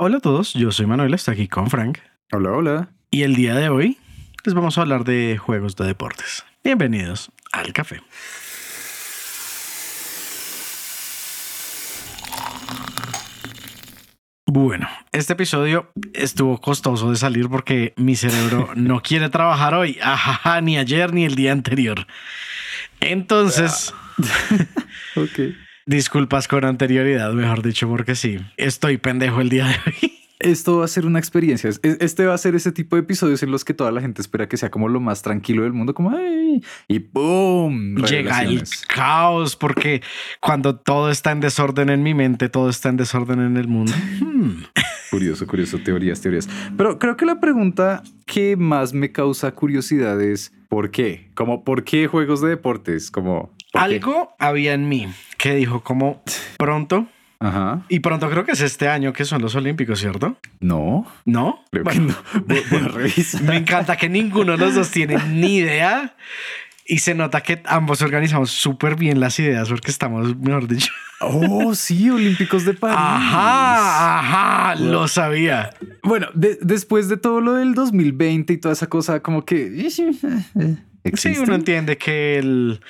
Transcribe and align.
Hola 0.00 0.18
a 0.18 0.20
todos, 0.20 0.54
yo 0.54 0.70
soy 0.70 0.86
Manuel, 0.86 1.12
estoy 1.12 1.34
aquí 1.34 1.48
con 1.48 1.70
Frank. 1.70 1.98
Hola, 2.30 2.52
hola. 2.52 2.88
Y 3.10 3.24
el 3.24 3.34
día 3.34 3.56
de 3.56 3.68
hoy 3.68 3.98
les 4.44 4.54
vamos 4.54 4.78
a 4.78 4.82
hablar 4.82 5.02
de 5.02 5.36
juegos 5.38 5.74
de 5.74 5.86
deportes. 5.86 6.44
Bienvenidos 6.62 7.32
al 7.50 7.72
café. 7.72 8.00
Bueno, 14.46 14.88
este 15.10 15.32
episodio 15.32 15.90
estuvo 16.12 16.60
costoso 16.60 17.10
de 17.10 17.16
salir 17.16 17.48
porque 17.48 17.92
mi 17.96 18.14
cerebro 18.14 18.70
no 18.76 19.02
quiere 19.02 19.30
trabajar 19.30 19.74
hoy, 19.74 19.98
Ajaja, 20.00 20.60
ni 20.60 20.78
ayer 20.78 21.12
ni 21.12 21.24
el 21.24 21.34
día 21.34 21.50
anterior. 21.50 22.06
Entonces, 23.00 23.92
Ok. 25.16 25.40
Disculpas 25.88 26.46
con 26.48 26.64
anterioridad, 26.64 27.32
mejor 27.32 27.62
dicho, 27.62 27.88
porque 27.88 28.14
sí, 28.14 28.38
estoy 28.56 28.98
pendejo 28.98 29.40
el 29.40 29.48
día 29.48 29.66
de 29.66 29.74
hoy. 29.86 30.12
Esto 30.40 30.78
va 30.78 30.84
a 30.84 30.88
ser 30.88 31.04
una 31.04 31.18
experiencia. 31.18 31.68
Es- 31.68 31.80
Este 31.82 32.24
va 32.24 32.32
a 32.34 32.38
ser 32.38 32.54
ese 32.54 32.70
tipo 32.70 32.94
de 32.94 33.00
episodios 33.02 33.42
en 33.42 33.50
los 33.50 33.64
que 33.64 33.74
toda 33.74 33.90
la 33.90 34.00
gente 34.00 34.22
espera 34.22 34.48
que 34.48 34.56
sea 34.56 34.70
como 34.70 34.88
lo 34.88 35.00
más 35.00 35.20
tranquilo 35.22 35.64
del 35.64 35.72
mundo, 35.72 35.94
como 35.94 36.10
¡ay! 36.16 36.62
y 36.86 36.98
¡boom! 37.00 37.96
Llega 38.04 38.44
el 38.44 38.62
caos 38.86 39.56
porque 39.56 40.00
cuando 40.40 40.76
todo 40.76 41.10
está 41.10 41.32
en 41.32 41.40
desorden 41.40 41.90
en 41.90 42.04
mi 42.04 42.14
mente, 42.14 42.48
todo 42.48 42.68
está 42.70 42.88
en 42.90 42.98
desorden 42.98 43.40
en 43.40 43.56
el 43.56 43.66
mundo. 43.66 43.92
Hmm. 44.20 44.62
Curioso, 45.10 45.44
curioso, 45.46 45.78
teorías, 45.78 46.20
teorías. 46.20 46.48
Pero 46.76 46.98
creo 47.00 47.16
que 47.16 47.26
la 47.26 47.40
pregunta 47.40 48.02
que 48.26 48.56
más 48.56 48.92
me 48.92 49.10
causa 49.10 49.50
curiosidad 49.52 50.20
es 50.20 50.52
¿por 50.68 50.90
qué? 50.92 51.30
Como 51.34 51.64
¿por 51.64 51.82
qué 51.82 52.06
juegos 52.06 52.40
de 52.42 52.50
deportes? 52.50 53.10
Como. 53.10 53.52
Algo 53.82 54.34
había 54.38 54.74
en 54.74 54.88
mí 54.88 55.08
que 55.36 55.54
dijo 55.54 55.82
como 55.82 56.22
pronto, 56.58 57.06
Ajá. 57.40 57.82
y 57.88 58.00
pronto 58.00 58.28
creo 58.28 58.44
que 58.44 58.52
es 58.52 58.60
este 58.60 58.88
año 58.88 59.12
que 59.12 59.24
son 59.24 59.40
los 59.40 59.54
Olímpicos, 59.54 60.00
¿cierto? 60.00 60.36
No, 60.60 61.06
¿No? 61.24 61.64
creo 61.70 61.84
Bueno, 61.84 62.14
que 62.48 62.62
no. 62.80 63.44
Me 63.46 63.56
encanta 63.56 63.96
que 63.96 64.08
ninguno 64.08 64.52
de 64.52 64.58
los 64.58 64.74
dos 64.74 64.90
tiene 64.90 65.16
ni 65.28 65.56
idea. 65.58 66.14
Y 66.90 67.00
se 67.00 67.14
nota 67.14 67.42
que 67.42 67.60
ambos 67.66 68.00
organizamos 68.00 68.50
súper 68.50 68.96
bien 68.96 69.20
las 69.20 69.38
ideas 69.38 69.68
porque 69.68 69.90
estamos, 69.90 70.34
mejor 70.38 70.66
dicho. 70.66 70.90
Oh, 71.20 71.74
sí, 71.74 72.08
Olímpicos 72.08 72.64
de 72.64 72.72
París. 72.72 72.96
Ajá, 72.98 74.18
ajá, 74.20 74.74
lo 74.76 75.06
sabía. 75.06 75.68
Bueno, 76.02 76.28
de- 76.32 76.58
después 76.62 77.10
de 77.10 77.18
todo 77.18 77.42
lo 77.42 77.52
del 77.54 77.74
2020 77.74 78.54
y 78.54 78.56
toda 78.56 78.72
esa 78.72 78.86
cosa, 78.86 79.20
como 79.20 79.44
que... 79.44 79.68
Sí, 81.14 81.28
¿existen? 81.28 81.42
uno 81.44 81.54
entiende 81.54 81.96
que 81.98 82.38
el- 82.38 82.80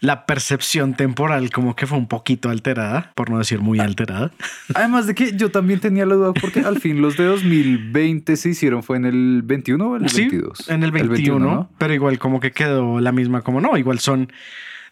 la 0.00 0.26
percepción 0.26 0.94
temporal 0.94 1.50
como 1.50 1.74
que 1.76 1.86
fue 1.86 1.96
un 1.98 2.06
poquito 2.08 2.50
alterada, 2.50 3.12
por 3.14 3.30
no 3.30 3.38
decir 3.38 3.60
muy 3.60 3.78
alterada. 3.80 4.30
Además 4.74 5.06
de 5.06 5.14
que 5.14 5.36
yo 5.36 5.50
también 5.50 5.80
tenía 5.80 6.04
la 6.06 6.14
duda 6.14 6.32
porque 6.34 6.60
al 6.60 6.80
fin 6.80 7.00
los 7.00 7.16
de 7.16 7.24
2020 7.24 8.36
se 8.36 8.50
hicieron 8.50 8.82
fue 8.82 8.96
en 8.98 9.04
el 9.06 9.42
21 9.44 9.88
o 9.90 9.96
el 9.96 10.08
Sí, 10.08 10.22
22. 10.22 10.68
en 10.68 10.82
el 10.82 10.90
21, 10.90 11.38
¿no? 11.38 11.70
pero 11.78 11.94
igual 11.94 12.18
como 12.18 12.40
que 12.40 12.52
quedó 12.52 13.00
la 13.00 13.12
misma 13.12 13.42
como 13.42 13.60
no, 13.60 13.76
igual 13.76 13.98
son 13.98 14.32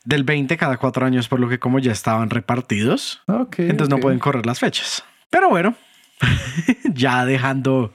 del 0.04 0.24
20 0.24 0.56
cada 0.56 0.76
cuatro 0.76 1.06
años 1.06 1.28
por 1.28 1.40
lo 1.40 1.48
que 1.48 1.58
como 1.58 1.78
ya 1.78 1.92
estaban 1.92 2.28
repartidos, 2.30 3.22
Ok, 3.26 3.60
entonces 3.60 3.88
no 3.88 3.96
ok. 3.96 4.02
pueden 4.02 4.18
correr 4.18 4.44
las 4.46 4.58
fechas. 4.60 5.04
Pero 5.30 5.48
bueno, 5.48 5.74
ya 6.94 7.24
dejando 7.24 7.92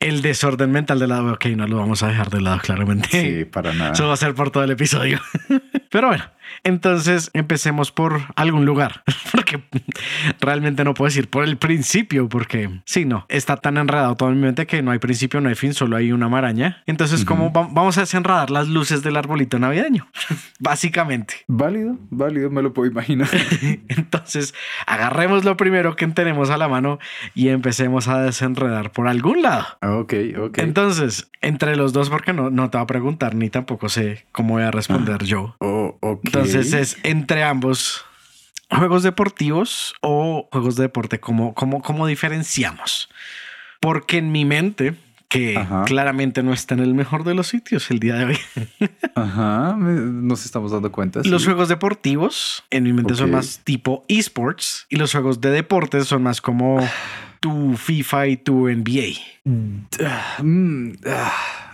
el 0.00 0.22
desorden 0.22 0.70
mental 0.70 0.98
de 0.98 1.06
lado, 1.08 1.32
ok, 1.32 1.46
no 1.46 1.66
lo 1.66 1.76
vamos 1.76 2.02
a 2.02 2.08
dejar 2.08 2.30
de 2.30 2.40
lado 2.40 2.58
claramente. 2.60 3.08
Sí, 3.10 3.44
para 3.44 3.72
nada. 3.72 3.92
Eso 3.92 4.06
va 4.06 4.14
a 4.14 4.16
ser 4.16 4.34
por 4.34 4.50
todo 4.50 4.64
el 4.64 4.70
episodio. 4.70 5.20
Pero 5.90 6.08
bueno, 6.08 6.24
entonces 6.64 7.30
empecemos 7.34 7.90
por 7.92 8.20
algún 8.36 8.64
lugar, 8.64 9.02
porque 9.32 9.62
realmente 10.40 10.84
no 10.84 10.94
puedo 10.94 11.08
decir 11.08 11.28
por 11.28 11.44
el 11.44 11.56
principio, 11.56 12.28
porque 12.28 12.80
sí, 12.84 13.04
no, 13.04 13.26
está 13.28 13.56
tan 13.56 13.76
enredado 13.78 14.14
todo 14.16 14.28
en 14.30 14.36
mi 14.36 14.42
mente 14.42 14.66
que 14.66 14.82
no 14.82 14.90
hay 14.90 14.98
principio, 14.98 15.40
no 15.40 15.48
hay 15.48 15.54
fin, 15.54 15.74
solo 15.74 15.96
hay 15.96 16.12
una 16.12 16.28
maraña. 16.28 16.82
Entonces, 16.86 17.24
¿cómo 17.24 17.52
va- 17.52 17.68
vamos 17.70 17.98
a 17.98 18.02
desenredar 18.02 18.50
las 18.50 18.68
luces 18.68 19.02
del 19.02 19.16
arbolito 19.16 19.58
navideño? 19.58 20.08
Básicamente. 20.60 21.34
Válido, 21.46 21.96
válido, 22.10 22.50
me 22.50 22.62
lo 22.62 22.72
puedo 22.72 22.90
imaginar. 22.90 23.28
Entonces, 23.88 24.54
agarremos 24.86 25.44
lo 25.44 25.56
primero 25.56 25.96
que 25.96 26.06
tenemos 26.08 26.50
a 26.50 26.56
la 26.56 26.68
mano 26.68 26.98
y 27.34 27.48
empecemos 27.48 28.08
a 28.08 28.20
desenredar 28.22 28.90
por 28.92 29.08
algún 29.08 29.42
lado. 29.42 29.66
ok, 29.82 30.14
ok. 30.40 30.58
Entonces, 30.58 31.30
entre 31.40 31.76
los 31.76 31.92
dos, 31.92 32.10
porque 32.10 32.32
no, 32.32 32.50
no 32.50 32.70
te 32.70 32.78
va 32.78 32.82
a 32.84 32.86
preguntar 32.86 33.34
ni 33.34 33.50
tampoco 33.50 33.88
sé 33.88 34.26
cómo 34.32 34.54
voy 34.54 34.62
a 34.64 34.70
responder 34.70 35.24
yo. 35.24 35.56
Oh, 35.60 35.96
ok. 36.00 36.20
Entonces 36.46 36.72
es 36.72 36.96
entre 37.02 37.42
ambos 37.44 38.04
juegos 38.70 39.02
deportivos 39.02 39.94
o 40.00 40.48
juegos 40.52 40.76
de 40.76 40.82
deporte, 40.82 41.20
¿cómo, 41.20 41.54
cómo, 41.54 41.82
cómo 41.82 42.06
diferenciamos? 42.06 43.08
Porque 43.80 44.18
en 44.18 44.32
mi 44.32 44.44
mente, 44.44 44.94
que 45.28 45.56
Ajá. 45.56 45.84
claramente 45.84 46.42
no 46.42 46.52
está 46.52 46.74
en 46.74 46.80
el 46.80 46.94
mejor 46.94 47.24
de 47.24 47.34
los 47.34 47.48
sitios 47.48 47.90
el 47.90 48.00
día 48.00 48.14
de 48.16 48.24
hoy, 48.26 48.38
Ajá, 49.14 49.76
nos 49.78 50.44
estamos 50.44 50.72
dando 50.72 50.90
cuenta. 50.92 51.22
sí. 51.22 51.28
los 51.28 51.44
juegos 51.44 51.68
deportivos 51.68 52.64
en 52.70 52.84
mi 52.84 52.92
mente 52.92 53.14
son 53.14 53.30
más 53.30 53.60
tipo 53.64 54.04
esports 54.08 54.86
y 54.88 54.96
los 54.96 55.12
juegos 55.12 55.40
de 55.40 55.50
deportes 55.50 56.06
son 56.06 56.22
más 56.22 56.40
como 56.40 56.78
tu 57.40 57.76
FIFA 57.76 58.26
y 58.28 58.36
tu 58.36 58.68
NBA. 58.68 59.14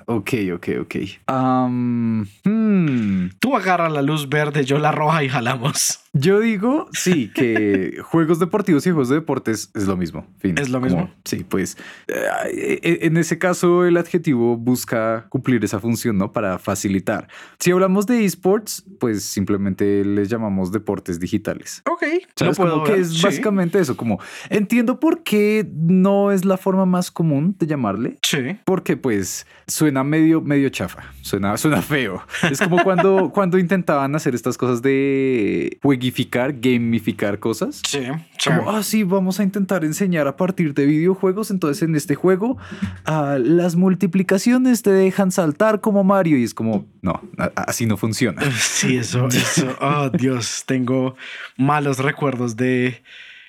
Ok, 0.07 0.31
ok, 0.55 0.69
ok. 0.83 0.95
Hmm. 1.29 3.29
Tú 3.41 3.57
agarra 3.57 3.89
la 3.89 4.03
luz 4.03 4.29
verde, 4.29 4.65
yo 4.65 4.79
la 4.79 4.93
roja 4.93 5.25
y 5.25 5.29
jalamos. 5.29 6.01
Yo 6.17 6.39
digo, 6.41 6.89
sí, 6.93 7.31
que 7.35 7.99
juegos 8.05 8.39
deportivos 8.39 8.87
y 8.87 8.91
juegos 8.91 9.09
de 9.09 9.17
deportes 9.17 9.71
es 9.75 9.87
lo 9.87 9.97
mismo. 9.97 10.27
Fin. 10.39 10.57
¿Es 10.59 10.69
lo 10.69 10.81
mismo? 10.81 11.11
sí, 11.25 11.43
pues 11.43 11.77
eh, 12.07 12.79
eh, 12.83 12.99
en 13.03 13.17
ese 13.17 13.39
caso 13.39 13.85
el 13.85 13.97
adjetivo 13.97 14.57
busca 14.57 15.27
cumplir 15.29 15.65
esa 15.65 15.81
función, 15.81 16.19
¿no? 16.19 16.33
Para 16.33 16.59
facilitar. 16.59 17.29
Si 17.59 17.73
hablamos 17.73 18.07
de 18.07 18.25
esports, 18.25 18.85
pues 19.01 19.25
simplemente 19.25 20.05
les 20.05 20.29
llamamos 20.29 20.71
deportes 20.71 21.19
digitales. 21.19 21.83
Ok, 21.91 22.03
lo 22.41 22.53
puedo 22.53 22.73
Como 22.75 22.85
que 22.85 23.01
es 23.01 23.15
sí. 23.15 23.23
básicamente 23.23 23.81
eso, 23.81 23.97
como 23.97 24.21
entiendo 24.51 25.01
por 25.01 25.23
qué 25.23 25.69
no 25.75 26.31
es 26.31 26.45
la 26.45 26.59
forma 26.59 26.87
más 26.87 27.11
común 27.11 27.57
de 27.59 27.67
llamarle, 27.67 28.19
Sí. 28.23 28.59
porque 28.65 28.97
pues 28.97 29.47
suena 29.67 29.94
medio, 30.03 30.41
medio 30.41 30.69
chafa, 30.71 31.05
suena, 31.21 31.57
suena 31.59 31.83
feo. 31.83 32.23
Es 32.51 32.61
como 32.61 32.83
cuando, 32.83 33.31
cuando 33.31 33.59
intentaban 33.59 34.15
hacer 34.17 34.35
estas 34.35 34.57
cosas 34.57 34.83
de 34.83 35.79
jueguificar, 35.83 36.55
gamificar 36.59 37.39
cosas. 37.39 37.83
Sí, 37.87 38.01
sí. 38.39 38.51
Como, 38.51 38.71
ah, 38.71 38.83
sí, 38.83 39.05
vamos 39.05 39.39
a 39.39 39.45
intentar 39.45 39.85
enseñar 39.85 40.27
a 40.27 40.37
partir 40.37 40.75
de 40.75 40.87
videojuegos. 40.87 41.51
Entonces, 41.51 41.83
en 41.83 41.95
este 41.95 42.15
juego, 42.15 42.57
ah, 43.05 43.39
las 43.41 43.77
multiplicaciones 43.77 44.83
te 44.83 44.91
dejan 44.91 45.31
saltar 45.31 45.81
como 45.81 46.03
Mario. 46.03 46.39
Y 46.39 46.45
es 46.45 46.55
como, 46.55 46.87
no, 47.03 47.21
así 47.55 47.87
no 47.87 47.97
funciona. 47.97 48.43
Sí, 48.65 48.97
eso, 48.97 49.29
eso. 49.29 49.77
Oh, 49.81 50.11
Dios, 50.11 50.65
tengo 50.67 51.17
malos 51.57 51.99
recuerdos 51.99 52.57
de 52.57 53.03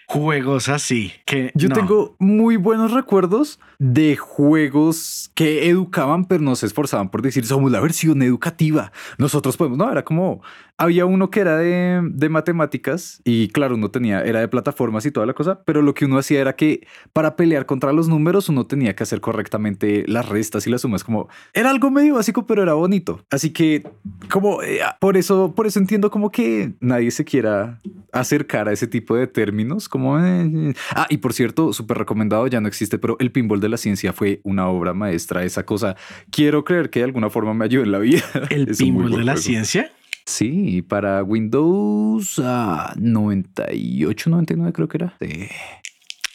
juegos 0.07 0.69
así. 0.69 1.13
Que 1.25 1.51
Yo 1.55 1.69
no. 1.69 1.75
tengo 1.75 2.15
muy 2.19 2.57
buenos 2.57 2.91
recuerdos 2.91 3.59
de 3.79 4.15
juegos 4.15 5.31
que 5.33 5.69
educaban, 5.69 6.25
pero 6.25 6.41
no 6.41 6.55
se 6.55 6.65
esforzaban 6.65 7.09
por 7.09 7.21
decir 7.21 7.45
somos 7.45 7.71
la 7.71 7.79
versión 7.79 8.21
educativa. 8.21 8.91
Nosotros 9.17 9.57
podemos, 9.57 9.77
no, 9.77 9.91
era 9.91 10.03
como 10.03 10.41
había 10.77 11.05
uno 11.05 11.29
que 11.29 11.39
era 11.39 11.57
de, 11.57 12.01
de 12.03 12.29
matemáticas 12.29 13.21
y 13.23 13.47
claro, 13.49 13.75
uno 13.75 13.91
tenía, 13.91 14.21
era 14.23 14.41
de 14.41 14.47
plataformas 14.47 15.05
y 15.05 15.11
toda 15.11 15.25
la 15.25 15.33
cosa, 15.33 15.61
pero 15.63 15.81
lo 15.81 15.93
que 15.93 16.05
uno 16.05 16.17
hacía 16.17 16.41
era 16.41 16.55
que 16.55 16.85
para 17.13 17.35
pelear 17.35 17.65
contra 17.65 17.93
los 17.93 18.09
números 18.09 18.49
uno 18.49 18.65
tenía 18.65 18.95
que 18.95 19.03
hacer 19.03 19.21
correctamente 19.21 20.03
las 20.07 20.27
restas 20.27 20.67
y 20.67 20.69
las 20.69 20.81
sumas, 20.81 21.03
como 21.03 21.29
era 21.53 21.69
algo 21.69 21.91
medio 21.91 22.15
básico, 22.15 22.45
pero 22.45 22.61
era 22.61 22.73
bonito. 22.73 23.21
Así 23.29 23.51
que 23.51 23.87
como 24.29 24.61
eh, 24.63 24.79
por 24.99 25.17
eso, 25.17 25.53
por 25.55 25.65
eso 25.65 25.79
entiendo 25.79 26.11
como 26.11 26.29
que 26.29 26.73
nadie 26.81 27.11
se 27.11 27.23
quiera 27.23 27.79
acercar 28.11 28.67
a 28.67 28.73
ese 28.73 28.87
tipo 28.87 29.15
de 29.15 29.27
términos, 29.27 29.87
como 29.87 30.19
eh, 30.19 30.51
eh. 30.53 30.73
ah, 30.91 31.07
y 31.09 31.17
por 31.17 31.33
cierto, 31.33 31.73
súper 31.73 31.97
recomendado, 31.97 32.47
ya 32.47 32.59
no 32.59 32.67
existe, 32.67 32.97
pero 32.97 33.17
el 33.19 33.31
pinball 33.31 33.59
la 33.69 33.77
ciencia 33.77 34.13
fue 34.13 34.41
una 34.43 34.67
obra 34.67 34.93
maestra. 34.93 35.43
Esa 35.43 35.63
cosa 35.63 35.95
quiero 36.31 36.63
creer 36.63 36.89
que 36.89 36.99
de 36.99 37.05
alguna 37.05 37.29
forma 37.29 37.53
me 37.53 37.65
ayudó 37.65 37.83
en 37.83 37.91
la 37.91 37.99
vida. 37.99 38.23
El 38.49 38.67
pinball 38.67 39.11
de 39.11 39.17
la 39.17 39.33
juego. 39.33 39.37
ciencia. 39.37 39.91
Sí, 40.25 40.81
para 40.81 41.23
Windows 41.23 42.41
ah, 42.43 42.93
98, 42.97 44.29
99 44.29 44.73
creo 44.73 44.87
que 44.87 44.97
era. 44.97 45.15
Sí. 45.21 45.47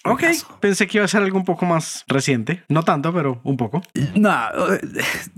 Ok, 0.05 0.23
pensé 0.61 0.87
que 0.87 0.99
iba 0.99 1.05
a 1.05 1.09
ser 1.09 1.23
algo 1.23 1.37
un 1.37 1.45
poco 1.45 1.67
más 1.67 2.05
reciente. 2.09 2.63
No 2.69 2.83
tanto, 2.83 3.13
pero 3.13 3.41
un 3.45 3.57
poco. 3.57 3.83
Nah, 4.15 4.49
eh, 4.73 4.81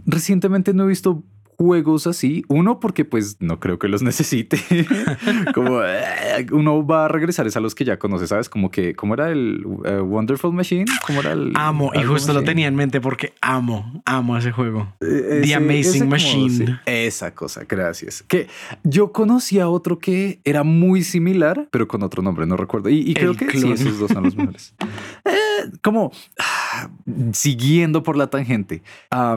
recientemente 0.07 0.73
no 0.73 0.85
he 0.85 0.89
visto 0.89 1.25
juegos 1.57 2.07
así. 2.07 2.45
Uno, 2.49 2.81
porque 2.81 3.05
pues 3.05 3.37
no 3.41 3.61
creo 3.61 3.79
que 3.79 3.89
los 3.89 4.03
necesite. 4.03 4.59
como 5.55 5.83
eh, 5.83 6.47
uno 6.53 6.87
va 6.87 7.07
a 7.07 7.09
regresar 7.09 7.47
es 7.47 7.57
a 7.57 7.61
los 7.61 7.75
que 7.75 7.85
ya 7.85 7.99
conoce, 7.99 8.27
¿sabes? 8.27 8.49
Como 8.49 8.71
que, 8.71 8.95
¿cómo 8.95 9.15
era 9.15 9.31
el 9.31 9.65
eh, 9.85 10.01
Wonderful 10.01 10.53
Machine? 10.53 10.87
¿Cómo 11.07 11.21
era 11.21 11.33
el. 11.33 11.53
Amo, 11.55 11.93
y 11.95 12.03
justo 12.03 12.33
lo 12.33 12.43
tenía 12.43 12.69
en 12.69 12.75
mente 12.75 13.01
porque 13.01 13.35
amo, 13.41 14.03
amo 14.05 14.37
ese 14.37 14.53
juego. 14.53 14.93
Eh, 15.01 15.43
The 15.45 15.55
Amazing 15.55 16.01
como, 16.01 16.11
Machine. 16.13 16.51
sí, 16.51 16.65
esa 16.87 17.35
cosa, 17.35 17.65
gracias. 17.69 18.23
Que 18.23 18.49
yo 18.83 19.13
conocía 19.13 19.69
otro 19.69 19.99
que 19.99 20.41
era 20.45 20.63
muy 20.63 21.03
similar, 21.03 21.69
pero 21.71 21.89
con 21.89 22.03
otro 22.03 22.23
nombre, 22.23 22.47
no 22.47 22.57
recuerdo. 22.57 22.89
Y, 22.89 23.01
y 23.01 23.15
creo 23.15 23.33
El 23.33 23.37
que 23.37 23.51
sí, 23.51 23.71
esos 23.71 23.99
dos 23.99 24.11
son 24.11 24.25
los 24.25 24.37
mejores. 24.37 24.75
Eh, 25.65 25.71
como 25.83 26.13
ah, 26.39 26.91
siguiendo 27.33 28.03
por 28.03 28.17
la 28.17 28.29
tangente. 28.29 28.83
¿A 29.11 29.37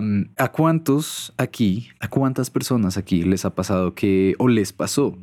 cuántos 0.52 1.34
aquí, 1.38 1.90
a 2.00 2.08
cuántas 2.08 2.50
personas 2.50 2.98
aquí 2.98 3.24
les 3.24 3.46
ha 3.46 3.56
pasado 3.56 3.94
que, 3.94 4.36
o 4.40 4.48
les 4.48 4.74
pasó, 4.74 5.18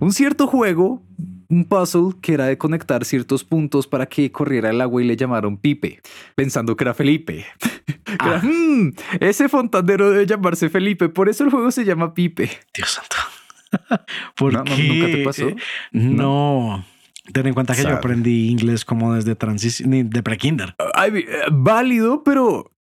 un 0.00 0.12
cierto 0.12 0.46
juego, 0.46 1.02
un 1.48 1.64
puzzle 1.64 2.14
que 2.20 2.34
era 2.34 2.46
de 2.46 2.56
conectar 2.58 3.04
ciertos 3.04 3.44
puntos 3.44 3.86
para 3.86 4.06
que 4.06 4.32
corriera 4.32 4.70
el 4.70 4.80
agua 4.80 5.02
y 5.02 5.06
le 5.06 5.16
llamaron 5.16 5.56
Pipe, 5.58 6.00
pensando 6.34 6.76
que 6.76 6.84
era 6.84 6.94
Felipe? 6.94 7.44
Que 8.04 8.28
era, 8.28 8.36
Ah. 8.36 8.42
"Mm, 8.44 8.92
ese 9.20 9.48
fontanero 9.48 10.10
debe 10.10 10.26
llamarse 10.26 10.68
Felipe, 10.68 11.08
por 11.08 11.28
eso 11.30 11.44
el 11.44 11.50
juego 11.50 11.70
se 11.70 11.84
llama 11.84 12.12
Pipe. 12.12 12.50
Dios 12.74 12.90
santo. 12.90 13.16
¿Por 14.36 14.52
No? 14.52 14.64
¿nunca 14.64 15.06
te 15.06 15.24
pasó? 15.24 15.46
No. 15.92 16.84
Ten 17.32 17.46
en 17.46 17.54
cuenta 17.54 17.74
que 17.74 17.82
yo 17.82 17.90
aprendí 17.94 18.48
inglés 18.48 18.84
como 18.84 19.14
desde 19.14 19.36
transición, 19.36 20.10
de 20.10 20.22
prekinder. 20.22 20.74
Eh, 21.06 21.24
válido, 21.52 22.24
pero 22.24 22.72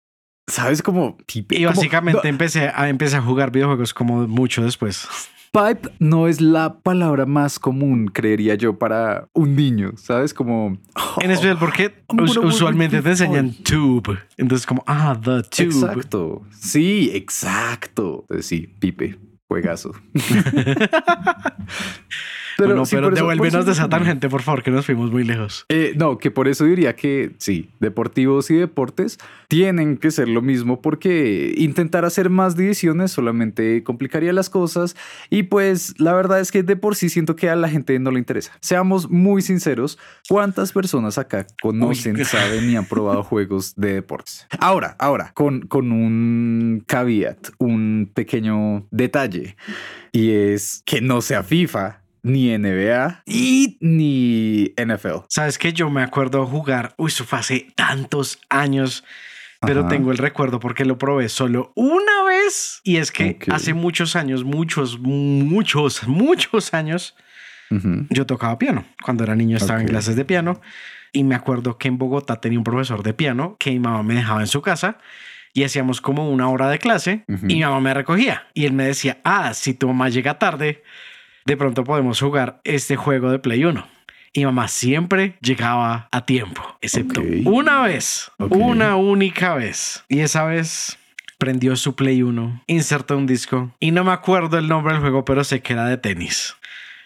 ¿sabes 0.46 0.82
Pipe? 1.26 1.56
Y 1.56 1.64
como- 1.64 1.76
básicamente 1.76 2.20
no, 2.24 2.28
empecé 2.30 2.68
a, 2.68 2.88
empecé 2.88 3.16
a 3.16 3.22
jugar 3.22 3.50
videojuegos 3.52 3.92
como 3.92 4.26
mucho 4.26 4.62
después. 4.64 5.06
Pipe 5.52 5.90
no 5.98 6.28
es 6.28 6.40
la 6.40 6.78
palabra 6.78 7.26
más 7.26 7.58
común, 7.58 8.06
creería 8.06 8.54
yo, 8.54 8.78
para 8.78 9.26
un 9.34 9.56
niño, 9.56 9.90
¿sabes? 9.96 10.32
Como... 10.32 10.78
En 11.20 11.30
especial 11.32 11.58
porque 11.58 12.04
us- 12.22 12.36
usualmente 12.36 13.02
te 13.02 13.08
enseñan 13.10 13.52
tube. 13.64 14.16
Entonces 14.38 14.64
como, 14.64 14.84
ah, 14.86 15.18
the 15.20 15.42
tube. 15.42 15.64
Exacto. 15.66 16.42
Sí, 16.56 17.10
exacto. 17.12 18.20
Entonces, 18.22 18.46
sí, 18.46 18.68
Pipe, 18.78 19.18
juegazo. 19.48 19.90
Pero, 22.68 22.84
sí, 22.84 22.96
pero 22.96 23.10
devuélvenos 23.10 23.66
de 23.66 23.72
esa 23.72 23.88
tangente, 23.88 24.28
por 24.28 24.42
favor, 24.42 24.62
que 24.62 24.70
nos 24.70 24.86
fuimos 24.86 25.10
muy 25.10 25.24
lejos. 25.24 25.66
Eh, 25.68 25.94
no, 25.96 26.18
que 26.18 26.30
por 26.30 26.48
eso 26.48 26.64
diría 26.64 26.94
que 26.96 27.32
sí, 27.38 27.70
deportivos 27.80 28.50
y 28.50 28.54
deportes 28.54 29.18
tienen 29.48 29.96
que 29.96 30.10
ser 30.10 30.28
lo 30.28 30.42
mismo 30.42 30.80
porque 30.80 31.54
intentar 31.56 32.04
hacer 32.04 32.30
más 32.30 32.56
divisiones 32.56 33.10
solamente 33.10 33.82
complicaría 33.82 34.32
las 34.32 34.48
cosas 34.48 34.96
y 35.28 35.44
pues 35.44 35.98
la 35.98 36.12
verdad 36.12 36.40
es 36.40 36.52
que 36.52 36.62
de 36.62 36.76
por 36.76 36.94
sí 36.94 37.08
siento 37.08 37.36
que 37.36 37.50
a 37.50 37.56
la 37.56 37.68
gente 37.68 37.98
no 37.98 38.10
le 38.10 38.18
interesa. 38.18 38.52
Seamos 38.60 39.10
muy 39.10 39.42
sinceros, 39.42 39.98
¿cuántas 40.28 40.72
personas 40.72 41.18
acá 41.18 41.46
conocen, 41.60 42.16
Uy. 42.16 42.24
saben 42.24 42.70
y 42.70 42.76
han 42.76 42.86
probado 42.86 43.22
juegos 43.22 43.74
de 43.76 43.94
deportes? 43.94 44.46
Ahora, 44.60 44.96
ahora, 44.98 45.32
con, 45.34 45.62
con 45.62 45.92
un 45.92 46.84
caveat, 46.86 47.48
un 47.58 48.10
pequeño 48.12 48.86
detalle 48.90 49.56
y 50.12 50.30
es 50.30 50.82
que 50.84 51.00
no 51.00 51.20
sea 51.20 51.42
FIFA. 51.42 51.99
Ni 52.22 52.56
NBA 52.56 53.22
y 53.26 53.78
ni 53.80 54.72
NFL. 54.76 55.24
Sabes 55.28 55.58
que 55.58 55.72
yo 55.72 55.90
me 55.90 56.02
acuerdo 56.02 56.46
jugar, 56.46 56.94
uy, 56.96 57.08
eso 57.08 57.24
fue 57.24 57.38
hace 57.38 57.66
tantos 57.74 58.38
años, 58.48 59.04
pero 59.60 59.80
Ajá. 59.80 59.88
tengo 59.88 60.12
el 60.12 60.18
recuerdo 60.18 60.60
porque 60.60 60.84
lo 60.84 60.98
probé 60.98 61.28
solo 61.28 61.72
una 61.74 62.24
vez. 62.26 62.80
Y 62.84 62.96
es 62.96 63.10
que 63.12 63.38
hace 63.50 63.74
muchos 63.74 64.16
años, 64.16 64.44
muchos, 64.44 64.98
muchos, 64.98 66.06
muchos 66.06 66.74
años, 66.74 67.14
yo 68.10 68.26
tocaba 68.26 68.58
piano. 68.58 68.84
Cuando 69.02 69.24
era 69.24 69.36
niño 69.36 69.56
estaba 69.56 69.80
en 69.80 69.86
clases 69.86 70.16
de 70.16 70.24
piano 70.24 70.60
y 71.12 71.24
me 71.24 71.34
acuerdo 71.34 71.78
que 71.78 71.88
en 71.88 71.98
Bogotá 71.98 72.40
tenía 72.40 72.58
un 72.58 72.64
profesor 72.64 73.02
de 73.02 73.14
piano 73.14 73.56
que 73.58 73.70
mi 73.70 73.78
mamá 73.78 74.02
me 74.02 74.14
dejaba 74.14 74.40
en 74.40 74.46
su 74.46 74.60
casa 74.62 74.98
y 75.52 75.64
hacíamos 75.64 76.00
como 76.00 76.30
una 76.30 76.48
hora 76.48 76.68
de 76.68 76.78
clase 76.78 77.24
y 77.28 77.54
mi 77.54 77.60
mamá 77.60 77.80
me 77.80 77.94
recogía 77.94 78.46
y 78.54 78.66
él 78.66 78.72
me 78.72 78.84
decía, 78.84 79.18
ah, 79.24 79.52
si 79.54 79.74
tu 79.74 79.88
mamá 79.88 80.08
llega 80.08 80.38
tarde, 80.38 80.82
de 81.44 81.56
pronto 81.56 81.84
podemos 81.84 82.20
jugar 82.20 82.60
este 82.64 82.96
juego 82.96 83.30
de 83.30 83.38
Play 83.38 83.64
1. 83.64 83.86
Y 84.32 84.44
mamá 84.44 84.68
siempre 84.68 85.36
llegaba 85.40 86.08
a 86.12 86.24
tiempo, 86.24 86.62
excepto 86.80 87.20
una 87.44 87.82
vez, 87.82 88.30
una 88.38 88.94
única 88.94 89.54
vez. 89.54 90.04
Y 90.08 90.20
esa 90.20 90.44
vez 90.44 90.98
prendió 91.38 91.74
su 91.74 91.96
Play 91.96 92.22
1, 92.22 92.62
insertó 92.68 93.16
un 93.16 93.26
disco 93.26 93.74
y 93.80 93.90
no 93.90 94.04
me 94.04 94.12
acuerdo 94.12 94.58
el 94.58 94.68
nombre 94.68 94.92
del 94.92 95.02
juego, 95.02 95.24
pero 95.24 95.42
sé 95.42 95.62
que 95.62 95.72
era 95.72 95.86
de 95.86 95.96
tenis. 95.96 96.54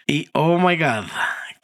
Y 0.05 0.29
oh 0.33 0.59
my 0.59 0.77
god, 0.77 1.05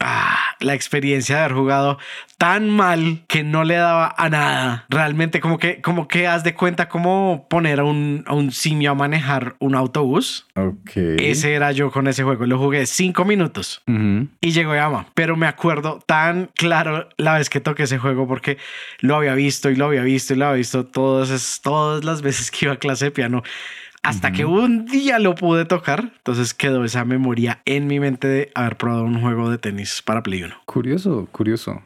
ah, 0.01 0.38
la 0.59 0.74
experiencia 0.74 1.38
de 1.38 1.42
haber 1.44 1.56
jugado 1.56 1.98
tan 2.38 2.69
mal 2.69 3.21
que 3.27 3.44
no 3.44 3.63
le 3.63 3.75
daba 3.75 4.13
a 4.18 4.30
nada. 4.30 4.86
Realmente 4.89 5.39
como 5.39 5.57
que, 5.59 5.81
como 5.81 6.07
que 6.07 6.27
haz 6.27 6.44
de 6.44 6.56
cuenta 6.56 6.89
cómo 6.89 7.45
poner 7.50 7.80
a 7.80 7.83
un, 7.83 8.24
a 8.27 8.33
un 8.33 8.51
simio 8.51 8.92
a 8.92 8.95
manejar 8.95 9.56
un 9.59 9.75
autobús. 9.75 10.48
Ok. 10.56 10.92
Ese 10.95 11.53
era 11.53 11.71
yo 11.71 11.92
con 11.92 12.07
ese 12.07 12.24
juego. 12.24 12.45
Lo 12.45 12.57
jugué 12.57 12.86
cinco 12.88 13.25
minutos 13.25 13.83
Ujú. 13.88 14.27
y 14.42 14.51
llegó 14.51 14.74
Yama. 14.75 15.07
Pero 15.13 15.36
me 15.36 15.48
acuerdo 15.48 16.00
tan 16.06 16.50
claro 16.56 17.07
la 17.18 17.38
vez 17.38 17.50
que 17.50 17.59
toqué 17.62 17.83
ese 17.83 18.00
juego 18.00 18.27
porque 18.27 18.57
lo 19.00 19.15
había 19.15 19.36
visto 19.36 19.69
y 19.69 19.75
lo 19.75 19.86
había 19.86 20.01
visto 20.01 20.33
y 20.33 20.38
lo 20.38 20.45
había 20.48 20.57
visto 20.57 20.86
todas, 20.86 21.62
todas 21.63 22.03
las 22.03 22.21
veces 22.21 22.50
que 22.51 22.65
iba 22.65 22.74
a 22.74 22.77
clase 22.77 23.06
de 23.06 23.12
piano. 23.12 23.44
Hasta 24.03 24.31
que 24.31 24.45
un 24.45 24.86
día 24.86 25.19
lo 25.19 25.36
pude 25.36 25.65
tocar. 25.65 26.12
Entonces 26.18 26.53
quedó 26.56 26.83
esa 26.83 27.06
memoria 27.06 27.62
en 27.65 27.86
mi 27.88 28.00
mente 28.00 28.27
de 28.27 28.51
haber 28.56 28.75
probado 28.77 29.03
un 29.03 29.21
juego 29.21 29.50
de 29.51 29.57
tenis 29.59 30.01
para 30.03 30.24
Play 30.24 30.42
1. 30.44 30.56
Curioso, 30.65 31.27
curioso. 31.31 31.81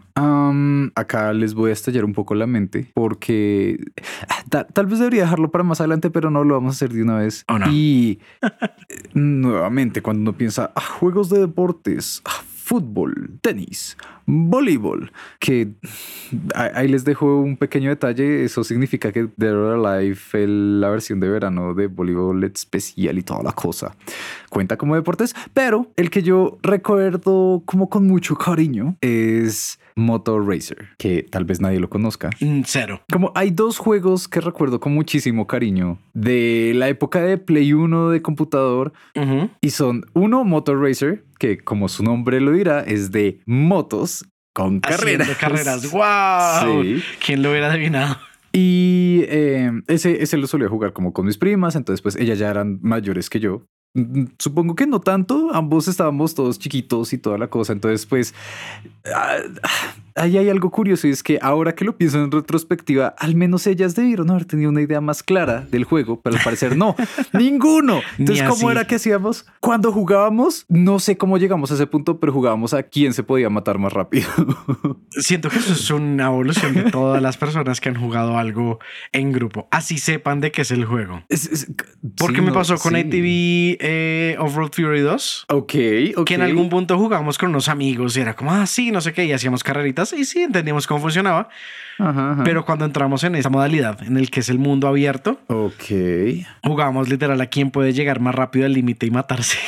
Acá 0.96 1.34
les 1.34 1.54
voy 1.54 1.72
a 1.72 1.74
estallar 1.74 2.06
un 2.06 2.14
poco 2.14 2.36
la 2.36 2.48
mente 2.48 2.90
porque 2.94 3.78
ah, 4.30 4.44
ta- 4.50 4.66
tal 4.66 4.86
vez 4.86 5.00
debería 5.00 5.24
dejarlo 5.24 5.52
para 5.52 5.64
más 5.66 5.82
adelante, 5.82 6.10
pero 6.10 6.30
no 6.30 6.44
lo 6.46 6.54
vamos 6.56 6.76
a 6.76 6.76
hacer 6.78 6.94
de 6.94 7.02
una 7.04 7.18
vez. 7.18 7.44
Oh, 7.50 7.60
no. 7.60 7.70
Y 7.70 8.20
eh, 8.42 9.10
nuevamente, 9.14 10.02
cuando 10.02 10.22
uno 10.22 10.38
piensa 10.38 10.72
ah, 10.76 10.82
juegos 10.82 11.30
de 11.30 11.40
deportes, 11.40 12.22
ah, 12.26 12.42
fútbol, 12.66 13.38
tenis, 13.42 13.96
voleibol, 14.26 15.12
que 15.40 15.68
ahí 16.56 16.88
les 16.88 17.06
dejo 17.06 17.40
un 17.40 17.58
pequeño 17.58 17.90
detalle. 17.90 18.44
Eso 18.44 18.64
significa 18.64 19.12
que 19.12 19.28
Dead 19.38 19.54
or 19.56 19.86
Alive, 19.86 20.18
el- 20.34 20.82
la 20.82 20.90
versión 20.90 21.20
de 21.20 21.30
verano 21.30 21.76
de 21.76 21.86
voleibol 21.86 22.44
especial 22.44 23.20
y 23.20 23.22
toda 23.22 23.44
la 23.44 23.52
cosa, 23.52 23.96
cuenta 24.50 24.78
como 24.78 24.96
deportes, 24.96 25.36
pero 25.54 25.92
el 25.96 26.10
que 26.10 26.24
yo 26.24 26.58
recuerdo 26.64 27.62
como 27.66 27.88
con 27.88 28.08
mucho 28.08 28.36
cariño 28.36 28.96
es 29.02 29.80
Motor 29.96 30.48
Racer, 30.48 30.88
que 30.98 31.24
tal 31.30 31.46
vez 31.46 31.62
nadie 31.62 31.80
lo 31.80 31.90
conozca. 31.90 32.32
Mm, 32.42 32.62
Cero. 32.66 33.02
Como 33.12 33.32
hay 33.36 33.52
dos 33.52 33.78
juegos 33.78 34.28
que 34.28 34.42
recuerdo 34.42 34.80
con 34.80 34.94
muchísimo 34.94 35.46
cariño 35.46 36.00
de 36.16 36.74
la 36.76 36.90
época 36.90 37.22
de 37.22 37.38
Play 37.38 37.74
1 37.74 38.10
de 38.10 38.22
computador 38.24 38.92
y 39.62 39.70
son 39.70 40.04
uno 40.14 40.44
Motor 40.44 40.82
Racer, 40.82 41.24
que 41.38 41.58
como 41.58 41.88
su 41.90 42.04
nombre 42.04 42.40
lo 42.42 42.52
dirá, 42.52 42.82
es 42.82 43.12
de 43.12 43.42
motos 43.46 44.26
con 44.54 44.80
Haciendo 44.84 45.26
carreras. 45.26 45.38
carreras. 45.38 45.92
¡Wow! 45.92 46.84
Sí. 46.84 47.04
¿Quién 47.26 47.44
lo 47.44 47.52
hubiera 47.52 47.72
adivinado? 47.72 48.18
Y 48.54 49.24
eh, 49.28 49.70
ese, 49.88 50.24
ese 50.24 50.38
lo 50.38 50.48
solía 50.48 50.70
jugar 50.70 50.94
como 50.94 51.12
con 51.12 51.26
mis 51.26 51.38
primas, 51.38 51.76
entonces 51.76 52.02
pues 52.02 52.16
ellas 52.16 52.40
ya 52.40 52.50
eran 52.50 52.80
mayores 52.82 53.30
que 53.30 53.42
yo. 53.42 53.64
Supongo 54.40 54.76
que 54.76 54.88
no 54.88 55.00
tanto, 55.02 55.54
ambos 55.54 55.88
estábamos 55.88 56.36
todos 56.36 56.60
chiquitos 56.60 57.12
y 57.14 57.18
toda 57.18 57.38
la 57.38 57.48
cosa, 57.50 57.74
entonces 57.74 58.06
pues 58.06 58.34
ah, 59.14 59.38
ahí 60.16 60.38
hay 60.38 60.50
algo 60.50 60.72
curioso 60.72 61.08
y 61.08 61.12
es 61.12 61.22
que 61.24 61.38
ahora 61.42 61.76
que 61.76 61.86
lo 61.86 61.98
pienso 61.98 62.24
en 62.24 62.32
retrospectiva, 62.32 63.14
al 63.18 63.36
menos 63.36 63.68
ellas 63.68 63.96
debieron 63.96 64.30
haber 64.32 64.46
tenido 64.46 64.70
una 64.70 64.82
idea 64.82 65.02
más 65.02 65.22
clara 65.24 65.62
del 65.70 65.84
juego, 65.84 66.22
pero 66.22 66.38
al 66.38 66.44
parecer 66.44 66.76
no, 66.78 66.96
ninguno. 67.34 68.02
Entonces, 68.18 68.48
¿cómo 68.48 68.72
era 68.72 68.86
que 68.88 68.96
hacíamos? 68.96 69.46
Cuando 69.60 69.92
jugábamos, 69.92 70.66
no 70.70 71.00
sé 71.00 71.18
cómo 71.18 71.38
llegamos 71.38 71.72
a 71.72 71.76
ese 71.76 71.88
punto, 71.88 72.20
pero 72.20 72.32
jugábamos 72.34 72.74
a 72.74 72.84
quién 72.84 73.14
se 73.14 73.24
podía 73.24 73.50
matar 73.50 73.78
más 73.78 73.94
rápido. 73.94 74.28
Siento 75.10 75.50
que 75.50 75.58
eso 75.60 75.74
es 75.74 75.90
una 75.92 76.28
evolución 76.28 76.74
de 76.74 76.92
todas 76.92 77.22
las 77.22 77.38
personas 77.38 77.80
que 77.82 77.90
han 77.90 77.96
jugado 77.96 78.38
algo 78.38 78.80
en 79.12 79.32
grupo. 79.32 79.68
Así 79.72 79.98
sepan 79.98 80.40
de 80.42 80.52
qué 80.52 80.62
es 80.62 80.72
el 80.72 80.86
juego. 80.86 81.24
Es- 81.30 81.46
es- 81.48 81.72
Porque 82.18 82.38
sí, 82.38 82.42
me 82.42 82.48
no, 82.48 82.54
pasó 82.54 82.78
con 82.78 82.94
sí. 82.94 83.00
ATV 83.02 83.78
eh, 83.80 84.36
Off-Road 84.40 84.72
Fury 84.74 85.02
2. 85.02 85.46
Ok, 85.50 85.74
ok. 86.18 86.26
Que 86.28 86.36
en 86.36 86.42
algún 86.42 86.70
punto 86.70 86.98
jugamos 86.98 87.38
con 87.38 87.50
unos 87.50 87.68
amigos 87.70 88.16
y 88.18 88.22
era 88.22 88.36
como, 88.36 88.52
ah, 88.52 88.66
sí, 88.66 88.92
no 88.92 89.02
sé 89.02 89.14
qué, 89.14 89.26
y 89.26 89.32
hacíamos 89.34 89.64
carreritas 89.64 90.05
y 90.14 90.26
sí, 90.26 90.42
entendíamos 90.44 90.88
cómo 90.88 91.00
funcionaba. 91.02 91.50
Ajá, 91.98 92.32
ajá. 92.34 92.44
Pero 92.44 92.66
cuando 92.66 92.84
entramos 92.86 93.24
en 93.24 93.36
esta 93.36 93.50
modalidad, 93.50 94.04
en 94.04 94.18
el 94.18 94.30
que 94.30 94.42
es 94.42 94.50
el 94.50 94.60
mundo 94.60 94.88
abierto, 94.88 95.40
Ok. 95.48 95.84
jugábamos 96.64 97.08
literal 97.08 97.40
a 97.40 97.46
quién 97.48 97.72
puede 97.72 97.94
llegar 97.94 98.20
más 98.20 98.36
rápido 98.36 98.66
al 98.66 98.74
límite 98.74 99.06
y 99.06 99.12
matarse. 99.12 99.58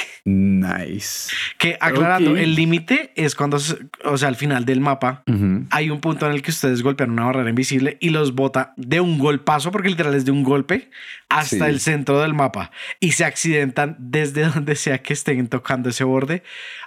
Nice. 0.51 1.29
Que 1.57 1.77
aclarando, 1.79 2.31
Ok. 2.31 2.37
el 2.39 2.53
límite 2.55 3.13
es 3.15 3.33
cuando, 3.33 3.57
o 4.03 4.17
sea, 4.17 4.27
al 4.27 4.35
final 4.35 4.65
del 4.65 4.81
mapa, 4.81 5.23
Ujú. 5.25 5.65
hay 5.69 5.89
un 5.89 6.01
punto 6.01 6.25
en 6.25 6.33
el 6.33 6.41
que 6.41 6.51
ustedes 6.51 6.81
golpean 6.83 7.11
una 7.11 7.23
barrera 7.25 7.49
invisible 7.49 7.95
y 8.01 8.09
los 8.09 8.35
bota 8.35 8.73
de 8.75 8.99
un 8.99 9.19
golpazo, 9.19 9.71
porque 9.71 9.87
literal 9.87 10.13
es 10.15 10.25
de 10.25 10.31
un 10.31 10.43
golpe, 10.43 10.89
hasta 11.29 11.57
Sí. 11.57 11.61
el 11.71 11.79
centro 11.79 12.21
del 12.21 12.33
mapa 12.33 12.71
y 12.99 13.11
se 13.13 13.25
accidentan 13.25 13.95
desde 13.99 14.45
donde 14.49 14.75
sea 14.75 14.99
que 15.01 15.13
estén 15.13 15.47
tocando 15.47 15.89
ese 15.89 16.03
borde 16.03 16.43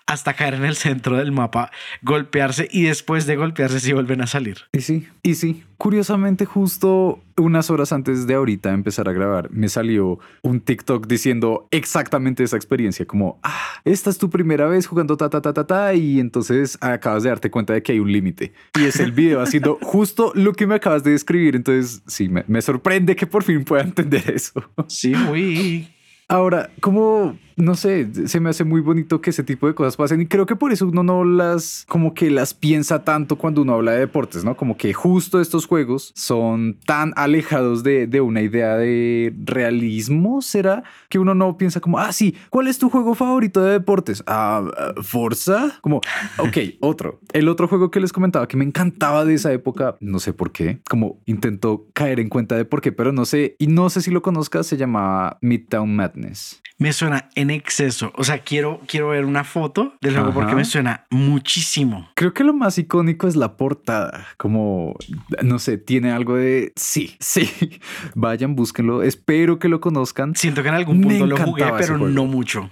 hasta 0.07 0.35
caer 0.35 0.55
en 0.55 0.65
el 0.65 0.77
centro 0.77 1.17
del 1.17 1.31
mapa, 1.33 1.71
golpearse 2.03 2.69
y 2.71 2.85
después 2.85 3.27
de 3.27 3.37
golpearse 3.37 3.81
sí 3.81 3.93
vuelven 3.93 4.23
a 4.23 4.27
salir. 4.27 4.63
Y 4.73 4.81
sí, 4.81 5.09
y 5.23 5.35
sí. 5.35 5.65
Curiosamente 5.81 6.45
justo 6.45 7.21
unas 7.39 7.71
horas 7.71 7.91
antes 7.95 8.27
de 8.27 8.35
ahorita 8.35 8.71
empezar 8.71 9.09
a 9.09 9.15
grabar, 9.15 9.51
me 9.51 9.67
salió 9.71 10.19
un 10.43 10.61
TikTok 10.61 11.07
diciendo 11.07 11.69
exactamente 11.71 12.45
esa 12.45 12.57
experiencia, 12.57 13.07
como, 13.07 13.41
ah, 13.43 13.81
esta 13.87 14.11
es 14.11 14.19
tu 14.19 14.29
primera 14.29 14.67
vez 14.67 14.87
jugando 14.87 15.17
ta, 15.17 15.31
ta, 15.31 15.41
ta, 15.41 15.55
ta, 15.55 15.67
ta, 15.67 15.95
y 15.95 16.21
entonces 16.21 16.77
acabas 16.83 17.23
de 17.23 17.31
darte 17.31 17.51
cuenta 17.51 17.73
de 17.73 17.83
que 17.83 17.93
hay 17.93 17.99
un 17.99 18.13
límite. 18.13 18.53
Y 18.79 18.85
es 18.85 19.01
el 19.01 19.13
video 19.13 19.41
haciendo 19.41 19.79
justo 19.83 20.33
lo 20.35 20.53
que 20.53 20.67
me 20.67 20.75
acabas 20.75 21.03
de 21.03 21.13
describir. 21.13 21.57
Entonces, 21.57 22.03
sí, 22.07 22.29
me, 22.29 22.45
me 22.47 22.61
sorprende 22.61 23.17
que 23.17 23.27
por 23.27 23.43
fin 23.43 23.65
pueda 23.65 23.83
entender 23.83 24.31
eso. 24.31 24.63
Sí, 24.87 25.15
muy... 25.15 25.89
Ahora, 26.29 26.69
como 26.83 27.39
no 27.61 27.75
sé, 27.75 28.09
se 28.27 28.41
me 28.41 28.51
hace 28.51 28.65
muy 28.65 28.81
bonito 28.81 29.21
que 29.21 29.31
ese 29.31 29.45
tipo 29.45 29.67
de 29.67 29.75
cosas 29.75 29.97
pasen 29.97 30.21
y 30.21 30.27
creo 30.27 30.47
que 30.47 30.57
por 30.57 30.73
eso 30.73 30.87
uno 30.87 31.03
no 31.03 31.25
las, 31.25 31.85
como 31.89 32.15
que 32.15 32.31
las 32.31 32.55
piensa 32.55 33.05
tanto 33.05 33.37
cuando 33.37 33.63
uno 33.63 33.75
habla 33.75 33.93
de 33.93 34.01
deportes, 34.01 34.45
¿no? 34.45 34.57
Como 34.57 34.77
que 34.77 34.93
justo 34.93 35.41
estos 35.41 35.67
juegos 35.67 36.13
son 36.15 36.79
tan 36.87 37.13
alejados 37.17 37.83
de, 37.83 38.07
de 38.07 38.21
una 38.21 38.43
idea 38.43 38.77
de 38.77 39.35
realismo, 39.45 40.43
¿será? 40.43 40.83
Que 41.09 41.19
uno 41.19 41.35
no 41.35 41.57
piensa 41.57 41.81
como, 41.81 41.99
ah, 41.99 42.13
sí, 42.13 42.35
¿cuál 42.51 42.69
es 42.69 42.79
tu 42.79 42.91
juego 42.91 43.15
favorito 43.15 43.63
de 43.63 43.73
deportes? 43.73 44.23
Ah, 44.27 44.63
Forza. 45.03 45.79
Como, 45.81 45.99
ok, 46.39 46.59
otro. 46.81 47.21
El 47.33 47.49
otro 47.49 47.69
juego 47.69 47.91
que 47.91 48.01
les 48.01 48.13
comentaba 48.13 48.49
que 48.49 48.57
me 48.57 48.65
encantaba 48.65 49.25
de 49.25 49.35
esa 49.35 49.53
época, 49.53 49.97
no 50.01 50.19
sé 50.19 50.33
por 50.33 50.53
qué, 50.53 50.81
como 50.89 51.21
intento 51.27 51.87
caer 51.93 52.21
en 52.21 52.29
cuenta 52.29 52.57
de 52.57 52.65
por 52.65 52.81
qué, 52.81 52.93
pero 52.93 53.13
no 53.13 53.25
sé, 53.25 53.57
y 53.59 53.67
no 53.67 53.91
sé 53.91 54.01
si 54.03 54.11
lo 54.11 54.23
conozcas, 54.23 54.67
se 54.67 54.77
llamaba 54.77 55.39
Midtown 55.41 55.95
Madness. 55.95 56.61
Me 56.79 56.95
suena 56.95 57.29
en 57.35 57.50
exceso. 57.51 58.13
O 58.17 58.25
sea, 58.25 58.39
quiero, 58.39 58.81
quiero 58.87 59.09
ver 59.09 59.25
una 59.25 59.45
foto 59.45 59.95
del 60.01 60.15
juego 60.15 60.33
porque 60.33 60.55
me 60.55 60.65
suena 60.65 61.07
muchísimo. 61.11 62.09
Creo 62.15 62.33
que 62.33 62.45
lo 62.45 62.53
más 62.53 62.79
icónico 62.79 63.29
es 63.29 63.37
la 63.37 63.57
portada. 63.57 64.27
Como, 64.37 64.97
no 65.43 65.59
sé, 65.59 65.79
tiene 65.79 66.13
algo 66.13 66.37
de 66.37 66.73
sí, 66.77 67.17
sí. 67.21 67.51
Vayan, 68.15 68.57
búsquenlo. 68.57 69.03
Espero 69.03 69.59
que 69.59 69.69
lo 69.69 69.81
conozcan. 69.81 70.35
Siento 70.35 70.63
que 70.63 70.69
en 70.69 70.75
algún 70.75 71.01
punto 71.01 71.27
lo 71.27 71.37
jugué, 71.37 71.65
pero 71.79 71.99
no 71.99 72.27
mucho. 72.27 72.71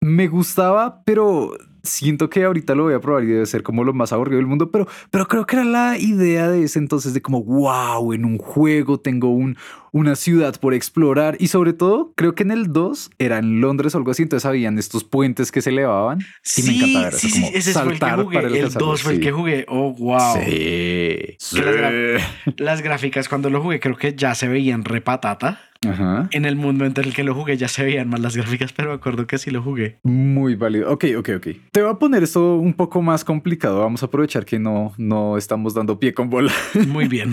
Me 0.00 0.26
gustaba, 0.26 1.02
pero 1.04 1.56
siento 1.82 2.30
que 2.30 2.44
ahorita 2.44 2.74
lo 2.74 2.84
voy 2.84 2.94
a 2.94 3.00
probar 3.00 3.24
y 3.24 3.28
debe 3.28 3.46
ser 3.46 3.62
como 3.62 3.84
lo 3.84 3.92
más 3.92 4.12
aburrido 4.12 4.38
del 4.38 4.46
mundo, 4.46 4.70
pero, 4.70 4.86
pero 5.10 5.26
creo 5.26 5.46
que 5.46 5.56
era 5.56 5.64
la 5.64 5.98
idea 5.98 6.48
de 6.48 6.64
ese 6.64 6.78
entonces 6.78 7.14
de 7.14 7.22
como, 7.22 7.42
wow, 7.42 8.12
en 8.12 8.24
un 8.24 8.38
juego 8.38 9.00
tengo 9.00 9.30
un, 9.30 9.56
una 9.92 10.16
ciudad 10.16 10.58
por 10.58 10.74
explorar 10.74 11.36
y 11.38 11.48
sobre 11.48 11.74
todo 11.74 12.12
creo 12.16 12.34
que 12.34 12.42
en 12.42 12.50
el 12.50 12.72
2 12.72 13.10
era 13.18 13.38
en 13.38 13.60
Londres 13.60 13.94
o 13.94 13.98
algo 13.98 14.10
así, 14.10 14.22
entonces 14.22 14.46
habían 14.46 14.78
estos 14.78 15.04
puentes 15.04 15.52
que 15.52 15.60
se 15.60 15.70
elevaban 15.70 16.20
y 16.56 16.62
me 16.62 16.76
encantaba 16.76 17.12
sí, 17.12 17.30
sí, 17.30 17.50
ese 17.52 17.72
fue 17.74 17.92
el 17.92 17.98
que 18.00 18.10
jugué, 18.10 18.38
el, 18.38 18.72
2 18.72 19.02
fue 19.02 19.12
el 19.12 19.20
que 19.20 19.32
jugué, 19.32 19.66
oh 19.68 19.92
wow. 19.92 20.36
Sí, 20.44 21.36
Las, 21.60 22.22
las, 22.56 22.82
gráficas 22.82 23.28
cuando 23.28 23.50
lo 23.50 23.60
jugué 23.60 23.80
creo 23.80 23.96
que 23.96 24.14
ya 24.14 24.34
se 24.34 24.48
veían 24.48 24.84
repatata. 24.84 25.60
Ajá. 25.88 26.28
En 26.30 26.44
el 26.44 26.56
mundo 26.56 26.84
entre 26.84 27.04
el 27.04 27.14
que 27.14 27.24
lo 27.24 27.34
jugué 27.34 27.56
ya 27.56 27.68
se 27.68 27.84
veían 27.84 28.08
más 28.08 28.20
las 28.20 28.36
gráficas, 28.36 28.72
pero 28.72 28.90
me 28.90 28.94
acuerdo 28.94 29.26
que 29.26 29.38
sí 29.38 29.50
lo 29.50 29.62
jugué. 29.62 29.98
Muy 30.04 30.54
válido. 30.54 30.90
Ok, 30.92 31.06
ok, 31.18 31.30
ok. 31.36 31.46
Te 31.72 31.82
voy 31.82 31.90
a 31.90 31.94
poner 31.94 32.22
esto 32.22 32.56
un 32.56 32.74
poco 32.74 33.02
más 33.02 33.24
complicado. 33.24 33.80
Vamos 33.80 34.02
a 34.02 34.06
aprovechar 34.06 34.44
que 34.44 34.58
no, 34.58 34.92
no 34.96 35.36
estamos 35.36 35.74
dando 35.74 35.98
pie 35.98 36.14
con 36.14 36.30
bola. 36.30 36.52
Muy 36.86 37.08
bien. 37.08 37.32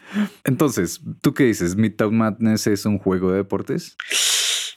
Entonces, 0.44 1.00
¿tú 1.20 1.34
qué 1.34 1.44
dices? 1.44 1.76
¿Midtown 2.00 2.16
Madness 2.16 2.66
es 2.66 2.86
un 2.86 2.98
juego 2.98 3.30
de 3.30 3.38
deportes? 3.38 3.96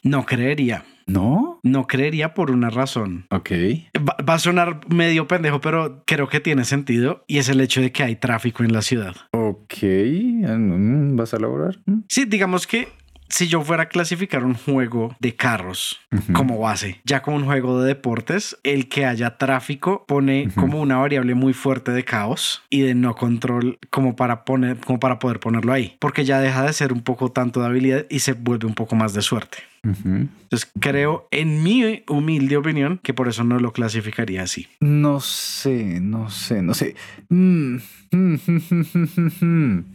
No 0.03 0.25
creería. 0.25 0.84
¿No? 1.06 1.60
No 1.63 1.88
creería 1.88 2.34
por 2.34 2.51
una 2.51 2.70
razón. 2.70 3.25
Ok. 3.30 3.51
Va, 3.98 4.15
va, 4.27 4.34
a 4.36 4.39
sonar 4.39 4.82
medio 4.89 5.27
pendejo, 5.27 5.62
pero 5.62 6.03
creo 6.06 6.27
que 6.27 6.39
tiene 6.39 6.65
sentido 6.65 7.24
y 7.27 7.38
es 7.38 7.50
el 7.50 7.62
hecho 7.62 7.82
de 7.82 7.92
que 7.92 8.03
hay 8.03 8.15
tráfico 8.15 8.63
en 8.63 8.74
la 8.74 8.82
ciudad. 8.82 9.15
Ok. 9.32 9.84
Mm, 9.84 11.15
¿Vas 11.15 11.34
a? 11.34 11.38
Mm. 11.39 12.03
Sí, 12.08 12.25
digamos 12.25 12.68
que 12.68 12.89
si 13.34 13.48
yo 13.48 13.62
fuera 13.63 13.84
a 13.84 13.86
clasificar 13.88 14.46
un 14.46 14.54
juego 14.54 15.16
de 15.20 15.36
carros 15.36 16.00
uh 16.12 16.18
-huh. 16.18 16.34
como 16.34 16.60
base, 16.60 17.02
ya 17.04 17.24
como 17.24 17.38
un 17.38 17.46
juego 17.46 17.82
de 17.82 17.88
deportes, 17.88 18.60
el 18.63 18.88
que 18.88 19.08
haya 19.08 19.38
tráfico 19.38 20.06
pone 20.08 20.44
uh 20.44 20.50
-huh. 20.50 20.54
como 20.54 20.80
una 20.80 20.98
variable 20.98 21.34
muy 21.34 21.54
fuerte 21.54 21.92
de 21.92 22.04
caos 22.04 22.62
y 22.70 22.82
de 22.82 22.94
no 22.94 23.16
control 23.16 23.80
como 23.90 24.16
para 24.16 24.46
poner, 24.46 24.78
como 24.78 25.00
para 25.00 25.18
poder 25.18 25.40
ponerlo 25.40 25.74
ahí, 25.74 25.96
porque 25.98 26.25
ya 26.25 26.40
deja 26.40 26.62
de 26.63 26.74
ser 26.74 26.94
un 26.94 27.02
poco 27.02 27.32
tanto 27.32 27.60
de 27.62 27.66
habilidad 27.66 28.06
y 28.08 28.20
se 28.20 28.34
vuelve 28.34 28.68
un 28.68 28.75
poco 28.75 28.96
más 28.96 29.16
de 29.16 29.24
suerte. 29.24 29.58
Uh 29.84 29.90
-huh. 29.90 30.28
Entonces 30.44 30.72
creo, 30.80 31.28
en 31.32 31.63
mi 31.63 32.04
humilde 32.08 32.56
opinión, 32.56 33.00
que 33.02 33.16
por 33.16 33.28
eso 33.28 33.44
no 33.44 33.60
lo 33.60 33.74
clasificaría 33.74 34.44
así. 34.44 34.68
No 34.80 35.20
sé, 35.20 36.00
no 36.00 36.30
sé, 36.30 36.62
no 36.62 36.75
sé. 36.75 36.96
Mm. 37.30 37.78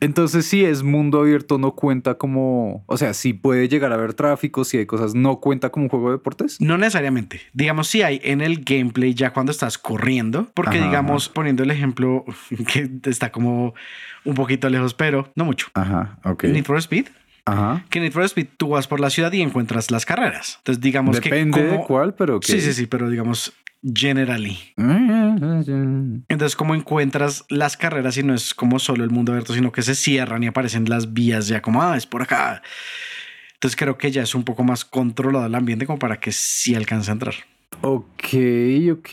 Entonces, 0.00 0.46
si 0.46 0.64
es 0.64 0.84
mundo 0.84 1.20
abierto, 1.20 1.58
no 1.58 1.72
cuenta 1.72 2.14
como. 2.14 2.84
O 2.86 2.96
sea, 2.96 3.12
si 3.12 3.32
puede 3.32 3.68
llegar 3.68 3.90
a 3.90 3.96
haber 3.96 4.14
tráfico, 4.14 4.64
si 4.64 4.78
hay 4.78 4.86
cosas, 4.86 5.16
¿no 5.16 5.40
cuenta 5.40 5.70
como 5.70 5.86
un 5.86 5.90
juego 5.90 6.10
de 6.10 6.18
deportes? 6.18 6.60
No 6.60 6.78
necesariamente. 6.78 7.40
Digamos, 7.52 7.88
si 7.88 8.02
hay 8.02 8.20
en 8.22 8.40
el 8.40 8.62
gameplay 8.62 9.14
ya 9.14 9.32
cuando 9.32 9.50
estás 9.50 9.78
corriendo, 9.78 10.48
porque 10.54 10.78
ajá, 10.78 10.86
digamos, 10.86 11.26
ajá. 11.26 11.34
poniendo 11.34 11.64
el 11.64 11.72
ejemplo 11.72 12.24
que 12.72 12.88
está 13.04 13.32
como 13.32 13.74
un 14.24 14.34
poquito 14.34 14.70
lejos, 14.70 14.94
pero 14.94 15.28
no 15.34 15.44
mucho. 15.44 15.66
Ajá, 15.74 16.18
ok. 16.24 16.44
Need 16.44 16.64
for 16.64 16.78
Speed. 16.78 17.08
Ajá. 17.44 17.84
Que 17.90 17.98
Need 17.98 18.12
for 18.12 18.22
Speed 18.22 18.46
tú 18.56 18.68
vas 18.68 18.86
por 18.86 19.00
la 19.00 19.10
ciudad 19.10 19.32
y 19.32 19.42
encuentras 19.42 19.90
las 19.90 20.06
carreras. 20.06 20.58
Entonces, 20.58 20.80
digamos 20.80 21.20
Depende 21.20 21.60
que. 21.60 21.66
Como... 21.66 21.80
de 21.80 21.86
cuál, 21.86 22.14
pero. 22.14 22.38
Sí, 22.42 22.60
sí, 22.60 22.72
sí, 22.72 22.86
pero 22.86 23.10
digamos, 23.10 23.52
generally. 23.82 24.58
Entonces, 26.28 26.56
¿cómo 26.56 26.74
encuentras 26.74 27.44
las 27.48 27.76
carreras 27.76 28.16
y 28.16 28.22
no 28.22 28.34
es 28.34 28.54
como 28.54 28.78
solo 28.78 29.04
el 29.04 29.10
mundo 29.10 29.32
abierto, 29.32 29.54
sino 29.54 29.72
que 29.72 29.82
se 29.82 29.94
cierran 29.94 30.42
y 30.42 30.46
aparecen 30.46 30.88
las 30.88 31.12
vías 31.12 31.48
ya 31.48 31.62
como, 31.62 31.82
ah, 31.82 31.96
es 31.96 32.06
por 32.06 32.22
acá? 32.22 32.62
Entonces 33.54 33.76
creo 33.76 33.96
que 33.96 34.10
ya 34.10 34.22
es 34.22 34.34
un 34.34 34.44
poco 34.44 34.64
más 34.64 34.84
controlado 34.84 35.46
el 35.46 35.54
ambiente 35.54 35.86
como 35.86 35.98
para 35.98 36.18
que 36.18 36.32
sí 36.32 36.74
alcance 36.74 37.10
a 37.10 37.14
entrar. 37.14 37.34
Ok, 37.80 38.34
ok. 38.92 39.08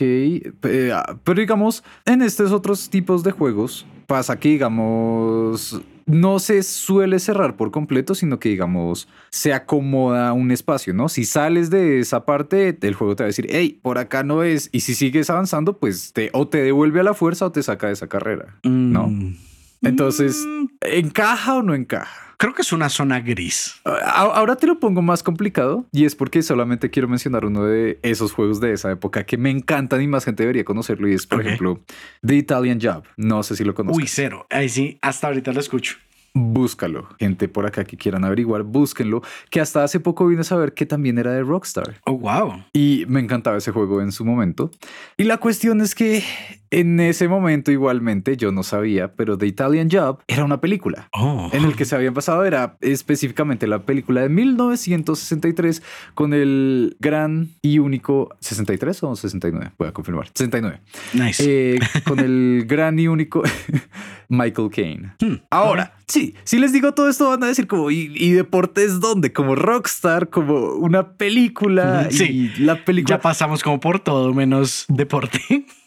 Pero 0.60 1.40
digamos, 1.40 1.82
en 2.04 2.22
estos 2.22 2.52
otros 2.52 2.90
tipos 2.90 3.22
de 3.22 3.30
juegos 3.30 3.86
pasa 4.06 4.38
que, 4.38 4.48
digamos, 4.50 5.80
no 6.10 6.38
se 6.38 6.62
suele 6.62 7.18
cerrar 7.18 7.56
por 7.56 7.70
completo, 7.70 8.14
sino 8.14 8.38
que, 8.38 8.48
digamos, 8.48 9.08
se 9.30 9.52
acomoda 9.54 10.32
un 10.32 10.50
espacio, 10.50 10.92
¿no? 10.94 11.08
Si 11.08 11.24
sales 11.24 11.70
de 11.70 12.00
esa 12.00 12.24
parte, 12.24 12.76
el 12.80 12.94
juego 12.94 13.16
te 13.16 13.22
va 13.22 13.26
a 13.26 13.28
decir, 13.28 13.46
hey, 13.50 13.78
por 13.82 13.98
acá 13.98 14.22
no 14.22 14.42
es. 14.42 14.68
Y 14.72 14.80
si 14.80 14.94
sigues 14.94 15.30
avanzando, 15.30 15.78
pues 15.78 16.12
te, 16.12 16.30
o 16.32 16.48
te 16.48 16.62
devuelve 16.62 17.00
a 17.00 17.04
la 17.04 17.14
fuerza 17.14 17.46
o 17.46 17.52
te 17.52 17.62
saca 17.62 17.86
de 17.86 17.94
esa 17.94 18.08
carrera, 18.08 18.56
¿no? 18.64 19.08
Mm. 19.08 19.36
Entonces, 19.82 20.46
¿encaja 20.82 21.56
o 21.56 21.62
no 21.62 21.74
encaja? 21.74 22.29
Creo 22.40 22.54
que 22.54 22.62
es 22.62 22.72
una 22.72 22.88
zona 22.88 23.20
gris. 23.20 23.82
Ahora 23.84 24.56
te 24.56 24.66
lo 24.66 24.80
pongo 24.80 25.02
más 25.02 25.22
complicado 25.22 25.84
y 25.92 26.06
es 26.06 26.16
porque 26.16 26.42
solamente 26.42 26.88
quiero 26.88 27.06
mencionar 27.06 27.44
uno 27.44 27.66
de 27.66 27.98
esos 28.02 28.32
juegos 28.32 28.60
de 28.60 28.72
esa 28.72 28.90
época 28.90 29.24
que 29.24 29.36
me 29.36 29.50
encantan 29.50 30.00
y 30.00 30.06
más 30.06 30.24
gente 30.24 30.44
debería 30.44 30.64
conocerlo 30.64 31.06
y 31.06 31.12
es, 31.12 31.26
por 31.26 31.40
okay. 31.40 31.48
ejemplo, 31.48 31.80
The 32.26 32.36
Italian 32.36 32.78
Job. 32.80 33.04
No 33.18 33.42
sé 33.42 33.56
si 33.56 33.64
lo 33.64 33.74
conozco. 33.74 33.98
Uy, 33.98 34.06
cero. 34.06 34.46
Ahí 34.48 34.70
sí, 34.70 34.98
hasta 35.02 35.26
ahorita 35.26 35.52
lo 35.52 35.60
escucho 35.60 35.98
búscalo. 36.32 37.08
Gente 37.18 37.48
por 37.48 37.66
acá 37.66 37.84
que 37.84 37.96
quieran 37.96 38.24
averiguar, 38.24 38.62
búsquenlo. 38.62 39.20
Que 39.50 39.60
hasta 39.60 39.82
hace 39.82 40.00
poco 40.00 40.26
vine 40.26 40.42
a 40.42 40.44
saber 40.44 40.74
que 40.74 40.86
también 40.86 41.18
era 41.18 41.32
de 41.32 41.42
Rockstar. 41.42 42.00
Oh, 42.06 42.18
wow. 42.18 42.64
Y 42.72 43.04
me 43.08 43.20
encantaba 43.20 43.56
ese 43.56 43.72
juego 43.72 44.00
en 44.00 44.12
su 44.12 44.24
momento. 44.24 44.70
Y 45.16 45.24
la 45.24 45.38
cuestión 45.38 45.80
es 45.80 45.94
que 45.94 46.22
en 46.70 47.00
ese 47.00 47.28
momento 47.28 47.72
igualmente 47.72 48.36
yo 48.36 48.52
no 48.52 48.62
sabía, 48.62 49.12
pero 49.12 49.36
The 49.36 49.46
Italian 49.46 49.88
Job 49.90 50.22
era 50.28 50.44
una 50.44 50.60
película. 50.60 51.08
Oh. 51.12 51.50
En 51.52 51.64
el 51.64 51.74
que 51.74 51.84
se 51.84 51.96
habían 51.96 52.14
pasado 52.14 52.44
era 52.44 52.76
específicamente 52.80 53.66
la 53.66 53.80
película 53.80 54.22
de 54.22 54.28
1963 54.28 55.82
con 56.14 56.32
el 56.32 56.96
gran 57.00 57.48
y 57.62 57.78
único 57.80 58.34
63 58.40 59.02
o 59.02 59.16
69, 59.16 59.72
voy 59.78 59.88
a 59.88 59.92
confirmar. 59.92 60.28
69. 60.28 60.80
Nice. 61.14 61.44
Eh, 61.46 61.78
con 62.06 62.20
el 62.20 62.64
gran 62.66 62.98
y 62.98 63.08
único 63.08 63.42
Michael 64.28 64.70
Caine. 64.70 65.12
Hmm. 65.20 65.42
Ahora, 65.50 65.94
sí, 66.06 66.34
si 66.44 66.58
les 66.58 66.72
digo 66.72 66.94
todo 66.94 67.08
esto 67.08 67.28
van 67.28 67.42
a 67.42 67.48
decir 67.48 67.66
como 67.66 67.90
¿y, 67.90 68.12
y 68.14 68.30
deportes 68.30 69.00
dónde? 69.00 69.32
Como 69.32 69.56
Rockstar, 69.56 70.30
como 70.30 70.74
una 70.74 71.14
película 71.14 72.08
sí. 72.10 72.52
y 72.56 72.60
la 72.60 72.84
película 72.84 73.16
ya 73.16 73.20
pasamos 73.20 73.62
como 73.64 73.80
por 73.80 73.98
todo 73.98 74.32
menos 74.32 74.84
deporte. 74.88 75.40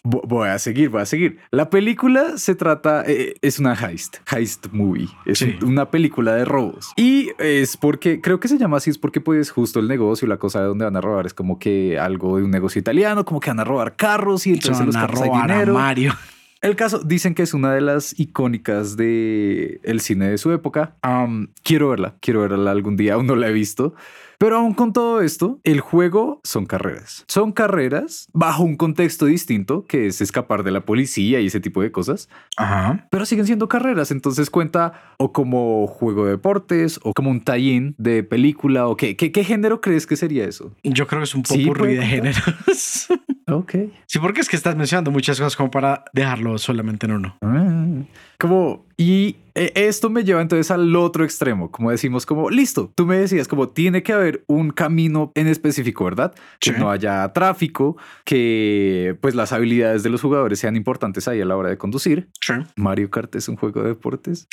Voy 0.06 0.50
a 0.50 0.60
seguir, 0.60 0.73
voy 0.90 1.02
a 1.02 1.06
seguir. 1.06 1.40
La 1.52 1.70
película 1.70 2.38
se 2.38 2.56
trata, 2.56 3.04
eh, 3.06 3.36
es 3.42 3.60
una 3.60 3.74
heist, 3.74 4.18
heist 4.32 4.68
movie. 4.72 5.10
Es 5.26 5.40
sí. 5.40 5.58
una 5.64 5.90
película 5.90 6.36
de 6.36 6.46
robos. 6.46 6.92
Y 6.96 7.32
es 7.40 7.78
porque, 7.78 8.22
creo 8.22 8.40
que 8.40 8.48
se 8.48 8.58
llama 8.58 8.78
así, 8.78 8.90
es 8.90 8.98
porque 8.98 9.22
pues 9.22 9.52
justo 9.52 9.80
el 9.80 9.88
negocio, 9.88 10.28
la 10.28 10.38
cosa 10.38 10.62
de 10.62 10.68
donde 10.68 10.86
van 10.86 10.96
a 10.96 11.02
robar 11.02 11.26
es 11.26 11.34
como 11.34 11.60
que 11.60 12.00
algo 12.00 12.38
de 12.38 12.44
un 12.44 12.52
negocio 12.52 12.80
italiano, 12.80 13.26
como 13.26 13.40
que 13.40 13.50
van 13.50 13.60
a 13.60 13.64
robar 13.64 13.96
carros 13.96 14.46
y 14.48 14.52
entonces 14.52 14.78
Son 14.78 14.88
los 14.88 14.96
carros 14.96 15.22
a 15.22 15.26
robar 15.26 15.42
hay 15.42 15.48
dinero. 15.48 15.78
A 15.78 15.82
Mario. 15.82 16.14
El 16.64 16.78
caso, 16.78 17.00
dicen 17.00 17.36
que 17.36 17.44
es 17.44 17.54
una 17.54 17.74
de 17.74 17.82
las 17.82 18.18
icónicas 18.18 18.96
de 18.96 19.82
el 19.84 20.00
cine 20.00 20.30
de 20.30 20.38
su 20.38 20.50
época. 20.54 20.96
Um, 21.04 21.48
quiero 21.62 21.90
verla, 21.90 22.16
quiero 22.22 22.40
verla 22.40 22.72
algún 22.72 22.96
día, 22.96 23.16
aún 23.16 23.28
no 23.28 23.36
la 23.36 23.50
he 23.50 23.52
visto. 23.52 23.96
Pero 24.44 24.58
aún 24.58 24.74
con 24.74 24.92
todo 24.92 25.22
esto, 25.22 25.62
el 25.64 25.80
juego 25.80 26.42
son 26.44 26.66
carreras. 26.66 27.24
Son 27.30 27.54
carreras 27.54 28.28
bajo 28.34 28.64
un 28.64 28.76
contexto 28.76 29.26
distinto, 29.26 29.86
que 29.86 30.08
es 30.08 30.20
escapar 30.20 30.64
de 30.64 30.72
la 30.72 30.82
policía 30.82 31.40
y 31.40 31.46
ese 31.46 31.62
tipo 31.62 31.82
de 31.82 31.94
cosas. 31.94 32.28
Ajá. 32.58 33.08
Pero 33.10 33.26
siguen 33.26 33.46
siendo 33.46 33.70
carreras, 33.70 34.12
entonces 34.12 34.50
cuenta 34.50 35.16
o 35.18 35.32
como 35.32 35.88
juego 35.88 36.26
de 36.26 36.32
deportes 36.32 37.00
o 37.04 37.14
como 37.14 37.30
un 37.30 37.40
tie-in 37.40 37.96
de 37.98 38.22
película 38.24 38.90
o 38.90 38.98
qué, 38.98 39.16
qué, 39.16 39.32
qué 39.32 39.46
género 39.46 39.80
crees 39.80 40.06
que 40.06 40.18
sería 40.18 40.44
eso? 40.44 40.74
Yo 40.84 41.08
creo 41.08 41.22
que 41.22 41.24
es 41.24 41.36
un 41.36 41.46
Sí, 41.46 41.60
popurrí 41.64 41.80
puede 41.80 41.96
de 42.00 42.06
géneros. 42.06 43.08
Ok. 43.50 43.76
Sí, 44.06 44.20
porque 44.20 44.42
es 44.42 44.50
que 44.50 44.56
estás 44.56 44.76
mencionando 44.76 45.12
muchas 45.12 45.38
cosas 45.38 45.56
como 45.56 45.70
para 45.70 46.06
dejarlo 46.14 46.58
solamente 46.58 47.06
en 47.06 47.12
uno. 47.14 47.38
Ah, 47.42 47.86
Como, 48.40 48.86
y 48.98 49.38
eh, 49.56 49.72
esto 49.76 50.10
me 50.10 50.24
lleva 50.24 50.42
entonces 50.42 50.72
al 50.72 50.96
otro 50.96 51.24
extremo, 51.24 51.72
como 51.72 51.92
decimos, 51.92 52.26
como, 52.26 52.50
listo, 52.50 52.92
tú 52.96 53.06
me 53.06 53.18
decías, 53.18 53.48
como 53.48 53.70
tiene 53.70 54.04
que 54.04 54.14
haber 54.14 54.44
un 54.48 54.72
camino 54.72 55.32
en 55.36 55.48
específico, 55.48 56.06
¿verdad? 56.06 56.34
Que 56.60 56.72
no 56.72 56.90
haya 56.90 57.32
tráfico, 57.34 57.98
que 58.26 59.18
pues 59.22 59.36
las 59.36 59.52
habilidades 59.54 60.04
de 60.04 60.10
los 60.10 60.22
jugadores 60.22 60.60
sean 60.60 60.76
importantes 60.76 61.28
ahí 61.28 61.42
a 61.42 61.46
la 61.46 61.56
hora 61.56 61.70
de 61.70 61.78
conducir. 61.78 62.30
Mario 62.76 63.10
Kart 63.10 63.36
es 63.36 63.48
un 63.48 63.56
juego 63.56 63.82
de 63.82 63.90
deportes. 63.90 64.48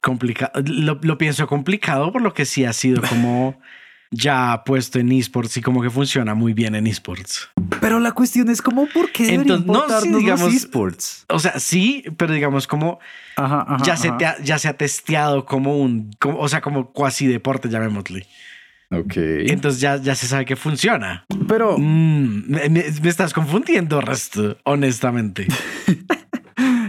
Complicado. 0.00 0.62
Lo, 0.66 0.98
lo 1.02 1.18
pienso 1.18 1.46
complicado 1.46 2.10
por 2.10 2.22
lo 2.22 2.34
que 2.34 2.44
sí 2.44 2.64
ha 2.64 2.72
sido 2.72 3.02
como 3.08 3.60
ya 4.12 4.62
puesto 4.64 4.98
en 4.98 5.10
esports 5.10 5.56
y 5.56 5.62
como 5.62 5.82
que 5.82 5.90
funciona 5.90 6.34
muy 6.34 6.52
bien 6.52 6.74
en 6.74 6.86
esports. 6.86 7.48
Pero 7.80 7.98
la 7.98 8.12
cuestión 8.12 8.48
es 8.50 8.62
como, 8.62 8.86
¿por 8.86 9.10
qué 9.10 9.34
Entonces, 9.34 9.66
no, 9.66 10.00
sí, 10.00 10.12
digamos- 10.12 10.52
los 10.52 10.54
esports? 10.54 11.24
O 11.28 11.38
sea, 11.40 11.58
sí, 11.58 12.04
pero 12.16 12.32
digamos 12.32 12.66
como 12.66 12.98
Ajá, 13.36 13.64
ajá, 13.66 13.82
ya, 13.84 13.96
se 13.96 14.12
te 14.12 14.26
ha, 14.26 14.38
ya 14.42 14.58
se 14.58 14.68
ha 14.68 14.76
testeado 14.76 15.46
como 15.46 15.78
un, 15.78 16.10
como- 16.20 16.38
o 16.38 16.48
sea, 16.48 16.60
como 16.60 16.92
cuasi 16.92 17.26
deporte, 17.26 17.68
llamémosle. 17.68 18.26
Ok. 18.90 19.14
Entonces 19.16 19.80
ya, 19.80 19.96
ya 19.96 20.14
se 20.14 20.26
sabe 20.26 20.44
que 20.44 20.54
funciona. 20.54 21.24
Pero 21.48 21.78
Mm, 21.78 22.42
me, 22.48 22.68
me- 22.68 22.84
me 23.02 23.08
estás 23.08 23.32
confundiendo, 23.32 24.00
resto, 24.02 24.58
honestamente. 24.64 25.46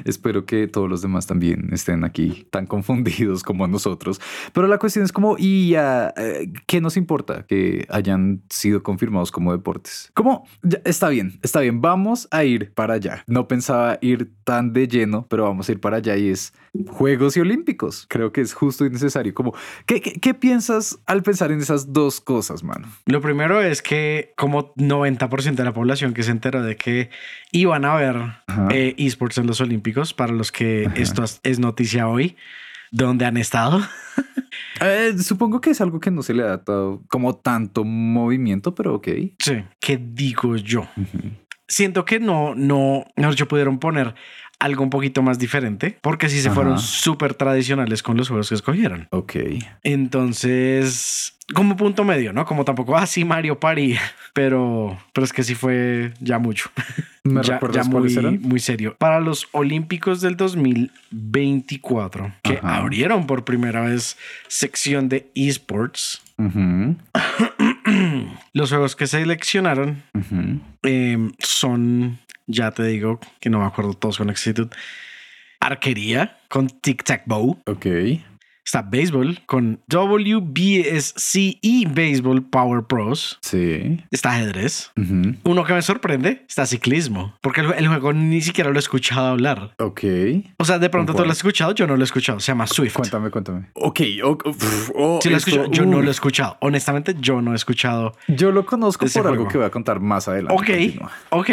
Espero 0.06 0.46
que 0.46 0.68
todos 0.68 0.90
los 0.90 1.02
demás 1.02 1.28
también 1.28 1.70
estén 1.72 2.04
aquí 2.04 2.48
tan 2.50 2.66
confundidos 2.66 3.44
como 3.44 3.68
nosotros. 3.68 4.20
Pero 4.54 4.68
la 4.68 4.78
cuestión 4.78 5.06
es 5.06 5.12
como, 5.12 5.36
¿y 5.38 5.74
eh, 5.76 6.52
qué 6.68 6.82
nos 6.82 6.98
importa 6.98 7.46
que 7.46 7.86
hayan 7.90 8.42
sido 8.50 8.84
confirmados 8.84 9.32
como 9.32 9.52
deportes? 9.52 10.12
Como, 10.14 10.48
está 10.86 11.10
bien, 11.10 11.40
está 11.42 11.60
bien, 11.62 11.82
vamos 11.82 12.28
a 12.32 12.44
ir 12.44 12.74
para 12.74 12.96
allá. 12.96 13.24
No 13.28 13.48
pensaba 13.48 13.98
ir 14.02 14.32
tan 14.44 14.74
de 14.74 14.88
lleno, 14.88 15.28
pero 15.30 15.44
vamos 15.44 15.70
a 15.70 15.72
ir 15.72 15.80
para 15.80 15.98
allá 15.98 16.18
y 16.18 16.30
es 16.30 16.54
Juegos 16.88 17.38
y 17.38 17.40
Olímpicos. 17.40 18.06
Creo 18.10 18.32
que 18.32 18.42
es 18.42 18.54
justo 18.54 18.86
y 18.86 18.90
necesario. 18.90 19.34
Como, 19.34 19.54
¿qué, 19.86 20.02
qué, 20.02 20.14
qué 20.20 20.34
piensas 20.34 21.00
al 21.06 21.22
pensar 21.22 21.52
en 21.52 21.60
esas 21.60 21.94
dos 21.94 22.20
cosas, 22.20 22.64
mano? 22.64 22.88
Lo 23.06 23.22
primero 23.22 23.62
es 23.62 23.82
que 23.82 24.34
como 24.36 24.74
90% 24.76 25.54
de 25.56 25.64
la 25.64 25.74
población 25.74 26.14
que 26.14 26.24
se 26.24 26.32
enteró 26.32 26.64
de 26.64 26.76
que 26.76 27.10
iban 27.52 27.86
a 27.86 27.94
haber 27.94 28.16
eh, 28.72 28.96
esports 28.98 29.38
en 29.38 29.46
los 29.48 29.62
Olímpicos, 29.62 30.14
para 30.14 30.34
los 30.34 30.52
que 30.52 30.86
Ajá. 30.88 30.96
esto 30.98 31.24
es- 31.24 31.40
es 31.44 31.60
noticia 31.60 32.08
hoy, 32.08 32.36
¿dónde 32.92 33.26
han 33.26 33.38
estado? 33.38 33.80
Eh, 34.82 35.14
supongo 35.20 35.62
que 35.62 35.70
es 35.72 35.82
algo 35.82 36.00
que 36.00 36.12
no 36.12 36.22
se 36.24 36.34
le 36.34 36.44
ha 36.44 36.58
dado 36.58 37.04
como 37.08 37.36
tanto 37.36 37.84
movimiento, 37.84 38.76
pero 38.76 38.96
ok. 38.96 39.08
Sí. 39.40 39.64
¿Qué 39.80 39.98
digo 40.02 40.56
yo? 40.58 40.88
Siento 41.68 42.06
que 42.06 42.20
no, 42.20 42.54
no, 42.56 43.06
no, 43.16 43.32
yo 43.34 43.48
pudieron 43.48 43.80
poner 43.80 44.14
algo 44.64 44.84
un 44.84 44.90
poquito 44.90 45.22
más 45.22 45.40
diferente, 45.40 45.98
porque 46.02 46.30
sí 46.30 46.40
se 46.40 46.48
Ajá. 46.48 46.56
fueron 46.56 46.80
súper 46.80 47.34
tradicionales 47.34 48.02
con 48.02 48.16
los 48.16 48.30
juegos 48.30 48.48
que 48.48 48.56
escogieron. 48.56 49.08
Ok. 49.12 49.36
Entonces, 49.84 51.36
como 51.54 51.76
punto 51.76 52.06
medio, 52.06 52.32
¿no? 52.32 52.46
Como 52.46 52.64
tampoco 52.64 52.96
así 52.96 53.26
Mario 53.26 53.60
Party, 53.60 53.98
pero, 54.34 54.98
pero 55.12 55.26
es 55.26 55.34
que 55.34 55.44
sí 55.44 55.54
fue 55.54 56.14
ya 56.22 56.40
mucho. 56.40 56.70
¿Me 57.26 57.44
ya, 57.44 57.54
recuerdas 57.54 57.88
ya 57.88 57.92
cuáles 57.92 58.16
muy, 58.16 58.26
eran? 58.26 58.42
muy 58.42 58.60
serio. 58.60 58.96
Para 58.98 59.20
los 59.20 59.48
Olímpicos 59.52 60.22
del 60.22 60.38
2024, 60.38 62.34
que 62.42 62.58
Ajá. 62.58 62.78
abrieron 62.78 63.28
por 63.28 63.44
primera 63.44 63.82
vez 63.82 64.18
sección 64.48 65.10
de 65.10 65.30
esports, 65.36 66.22
los 68.54 68.70
juegos 68.70 68.96
que 68.96 69.08
seleccionaron 69.08 70.04
eh, 70.84 71.18
son, 71.40 72.20
ya 72.48 72.72
te 72.72 72.84
digo, 72.84 73.20
que 73.40 73.50
no 73.50 73.60
me 73.60 73.66
acuerdo 73.66 73.94
todos 73.94 74.18
con 74.18 74.30
exactitud, 74.30 74.70
arquería 75.60 76.40
con 76.50 76.68
Tic 76.68 77.04
Tac 77.04 77.24
Bow. 77.26 77.62
Ok. 77.66 77.86
Está 78.66 78.82
béisbol 78.82 79.42
con 79.46 79.82
WBSCE 79.94 81.60
E 81.62 81.86
Baseball 81.88 82.44
Power 82.44 82.84
Pros. 82.86 83.38
Sí. 83.42 84.00
Está 84.10 84.32
ajedrez. 84.32 84.92
Uno 85.44 85.64
que 85.66 85.74
me 85.74 85.82
sorprende 85.82 86.46
está 86.48 86.66
ciclismo, 86.66 87.36
porque 87.42 87.62
el, 87.62 87.74
el 87.74 87.88
juego 87.88 88.14
ni 88.14 88.42
siquiera 88.42 88.70
lo 88.70 88.78
he 88.78 88.80
escuchado 88.80 89.28
hablar. 89.28 89.74
Ok. 89.80 90.02
O 90.58 90.66
sea, 90.66 90.80
de 90.80 90.90
pronto 90.90 91.14
¿Con 91.14 91.22
tú 91.22 91.26
lo 91.26 91.32
has 91.32 91.38
escuchado, 91.38 91.74
yo 91.74 91.88
no 91.88 91.96
lo 91.98 92.02
he 92.04 92.06
escuchado. 92.06 92.40
Se 92.40 92.48
llama 92.52 92.68
Swift. 92.68 92.94
Cuéntame, 92.96 93.30
cuéntame. 93.32 93.68
Ok. 93.74 94.00
uf, 94.46 94.92
oh, 94.96 95.20
Si 95.22 95.30
lo 95.30 95.36
he 95.36 95.38
esto, 95.38 95.50
escuchado, 95.52 95.72
yo 95.72 95.86
no 95.86 96.02
lo 96.02 96.08
he 96.08 96.12
escuchado. 96.12 96.58
Honestamente, 96.62 97.16
yo 97.20 97.42
no 97.42 97.52
he 97.54 97.56
escuchado. 97.56 98.16
Yo 98.30 98.52
lo 98.52 98.66
conozco 98.66 99.06
por 99.08 99.28
algo 99.28 99.48
que 99.48 99.58
voy 99.58 99.68
a 99.68 99.72
contar 99.72 100.00
más 100.00 100.28
adelante. 100.28 100.54
Ok, 100.56 100.68
Continúa. 100.68 101.12
ok, 101.30 101.50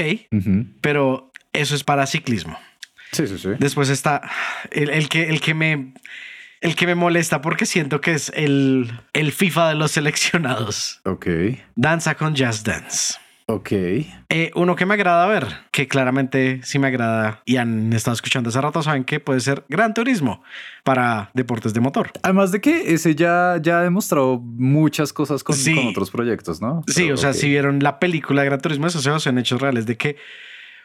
pero 0.80 1.32
eso 1.52 1.74
es 1.74 1.82
para 1.84 2.06
ciclismo. 2.06 2.56
Sí, 3.12 3.26
sí, 3.26 3.36
sí. 3.38 3.48
Después 3.58 3.88
está 3.88 4.22
el, 4.70 4.90
el 4.90 5.08
que, 5.08 5.28
el 5.28 5.40
que 5.40 5.54
me. 5.54 5.92
El 6.60 6.76
que 6.76 6.86
me 6.86 6.94
molesta 6.94 7.40
porque 7.40 7.64
siento 7.66 8.00
que 8.00 8.12
es 8.12 8.30
el, 8.34 8.92
el 9.14 9.32
FIFA 9.32 9.70
de 9.70 9.74
los 9.76 9.92
seleccionados. 9.92 11.00
Ok. 11.04 11.26
Danza 11.74 12.14
con 12.16 12.34
Jazz 12.34 12.64
Dance. 12.64 13.14
Ok. 13.46 13.72
Eh, 13.72 14.52
uno 14.54 14.76
que 14.76 14.86
me 14.86 14.94
agrada 14.94 15.26
ver, 15.26 15.44
que 15.72 15.88
claramente 15.88 16.60
sí 16.62 16.78
me 16.78 16.86
agrada 16.86 17.42
y 17.44 17.56
han 17.56 17.92
estado 17.92 18.14
escuchando 18.14 18.50
hace 18.50 18.60
rato, 18.60 18.80
saben 18.82 19.02
que 19.04 19.18
puede 19.18 19.40
ser 19.40 19.64
Gran 19.68 19.92
Turismo 19.92 20.42
para 20.84 21.30
deportes 21.34 21.74
de 21.74 21.80
motor. 21.80 22.12
Además 22.22 22.52
de 22.52 22.60
que 22.60 22.94
ese 22.94 23.16
ya, 23.16 23.56
ya 23.60 23.80
ha 23.80 23.82
demostrado 23.82 24.38
muchas 24.38 25.12
cosas 25.12 25.42
con, 25.42 25.56
Sí. 25.56 25.74
con 25.74 25.88
otros 25.88 26.10
proyectos, 26.12 26.60
¿no? 26.60 26.84
Sí, 26.86 27.10
o 27.10 27.16
sea, 27.16 27.32
si 27.32 27.48
vieron 27.48 27.80
la 27.80 27.98
película 27.98 28.42
de 28.42 28.46
Gran 28.48 28.60
Turismo, 28.60 28.86
esos 28.86 29.02
se 29.02 29.10
basan 29.10 29.34
en 29.34 29.38
hechos 29.40 29.60
reales 29.60 29.84
de 29.86 29.96
que 29.96 30.16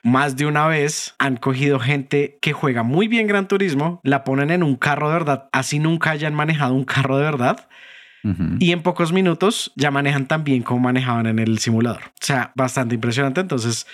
más 0.05 0.35
de 0.35 0.45
una 0.45 0.67
vez 0.67 1.15
han 1.17 1.35
cogido 1.35 1.79
gente 1.79 2.37
que 2.39 2.53
juega 2.53 2.83
muy 2.83 3.07
bien 3.07 3.25
Gran 3.25 3.47
Turismo, 3.47 3.99
la 4.03 4.23
ponen 4.23 4.51
en 4.51 4.61
un 4.61 4.75
carro 4.75 5.07
de 5.07 5.15
verdad, 5.15 5.49
así 5.51 5.79
nunca 5.79 6.11
hayan 6.11 6.35
manejado 6.35 6.75
un 6.75 6.85
carro 6.85 7.17
de 7.17 7.23
verdad, 7.23 7.67
y 8.59 8.71
en 8.71 8.81
pocos 8.81 9.13
minutos 9.13 9.71
ya 9.75 9.91
manejan 9.91 10.27
tan 10.27 10.43
bien 10.43 10.63
como 10.63 10.79
manejaban 10.79 11.27
en 11.27 11.37
el 11.37 11.59
simulador. 11.59 12.01
O 12.05 12.21
sea, 12.25 12.51
bastante 12.55 12.95
impresionante. 12.95 13.39
Entonces, 13.39 13.85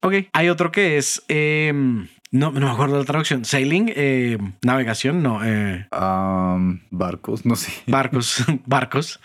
ok. 0.00 0.14
Hay 0.32 0.48
otro 0.48 0.70
que 0.70 0.96
es, 0.96 1.24
eh, 1.26 1.72
no, 1.74 2.52
no 2.52 2.52
me 2.52 2.70
acuerdo 2.70 2.96
la 2.98 3.04
traducción, 3.04 3.44
sailing, 3.44 3.92
eh, 3.96 4.38
navegación, 4.62 5.24
no, 5.24 5.44
eh, 5.44 5.88
Am, 5.90 6.82
barcos, 6.90 7.44
no 7.44 7.56
sé. 7.56 7.72
barcos, 7.88 8.44
barcos, 8.66 9.20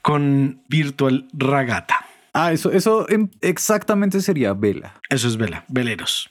con 0.00 0.60
virtual 0.68 1.26
regata. 1.32 2.06
Ah, 2.36 2.52
eso, 2.52 2.72
eso 2.72 3.06
exactamente 3.40 4.20
sería 4.20 4.54
vela. 4.54 5.00
Eso 5.08 5.28
es 5.28 5.36
vela, 5.36 5.64
veleros. 5.68 6.28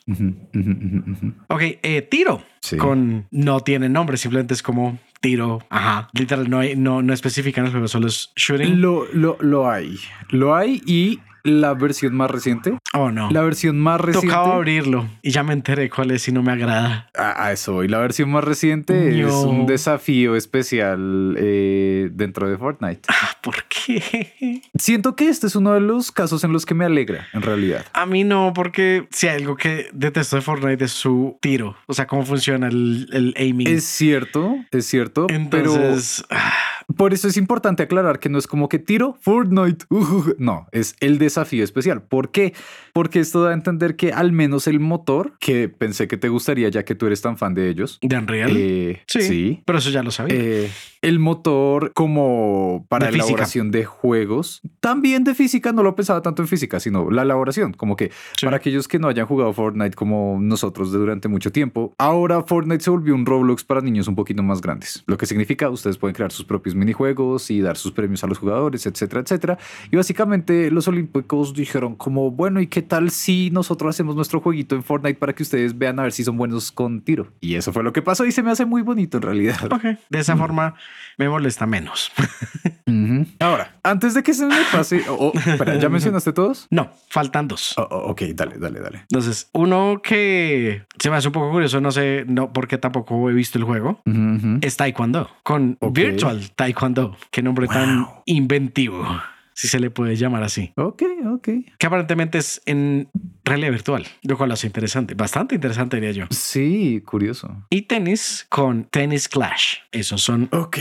Ok, 1.47 1.61
eh, 1.81 2.01
tiro. 2.01 2.43
Sí. 2.59 2.75
Con 2.75 3.25
no 3.31 3.61
tiene 3.61 3.87
nombre, 3.87 4.17
simplemente 4.17 4.53
es 4.53 4.61
como 4.61 4.99
tiro. 5.21 5.59
Ajá. 5.69 6.09
Literal, 6.11 6.49
no, 6.49 6.59
hay, 6.59 6.75
no, 6.75 7.01
no 7.01 7.13
especifican 7.13 7.65
el 7.65 7.71
juego, 7.71 7.87
solo 7.87 8.07
es 8.07 8.31
shooting. 8.35 8.81
Lo, 8.81 9.05
lo, 9.13 9.37
lo 9.39 9.69
hay. 9.69 9.97
Lo 10.29 10.55
hay 10.55 10.81
y 10.85 11.21
la 11.43 11.73
versión 11.73 12.15
más 12.15 12.29
reciente. 12.29 12.77
Oh, 12.93 13.11
no. 13.11 13.29
La 13.31 13.41
versión 13.41 13.79
más 13.79 13.99
reciente. 13.99 14.27
Tocaba 14.27 14.55
abrirlo 14.55 15.07
y 15.21 15.31
ya 15.31 15.43
me 15.43 15.53
enteré 15.53 15.89
cuál 15.89 16.11
es 16.11 16.27
y 16.27 16.31
no 16.31 16.41
me 16.43 16.51
agrada. 16.51 17.09
A, 17.17 17.45
a 17.45 17.51
eso 17.51 17.73
voy. 17.73 17.87
La 17.87 17.99
versión 17.99 18.29
más 18.31 18.43
reciente 18.43 19.19
es 19.21 19.31
un 19.33 19.65
desafío 19.65 20.35
especial 20.35 21.35
eh, 21.37 22.09
dentro 22.11 22.49
de 22.49 22.57
Fortnite. 22.57 23.01
Ah, 23.07 23.37
¿Por 23.41 23.63
qué? 23.65 24.61
Siento 24.77 25.15
que 25.15 25.27
este 25.29 25.47
es 25.47 25.55
uno 25.55 25.73
de 25.73 25.81
los 25.81 26.11
casos 26.11 26.43
en 26.43 26.53
los 26.53 26.65
que 26.65 26.73
me 26.73 26.85
alegra, 26.85 27.27
en 27.33 27.41
realidad. 27.41 27.85
A 27.93 28.05
mí 28.05 28.23
no, 28.23 28.53
porque 28.53 29.07
si 29.11 29.27
hay 29.27 29.41
algo 29.41 29.55
que 29.55 29.89
detesto 29.93 30.35
de 30.37 30.41
Fortnite 30.41 30.85
es 30.85 30.91
su 30.91 31.37
tiro. 31.41 31.75
O 31.87 31.93
sea, 31.93 32.07
cómo 32.07 32.25
funciona 32.25 32.67
el, 32.67 33.09
el 33.11 33.33
aiming. 33.37 33.67
Es 33.67 33.83
cierto, 33.83 34.55
es 34.71 34.85
cierto, 34.85 35.27
Entonces, 35.29 36.23
ah, 36.29 36.53
pero 36.53 36.72
por 36.97 37.13
eso 37.13 37.27
es 37.27 37.37
importante 37.37 37.83
aclarar 37.83 38.19
que 38.19 38.29
no 38.29 38.37
es 38.37 38.47
como 38.47 38.69
que 38.69 38.79
tiro 38.79 39.17
Fortnite. 39.21 39.85
Uh, 40.03 40.33
no, 40.37 40.67
es 40.71 40.95
el 40.99 41.17
desafío 41.17 41.63
especial. 41.63 42.01
¿Por 42.03 42.31
qué? 42.31 42.53
Porque 42.93 43.19
esto 43.19 43.41
da 43.43 43.51
a 43.51 43.53
entender 43.53 43.95
que 43.95 44.11
al 44.11 44.31
menos 44.31 44.67
el 44.67 44.79
motor, 44.79 45.33
que 45.39 45.69
pensé 45.69 46.07
que 46.07 46.17
te 46.17 46.29
gustaría 46.29 46.67
ya 46.69 46.83
que 46.83 46.93
tú 46.95 47.05
eres 47.07 47.21
tan 47.21 47.37
fan 47.37 47.53
de 47.53 47.69
ellos. 47.69 47.99
de 48.01 48.17
Unreal. 48.17 48.51
eh, 48.55 49.01
sí, 49.07 49.21
sí. 49.21 49.61
Pero 49.65 49.79
eso 49.79 49.89
ya 49.91 50.03
lo 50.03 50.11
sabía. 50.11 50.35
Eh, 50.37 50.69
el 51.01 51.19
motor 51.19 51.91
como 51.93 52.85
para 52.89 53.05
De 53.07 53.11
física. 53.13 53.25
elaboración 53.27 53.71
de 53.71 53.85
juegos, 53.85 54.61
también 54.79 55.23
de 55.23 55.33
física, 55.35 55.71
no 55.73 55.83
lo 55.83 55.95
pensaba 55.95 56.21
tanto 56.21 56.41
en 56.41 56.47
física, 56.47 56.79
sino 56.79 57.09
la 57.11 57.23
elaboración, 57.23 57.73
como 57.73 57.95
que 57.95 58.11
Sí. 58.37 58.45
para 58.45 58.57
aquellos 58.57 58.87
que 58.87 58.99
no 58.99 59.07
hayan 59.07 59.25
jugado 59.25 59.51
Fortnite 59.53 59.95
como 59.95 60.37
nosotros 60.41 60.91
durante 60.91 61.27
mucho 61.27 61.51
tiempo, 61.51 61.93
ahora 61.97 62.43
Fortnite 62.43 62.83
se 62.83 62.89
volvió 62.89 63.15
un 63.15 63.25
Roblox 63.25 63.63
para 63.63 63.81
niños 63.81 64.07
un 64.07 64.15
poquito 64.15 64.43
más 64.43 64.61
grandes, 64.61 65.03
lo 65.07 65.17
que 65.17 65.25
significa 65.25 65.69
ustedes 65.69 65.97
pueden 65.97 66.13
crear 66.15 66.31
sus 66.31 66.45
propios 66.45 66.72
minijuegos 66.75 66.93
minijuegos 66.93 67.49
y 67.49 67.59
dar 67.61 67.75
sus 67.77 67.91
premios 67.91 68.23
a 68.23 68.27
los 68.27 68.37
jugadores, 68.37 68.85
etcétera, 68.85 69.21
etcétera. 69.21 69.57
Y 69.91 69.95
básicamente 69.95 70.69
los 70.69 70.87
olímpicos 70.87 71.53
dijeron 71.53 71.95
como, 71.95 72.29
bueno, 72.29 72.61
¿y 72.61 72.67
qué 72.67 72.81
tal 72.81 73.09
si 73.09 73.49
nosotros 73.51 73.89
hacemos 73.95 74.15
nuestro 74.15 74.41
jueguito 74.41 74.75
en 74.75 74.83
Fortnite 74.83 75.17
para 75.17 75.33
que 75.33 75.41
ustedes 75.43 75.77
vean 75.77 75.99
a 75.99 76.03
ver 76.03 76.11
si 76.11 76.23
son 76.23 76.37
buenos 76.37 76.71
con 76.71 77.01
tiro? 77.01 77.31
Y 77.41 77.55
eso 77.55 77.73
fue 77.73 77.83
lo 77.83 77.93
que 77.93 78.01
pasó 78.01 78.25
y 78.25 78.31
se 78.31 78.43
me 78.43 78.51
hace 78.51 78.65
muy 78.65 78.81
bonito 78.83 79.17
en 79.17 79.23
realidad. 79.23 79.57
Ok, 79.73 79.83
de 80.09 80.19
esa 80.19 80.37
forma 80.37 80.75
me 81.17 81.27
molesta 81.27 81.65
menos. 81.65 82.11
Ahora, 83.39 83.75
antes 83.83 84.13
de 84.13 84.21
que 84.23 84.33
se 84.33 84.45
me 84.45 84.55
pase, 84.71 85.03
oh, 85.09 85.31
oh, 85.33 85.39
espera, 85.39 85.75
¿ya 85.79 85.89
mencionaste 85.89 86.31
todos? 86.33 86.67
No, 86.73 86.91
faltan 87.09 87.47
dos. 87.47 87.73
Oh, 87.77 87.87
oh, 87.89 88.11
ok, 88.11 88.21
dale, 88.35 88.57
dale, 88.57 88.79
dale. 88.79 88.99
Entonces, 89.01 89.49
uno 89.53 89.99
que 90.03 90.83
se 90.99 91.09
me 91.09 91.15
hace 91.17 91.27
un 91.27 91.33
poco 91.33 91.51
curioso, 91.51 91.79
no 91.81 91.91
sé, 91.91 92.25
no, 92.27 92.51
porque 92.53 92.77
tampoco 92.77 93.29
he 93.29 93.33
visto 93.33 93.57
el 93.57 93.63
juego, 93.63 94.01
Ujú, 94.05 94.35
ujú. 94.35 94.57
es 94.61 94.77
Taekwondo, 94.77 95.29
con 95.43 95.77
Ok. 95.79 95.95
Virtual 95.95 96.51
Taekwondo. 96.63 97.17
Qué 97.29 97.41
nombre 97.43 97.67
tan 97.67 98.07
inventivo, 98.25 99.05
si 99.53 99.67
se 99.67 99.79
le 99.81 99.89
puede 99.89 100.15
llamar 100.15 100.43
así. 100.43 100.71
Ok, 100.77 101.03
ok. 101.33 101.49
Que 101.77 101.87
aparentemente 101.87 102.37
es 102.37 102.61
en 102.65 103.09
realidad 103.43 103.71
virtual, 103.71 104.05
lo 104.23 104.37
cual 104.37 104.51
hace 104.53 104.67
interesante, 104.67 105.13
bastante 105.13 105.55
interesante 105.55 105.97
diría 105.97 106.11
yo. 106.11 106.25
Sí, 106.29 107.01
curioso. 107.05 107.65
Y 107.69 107.81
tenis 107.83 108.45
con 108.47 108.85
Tennis 108.85 109.27
Clash. 109.27 109.75
Esos 109.91 110.21
son 110.21 110.47
Ok. 110.53 110.77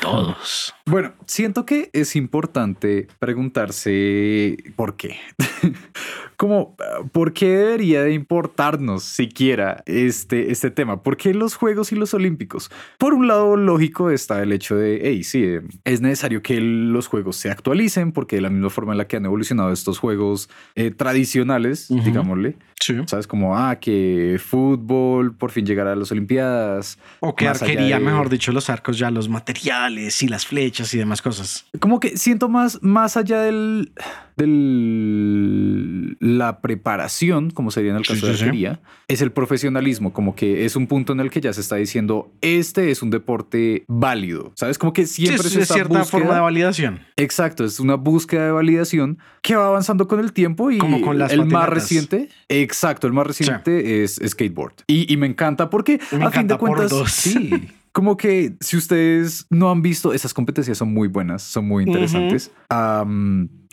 todos. 0.00 0.74
Bueno, 0.86 1.12
siento 1.26 1.66
que 1.66 1.90
es 1.92 2.16
importante 2.16 3.06
preguntarse 3.18 4.56
por 4.76 4.96
qué. 4.96 5.18
Como, 6.44 6.76
¿por 7.12 7.32
qué 7.32 7.48
debería 7.48 8.02
de 8.02 8.12
importarnos 8.12 9.02
siquiera 9.02 9.82
este, 9.86 10.52
este 10.52 10.70
tema? 10.70 11.02
¿Por 11.02 11.16
qué 11.16 11.32
los 11.32 11.54
Juegos 11.54 11.90
y 11.90 11.96
los 11.96 12.12
Olímpicos? 12.12 12.70
Por 12.98 13.14
un 13.14 13.28
lado, 13.28 13.56
lógico 13.56 14.10
está 14.10 14.42
el 14.42 14.52
hecho 14.52 14.76
de, 14.76 15.00
hey, 15.02 15.24
sí, 15.24 15.42
eh, 15.42 15.62
es 15.84 16.02
necesario 16.02 16.42
que 16.42 16.60
los 16.60 17.06
Juegos 17.06 17.36
se 17.36 17.50
actualicen 17.50 18.12
porque 18.12 18.36
de 18.36 18.42
la 18.42 18.50
misma 18.50 18.68
forma 18.68 18.92
en 18.92 18.98
la 18.98 19.06
que 19.06 19.16
han 19.16 19.24
evolucionado 19.24 19.72
estos 19.72 19.98
Juegos 19.98 20.50
eh, 20.74 20.90
tradicionales, 20.90 21.90
Ujú. 21.90 22.02
digámosle, 22.04 22.56
Sí. 22.80 22.94
¿sabes? 23.06 23.26
Como, 23.26 23.56
ah, 23.56 23.76
que 23.76 24.38
fútbol 24.44 25.34
por 25.34 25.50
fin 25.50 25.64
llegará 25.64 25.92
a 25.92 25.96
las 25.96 26.12
Olimpiadas. 26.12 26.98
O 27.20 27.34
que 27.34 27.48
arquería, 27.48 27.98
de- 27.98 28.04
mejor 28.04 28.28
dicho, 28.28 28.52
los 28.52 28.68
arcos, 28.68 28.98
ya 28.98 29.10
los 29.10 29.30
materiales 29.30 30.22
y 30.22 30.28
las 30.28 30.44
flechas 30.44 30.92
y 30.92 30.98
demás 30.98 31.22
cosas. 31.22 31.64
Como 31.80 31.98
que 32.00 32.18
siento 32.18 32.50
más, 32.50 32.82
más 32.82 33.16
allá 33.16 33.40
del, 33.40 33.92
del 34.36 36.16
la 36.20 36.60
preparación, 36.60 37.50
como 37.50 37.70
sería 37.70 37.90
en 37.92 37.98
el 37.98 38.04
Sí, 38.04 38.14
caso 38.14 38.26
sí, 38.26 38.32
de 38.32 38.38
sí. 38.38 38.44
arquería, 38.44 38.80
es 39.08 39.20
el 39.20 39.32
profesionalismo, 39.32 40.12
como 40.12 40.34
que 40.34 40.64
es 40.64 40.76
un 40.76 40.86
punto 40.86 41.12
en 41.12 41.20
el 41.20 41.30
que 41.30 41.40
ya 41.40 41.52
se 41.52 41.60
está 41.60 41.76
diciendo, 41.76 42.32
este 42.40 42.90
es 42.90 43.02
un 43.02 43.10
deporte 43.10 43.84
válido, 43.88 44.52
¿sabes? 44.56 44.78
Como 44.78 44.92
que 44.92 45.06
Sí, 45.06 45.26
siempre 45.26 45.40
es 45.40 45.46
es 45.46 45.54
de 45.54 45.62
esta 45.62 45.74
cierta 45.74 45.98
búsqueda- 46.00 46.04
forma 46.20 46.34
de 46.34 46.40
validación. 46.40 47.00
Exacto, 47.16 47.64
es 47.64 47.80
una 47.80 47.94
búsqueda 47.96 48.46
de 48.46 48.52
validación 48.52 49.18
que 49.42 49.56
va 49.56 49.66
avanzando 49.66 50.08
con 50.08 50.20
el 50.20 50.32
tiempo 50.32 50.70
y 50.70 50.78
Como 50.78 51.00
con 51.00 51.18
las 51.18 51.32
el 51.32 51.44
más 51.46 51.68
reciente, 51.68 52.28
exacto, 52.48 53.06
el 53.06 53.12
más 53.12 53.26
reciente 53.26 54.02
es 54.04 54.20
skateboard. 54.24 54.74
Y, 54.86 55.12
y 55.12 55.16
me 55.16 55.26
encanta 55.26 55.68
porque 55.70 55.98
Me 56.12 56.24
a 56.24 56.30
fin 56.30 56.46
de 56.46 56.54
encanta 56.54 56.58
por 56.58 56.68
cuentas, 56.70 56.90
dos. 56.90 57.10
sí. 57.12 57.50
Como 57.94 58.16
que 58.16 58.56
si 58.58 58.76
ustedes 58.76 59.46
no 59.50 59.70
han 59.70 59.80
visto, 59.80 60.12
esas 60.12 60.34
competencias 60.34 60.76
son 60.78 60.92
muy 60.92 61.06
buenas, 61.06 61.44
son 61.44 61.68
muy 61.68 61.84
interesantes. 61.84 62.50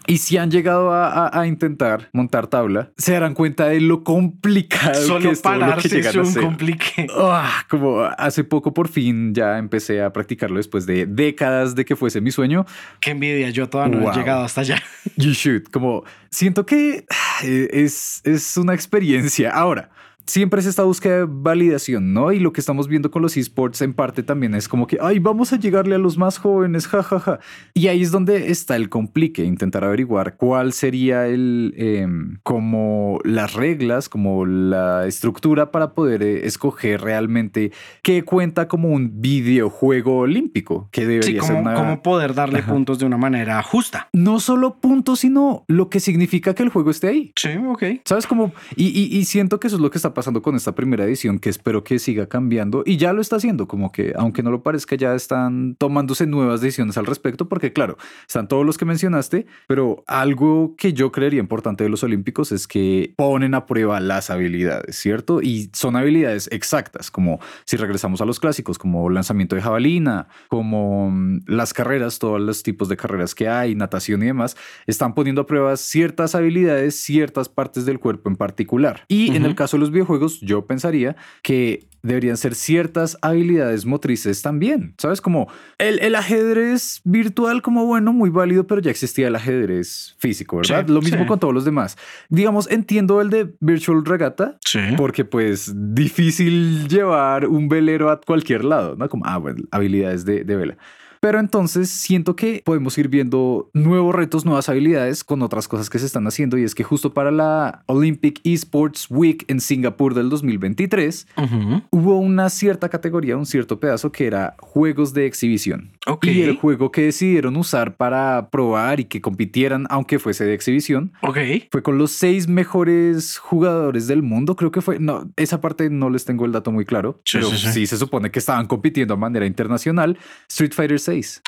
Y 0.07 0.17
si 0.17 0.37
han 0.37 0.49
llegado 0.51 0.91
a, 0.91 1.27
a- 1.27 1.41
a 1.41 1.47
intentar 1.47 2.09
montar 2.13 2.47
tabla, 2.47 2.91
se 2.97 3.13
darán 3.13 3.33
cuenta 3.33 3.67
de 3.67 3.79
lo 3.81 4.03
complicado 4.03 4.93
que 4.99 5.07
Solo 5.07 5.31
es 5.31 5.41
todo 5.41 5.55
lo 5.55 5.77
que 5.77 5.89
llegan 5.89 6.11
es 6.11 6.15
a 6.17 6.21
hacer. 6.21 7.07
Ah, 7.17 7.65
como 7.69 8.01
hace 8.03 8.43
poco 8.43 8.73
por 8.73 8.87
fin 8.87 9.33
ya 9.33 9.57
empecé 9.57 10.01
a 10.01 10.11
practicarlo 10.11 10.57
después 10.57 10.85
de 10.85 11.05
décadas 11.05 11.75
de 11.75 11.85
que 11.85 11.95
fuese 11.95 12.21
mi 12.21 12.31
sueño. 12.31 12.65
Qué 12.99 13.11
envidia, 13.11 13.49
yo 13.49 13.69
todavía 13.69 13.97
no 13.97 14.03
Wow. 14.03 14.11
he 14.13 14.15
llegado 14.17 14.43
hasta 14.43 14.61
allá. 14.61 14.81
You 15.17 15.31
should. 15.31 15.63
Como 15.71 16.03
siento 16.29 16.65
que 16.65 17.05
ah, 17.09 17.45
es, 17.45 18.21
es 18.23 18.57
una 18.57 18.73
experiencia. 18.73 19.51
Ahora, 19.51 19.89
siempre 20.31 20.61
es 20.61 20.65
esta 20.65 20.83
búsqueda 20.83 21.17
de 21.19 21.25
validación, 21.27 22.13
¿no? 22.13 22.31
Y 22.31 22.39
lo 22.39 22.53
que 22.53 22.61
estamos 22.61 22.87
viendo 22.87 23.11
con 23.11 23.21
los 23.21 23.35
esports 23.35 23.81
en 23.81 23.93
parte 23.93 24.23
también 24.23 24.55
es 24.55 24.69
como 24.69 24.87
que, 24.87 24.97
ay, 25.01 25.19
vamos 25.19 25.51
a 25.51 25.57
llegarle 25.59 25.95
a 25.95 25.97
los 25.97 26.17
más 26.17 26.37
jóvenes, 26.37 26.87
jajaja. 26.87 27.39
Y 27.73 27.87
ahí 27.87 28.01
es 28.01 28.11
donde 28.11 28.49
está 28.49 28.77
el 28.77 28.87
complique, 28.87 29.43
intentar 29.43 29.83
averiguar 29.83 30.37
cuál 30.37 30.71
sería 30.71 31.27
el, 31.27 31.73
em, 31.75 32.37
como 32.43 33.19
las 33.25 33.53
reglas, 33.53 34.07
como 34.07 34.45
la 34.45 35.05
estructura 35.05 35.69
para 35.71 35.93
poder 35.93 36.23
eh, 36.23 36.45
escoger 36.47 37.01
realmente 37.01 37.73
qué 38.01 38.23
cuenta 38.23 38.69
como 38.69 38.87
un 38.89 39.21
videojuego 39.21 40.19
olímpico, 40.19 40.87
que 40.93 41.05
debería 41.05 41.41
Sí, 41.41 41.47
ser 41.47 41.57
como, 41.57 41.69
una... 41.69 41.73
como 41.75 42.01
poder 42.01 42.33
darle 42.33 42.59
Ajá. 42.59 42.71
puntos 42.71 42.99
de 42.99 43.05
una 43.05 43.17
manera 43.17 43.61
justa. 43.63 44.07
no 44.13 44.39
solo 44.39 44.79
puntos, 44.79 45.19
sino 45.19 45.65
lo 45.67 45.89
que 45.89 45.99
significa 45.99 46.53
que 46.55 46.63
el 46.63 46.69
juego 46.69 46.89
esté 46.89 47.07
ahí. 47.09 47.33
Sí, 47.35 47.49
ok. 47.67 47.83
¿Sabes 48.05 48.27
cómo? 48.27 48.53
Y, 48.77 48.87
y- 48.87 49.17
y 49.17 49.25
siento 49.25 49.59
que 49.59 49.67
eso 49.67 49.75
es 49.75 49.81
lo 49.81 49.89
que 49.89 49.97
está 49.97 50.13
pasando 50.13 50.20
con 50.41 50.55
esta 50.55 50.73
primera 50.75 51.03
edición, 51.03 51.39
que 51.39 51.49
espero 51.49 51.83
que 51.83 51.99
siga 51.99 52.27
cambiando 52.27 52.83
y 52.85 52.97
ya 52.97 53.13
lo 53.13 53.21
está 53.21 53.37
haciendo, 53.37 53.67
como 53.67 53.91
que 53.91 54.13
aunque 54.15 54.43
no 54.43 54.51
lo 54.51 54.63
parezca, 54.63 54.95
ya 54.95 55.15
están 55.15 55.75
tomándose 55.77 56.27
nuevas 56.27 56.61
decisiones 56.61 56.97
al 56.97 57.05
respecto, 57.05 57.49
porque 57.49 57.73
claro, 57.73 57.97
están 58.27 58.47
todos 58.47 58.65
los 58.65 58.77
que 58.77 58.85
mencionaste, 58.85 59.45
pero 59.67 60.03
algo 60.07 60.75
que 60.77 60.93
yo 60.93 61.11
creería 61.11 61.39
importante 61.39 61.83
de 61.83 61.89
los 61.89 62.03
Olímpicos 62.03 62.51
es 62.51 62.67
que 62.67 63.13
ponen 63.17 63.53
a 63.53 63.65
prueba 63.65 63.99
las 63.99 64.29
habilidades, 64.29 64.95
¿cierto? 64.95 65.41
Y 65.41 65.69
son 65.73 65.95
habilidades 65.95 66.47
exactas, 66.51 67.11
como 67.11 67.39
si 67.65 67.77
regresamos 67.77 68.21
a 68.21 68.25
los 68.25 68.39
clásicos, 68.39 68.77
como 68.77 69.09
lanzamiento 69.09 69.55
de 69.55 69.61
jabalina, 69.61 70.27
como 70.49 71.09
mm, 71.11 71.41
las 71.47 71.73
carreras, 71.73 72.19
todos 72.19 72.39
los 72.39 72.63
tipos 72.63 72.89
de 72.89 72.97
carreras 72.97 73.35
que 73.35 73.49
hay, 73.49 73.75
natación 73.75 74.23
y 74.23 74.27
demás, 74.27 74.55
están 74.87 75.13
poniendo 75.13 75.41
a 75.41 75.45
prueba 75.47 75.75
ciertas 75.77 76.35
habilidades, 76.35 76.95
ciertas 76.95 77.49
partes 77.49 77.85
del 77.85 77.99
cuerpo 77.99 78.29
en 78.29 78.35
particular. 78.35 79.03
Y 79.07 79.31
en 79.31 79.43
Ujú. 79.43 79.45
el 79.47 79.55
caso 79.55 79.77
de 79.77 79.81
los 79.81 79.91
videojuegos, 80.01 80.39
yo 80.41 80.65
pensaría 80.65 81.15
que 81.43 81.87
deberían 82.03 82.35
ser 82.35 82.55
ciertas 82.55 83.15
habilidades 83.21 83.85
motrices 83.85 84.41
también. 84.41 84.95
¿Sabes? 84.97 85.21
Como 85.21 85.47
el, 85.77 85.99
el 85.99 86.15
ajedrez 86.15 87.01
virtual, 87.03 87.61
como 87.61 87.85
bueno, 87.85 88.11
muy 88.11 88.31
válido, 88.31 88.65
pero 88.65 88.81
ya 88.81 88.89
existía 88.89 89.27
el 89.27 89.35
ajedrez 89.35 90.15
físico, 90.17 90.57
¿verdad? 90.57 90.85
Sí, 90.87 90.91
Lo 90.93 91.01
mismo 91.01 91.19
sí. 91.19 91.25
con 91.27 91.39
todos 91.39 91.53
los 91.53 91.63
demás. 91.63 91.97
Digamos, 92.29 92.69
entiendo 92.71 93.21
el 93.21 93.29
de 93.29 93.53
Virtual 93.59 94.03
Regatta, 94.03 94.57
Sí. 94.65 94.79
porque 94.97 95.25
pues 95.25 95.71
difícil 95.75 96.87
llevar 96.87 97.45
un 97.47 97.69
velero 97.69 98.09
a 98.09 98.19
cualquier 98.19 98.65
lado, 98.65 98.95
¿no? 98.95 99.07
Como, 99.07 99.23
ah, 99.27 99.37
bueno, 99.37 99.63
habilidades 99.69 100.25
de, 100.25 100.43
de 100.43 100.55
vela. 100.55 100.77
Pero 101.21 101.39
entonces 101.39 101.89
siento 101.91 102.35
que 102.35 102.63
podemos 102.65 102.97
ir 102.97 103.07
viendo 103.07 103.69
nuevos 103.73 104.13
retos, 104.15 104.43
nuevas 104.43 104.67
habilidades 104.69 105.23
con 105.23 105.43
otras 105.43 105.67
cosas 105.67 105.87
que 105.89 105.99
se 105.99 106.07
están 106.07 106.25
haciendo 106.25 106.57
y 106.57 106.63
es 106.63 106.73
que 106.73 106.83
justo 106.83 107.13
para 107.13 107.29
la 107.29 107.83
Olympic 107.85 108.41
Esports 108.43 109.05
Week 109.09 109.45
en 109.47 109.61
Singapur 109.61 110.15
del 110.15 110.29
2023 110.29 111.27
Ujú. 111.37 111.81
hubo 111.91 112.17
una 112.17 112.49
cierta 112.49 112.89
categoría, 112.89 113.37
un 113.37 113.45
cierto 113.45 113.79
pedazo 113.79 114.11
que 114.11 114.25
era 114.25 114.55
juegos 114.59 115.13
de 115.13 115.27
exhibición. 115.27 115.91
Ok. 116.07 116.25
Y 116.25 116.41
el 116.41 116.57
juego 116.57 116.91
que 116.91 117.03
decidieron 117.03 117.55
usar 117.55 117.95
para 117.97 118.49
probar 118.49 118.99
y 118.99 119.05
que 119.05 119.21
compitieran, 119.21 119.85
aunque 119.91 120.17
fuese 120.17 120.45
de 120.45 120.55
exhibición, 120.55 121.13
Ok. 121.21 121.37
fue 121.71 121.83
con 121.83 121.99
los 121.99 122.09
seis 122.11 122.47
mejores 122.47 123.37
jugadores 123.37 124.07
del 124.07 124.23
mundo, 124.23 124.55
creo 124.55 124.71
que 124.71 124.81
fue. 124.81 124.97
No, 124.97 125.29
esa 125.35 125.61
parte 125.61 125.91
no 125.91 126.09
les 126.09 126.25
tengo 126.25 126.45
el 126.45 126.51
dato 126.51 126.71
muy 126.71 126.85
claro, 126.85 127.21
Sí, 127.25 127.37
pero 127.37 127.51
sí, 127.51 127.57
sí, 127.57 127.71
sí. 127.73 127.85
se 127.85 127.97
supone 127.97 128.31
que 128.31 128.39
estaban 128.39 128.65
compitiendo 128.65 129.13
a 129.13 129.17
manera 129.17 129.45
internacional. 129.45 130.17
Street 130.49 130.73
Fighter 130.73 130.99
6, 131.11 131.41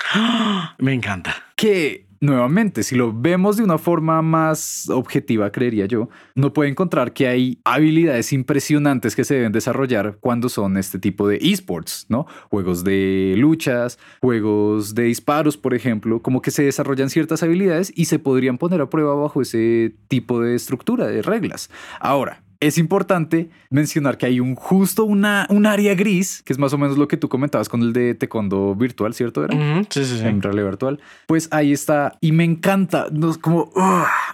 Me 0.80 0.94
encanta. 0.94 1.34
que 1.56 2.06
nuevamente, 2.20 2.84
si 2.84 2.96
lo 2.96 3.14
vemos 3.14 3.58
de 3.58 3.64
una 3.64 3.78
forma 3.78 4.22
más 4.22 4.90
objetiva, 4.90 5.52
creería 5.52 5.86
yo, 5.86 6.10
no 6.36 6.52
puede 6.54 6.70
encontrar 6.70 7.14
que 7.14 7.28
hay 7.28 7.60
habilidades 7.64 8.32
impresionantes 8.34 9.16
que 9.16 9.24
se 9.24 9.36
deben 9.36 9.52
desarrollar 9.54 10.18
cuando 10.20 10.50
son 10.50 10.78
este 10.78 11.00
tipo 11.00 11.28
de 11.30 11.38
esports, 11.42 12.06
¿no? 12.10 12.26
Juegos 12.50 12.84
de 12.84 13.36
luchas, 13.38 14.00
juegos 14.22 14.96
de 14.96 15.04
disparos, 15.04 15.56
por 15.58 15.74
ejemplo, 15.74 16.22
como 16.22 16.42
que 16.42 16.52
se 16.52 16.64
desarrollan 16.64 17.10
ciertas 17.10 17.42
habilidades 17.42 17.92
y 17.96 18.06
se 18.06 18.20
podrían 18.20 18.58
poner 18.58 18.82
a 18.82 18.90
prueba 18.90 19.16
bajo 19.16 19.42
ese 19.42 19.96
tipo 20.10 20.42
de 20.42 20.56
estructura, 20.56 21.08
de 21.08 21.22
reglas. 21.22 21.70
Ahora, 22.02 22.43
es 22.68 22.78
importante 22.78 23.50
mencionar 23.70 24.18
que 24.18 24.26
hay 24.26 24.40
un 24.40 24.56
justo 24.56 25.04
una, 25.04 25.46
un 25.50 25.66
área 25.66 25.96
gris, 25.96 26.42
que 26.46 26.54
es 26.54 26.60
más 26.60 26.72
o 26.72 26.78
menos 26.78 26.98
lo 26.98 27.10
que 27.10 27.18
tú 27.18 27.28
comentabas 27.28 27.68
con 27.68 27.82
el 27.82 27.92
de 27.92 28.16
taekwondo 28.16 28.74
virtual, 28.74 29.14
¿cierto? 29.14 29.44
Era? 29.44 29.84
Sí, 29.90 30.06
sí, 30.06 30.20
sí. 30.20 30.26
en 30.26 30.42
realidad 30.42 30.66
virtual. 30.66 31.00
Pues 31.28 31.50
ahí 31.52 31.74
está 31.74 32.18
y 32.22 32.32
me 32.32 32.46
encanta. 32.46 33.08
No, 33.12 33.38
como 33.40 33.70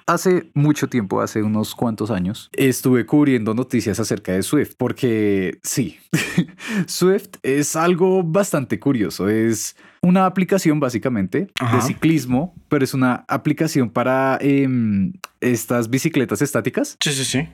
hace 0.06 0.52
mucho 0.54 0.88
tiempo, 0.88 1.22
hace 1.22 1.42
unos 1.42 1.74
cuantos 1.74 2.12
años, 2.12 2.50
estuve 2.54 3.08
cubriendo 3.08 3.56
noticias 3.56 4.00
acerca 4.00 4.34
de 4.34 4.44
Swift 4.44 4.74
porque 4.78 5.58
sí, 5.64 5.98
Swift 6.86 7.38
es 7.42 7.76
algo 7.76 8.22
bastante 8.22 8.80
curioso. 8.80 9.28
Es 9.28 9.76
una 10.02 10.28
aplicación 10.28 10.80
básicamente 10.80 11.48
Ajá. 11.60 11.78
de 11.78 11.82
ciclismo, 11.82 12.54
pero 12.68 12.84
es 12.84 12.94
una 12.94 13.26
aplicación 13.28 13.90
para 13.90 14.38
em, 14.40 15.14
estas 15.42 15.90
bicicletas 15.90 16.44
estáticas. 16.44 16.96
Sí, 17.00 17.12
sí, 17.12 17.26
sí. 17.26 17.48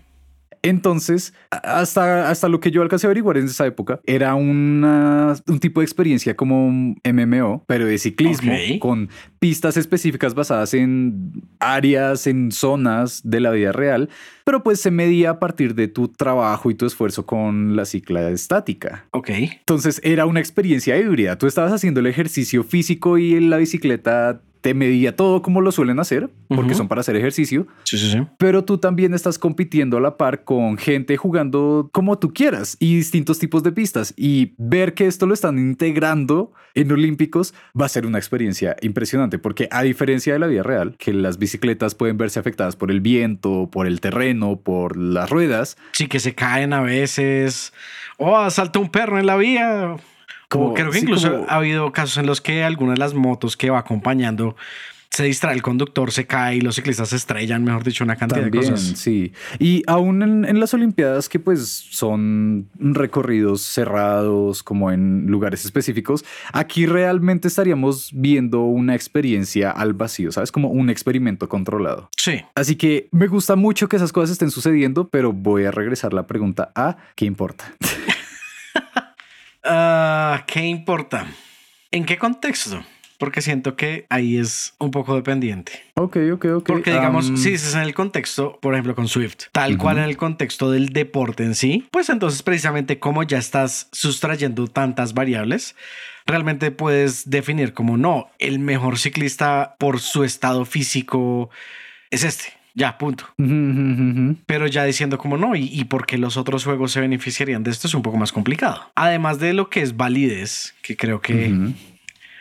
Entonces, 0.65 1.34
hasta, 1.51 2.30
hasta 2.30 2.49
lo 2.49 2.60
que 2.60 2.71
yo 2.71 2.82
alcancé 2.82 3.06
a 3.06 3.10
averiguar 3.10 3.38
en 3.38 3.45
esa 3.45 3.65
época, 3.65 3.99
era 4.06 4.36
una, 4.36 5.36
un 5.47 5.60
tipo 5.60 5.80
de 5.80 5.86
experiencia 5.86 6.36
como 6.36 6.67
un 6.67 6.99
MMO, 7.04 7.63
pero 7.67 7.86
de 7.86 7.97
ciclismo, 7.97 8.51
con 8.80 9.10
pistas 9.39 9.78
específicas 9.78 10.34
basadas 10.34 10.73
en 10.73 11.43
áreas, 11.60 12.25
en 12.25 12.51
zonas 12.51 13.21
de 13.23 13.39
la 13.39 13.51
vida 13.51 13.71
real, 13.71 14.10
pero 14.43 14.63
pues 14.63 14.82
se 14.82 14.89
medía 14.89 15.32
a 15.32 15.39
partir 15.39 15.75
de 15.75 15.88
tu 15.88 16.08
trabajo 16.08 16.71
y 16.71 16.75
tu 16.75 16.86
esfuerzo 16.86 17.25
con 17.25 17.75
la 17.75 17.86
cicla 17.86 18.30
estática. 18.30 19.06
Ok. 19.12 19.30
Entonces 19.30 20.01
era 20.04 20.25
una 20.25 20.39
experiencia 20.39 20.97
híbrida. 20.97 21.38
Tú 21.38 21.47
estabas 21.47 21.71
haciendo 21.73 21.99
el 21.99 22.08
ejercicio 22.08 22.63
físico 22.63 23.17
y 23.17 23.36
en 23.36 23.49
la 23.49 23.58
bicicleta 23.58 24.41
te 24.65 24.73
medía 24.73 25.15
todo 25.15 25.43
como 25.43 25.62
lo 25.62 25.71
suelen 25.71 25.99
hacer, 25.99 26.28
porque 26.47 26.73
son 26.73 26.88
para 26.88 27.01
hacer 27.01 27.15
ejercicio, 27.15 27.67
Sí, 27.84 27.99
sí, 27.99 28.10
sí. 28.10 28.17
pero 28.39 28.65
tú 28.65 28.80
también 28.80 29.13
estás 29.13 29.38
compitiendo 29.38 29.97
a 29.97 30.01
la 30.01 30.17
par 30.17 30.43
con 30.43 30.80
gente 30.80 31.17
jugando 31.17 31.91
como 31.93 32.17
tú 32.17 32.34
quieras 32.34 32.75
y 32.80 32.95
distintos 32.95 33.38
tipos 33.38 33.62
de 33.62 33.71
pistas. 33.71 34.15
Y 34.17 34.56
ver 34.58 34.95
que 34.95 35.06
esto 35.06 35.28
lo 35.28 35.36
están 35.36 35.60
integrando 35.60 36.51
en 36.73 36.91
Olímpicos 36.91 37.54
va 37.80 37.86
a 37.86 37.89
ser 37.89 38.08
una 38.08 38.17
experiencia 38.17 38.75
impresionante, 38.82 39.38
porque 39.38 39.67
a 39.69 39.84
diferencia 39.84 40.34
de 40.34 40.39
la 40.39 40.47
vida 40.47 40.63
real, 40.63 40.95
que 40.97 41.13
las 41.13 41.38
bicicletas 41.38 41.93
pueden 41.93 42.17
verse 42.17 42.39
afectadas 42.39 42.75
por 42.75 42.89
el 42.89 43.01
viento, 43.01 43.69
por 43.71 43.86
el 43.86 44.01
terreno, 44.01 44.60
por 44.62 44.97
las 44.97 45.30
ruedas, 45.30 45.78
Sí, 45.91 46.08
que 46.08 46.19
se 46.19 46.34
caen 46.34 46.73
a 46.73 46.82
veces. 46.82 47.71
O 48.17 48.36
asalta 48.36 48.80
un 48.80 48.89
perro 48.89 49.19
en 49.19 49.28
la 49.28 49.36
vía. 49.38 49.95
Como 50.57 50.73
creo 50.73 50.91
que 50.91 50.99
sí, 50.99 51.03
incluso 51.05 51.31
como- 51.31 51.45
ha 51.49 51.55
habido 51.55 51.91
casos 51.91 52.17
en 52.17 52.25
los 52.25 52.41
que 52.41 52.63
algunas 52.63 52.95
de 52.95 52.99
las 52.99 53.13
motos 53.13 53.55
que 53.57 53.69
va 53.69 53.79
acompañando 53.79 54.55
se 55.11 55.23
distrae 55.23 55.53
el 55.55 55.61
conductor, 55.61 56.11
se 56.11 56.27
cae 56.27 56.57
y 56.57 56.61
los 56.61 56.75
ciclistas 56.75 57.07
se 57.09 57.15
estrellan, 57.15 57.63
mejor 57.63 57.85
dicho, 57.85 58.03
una 58.03 58.17
cantidad 58.17 58.41
También, 58.41 58.65
de 58.65 58.71
cosas. 58.71 58.99
sí. 58.99 59.31
Y 59.59 59.81
aún 59.87 60.21
en, 60.21 60.43
en 60.43 60.59
las 60.59 60.73
Olimpiadas, 60.73 61.29
que 61.29 61.39
pues 61.39 61.69
son 61.89 62.67
recorridos 62.77 63.61
cerrados, 63.61 64.61
como 64.61 64.91
en 64.91 65.27
lugares 65.27 65.63
específicos, 65.63 66.25
aquí 66.51 66.85
realmente 66.85 67.47
estaríamos 67.47 68.09
viendo 68.13 68.63
una 68.63 68.93
experiencia 68.93 69.71
al 69.71 69.93
vacío, 69.93 70.33
¿sabes? 70.33 70.51
Como 70.51 70.67
un 70.67 70.89
experimento 70.89 71.47
controlado. 71.47 72.09
Sí. 72.17 72.41
Así 72.53 72.75
que 72.75 73.07
me 73.13 73.27
gusta 73.27 73.55
mucho 73.55 73.87
que 73.87 73.95
esas 73.95 74.11
cosas 74.11 74.31
estén 74.31 74.51
sucediendo, 74.51 75.07
pero 75.07 75.31
voy 75.31 75.63
a 75.63 75.71
regresar 75.71 76.13
la 76.13 76.27
pregunta 76.27 76.73
a 76.75 76.97
¿qué 77.15 77.23
importa? 77.23 77.71
Ah, 79.65 80.43
¿Qué 80.47 80.62
importa? 80.65 81.28
¿En 81.91 82.06
qué 82.06 82.17
contexto? 82.17 82.84
Porque 83.17 83.41
siento 83.41 83.75
que 83.75 84.06
ahí 84.10 84.38
es 84.38 84.75
un 84.78 84.91
poco 84.91 85.15
dependiente. 85.15 85.71
Ok, 85.95 86.17
ok, 86.34 86.45
ok. 86.58 86.65
Porque 86.65 86.91
digamos, 86.91 87.30
Am, 87.30 87.38
si 87.38 87.51
dices 87.51 87.73
en 87.73 87.82
el 87.82 87.93
contexto, 87.93 88.60
por 88.62 88.73
ejemplo, 88.73 88.93
con 88.93 89.08
Swift, 89.08 89.45
tal 89.54 89.78
cual 89.78 89.99
en 89.99 90.04
el 90.04 90.17
contexto 90.17 90.69
del 90.69 90.89
deporte 90.89 91.43
en 91.43 91.56
sí, 91.56 91.88
pues 91.91 92.10
entonces 92.10 92.43
precisamente 92.43 92.99
como 92.99 93.23
ya 93.23 93.38
estás 93.38 93.88
sustrayendo 93.93 94.67
tantas 94.67 95.13
variables, 95.13 95.75
realmente 96.25 96.71
puedes 96.71 97.30
definir 97.30 97.73
como 97.73 97.97
no, 97.97 98.30
el 98.39 98.60
mejor 98.60 98.99
ciclista 98.99 99.78
por 99.80 100.01
su 100.01 100.25
estado 100.25 100.65
físico 100.65 101.49
es 102.12 102.23
este. 102.23 102.54
Ya, 102.75 102.97
punto. 102.97 103.25
Pero 104.45 104.67
ya 104.67 104.83
diciendo 104.83 105.17
como 105.17 105.38
no, 105.38 105.55
y, 105.55 105.63
y 105.71 105.85
por 105.85 106.05
qué 106.05 106.17
los 106.17 106.35
otros 106.35 106.65
juegos 106.65 106.91
se 106.91 106.99
beneficiarían 106.99 107.63
de 107.63 107.71
esto 107.71 107.88
es 107.88 107.93
un 107.93 108.01
poco 108.01 108.17
más 108.17 108.33
complicado. 108.33 108.91
Además 108.95 109.39
de 109.39 109.53
lo 109.53 109.69
que 109.69 109.81
es 109.81 109.95
validez, 109.95 110.75
que 110.81 110.97
creo 110.97 111.21
que 111.21 111.55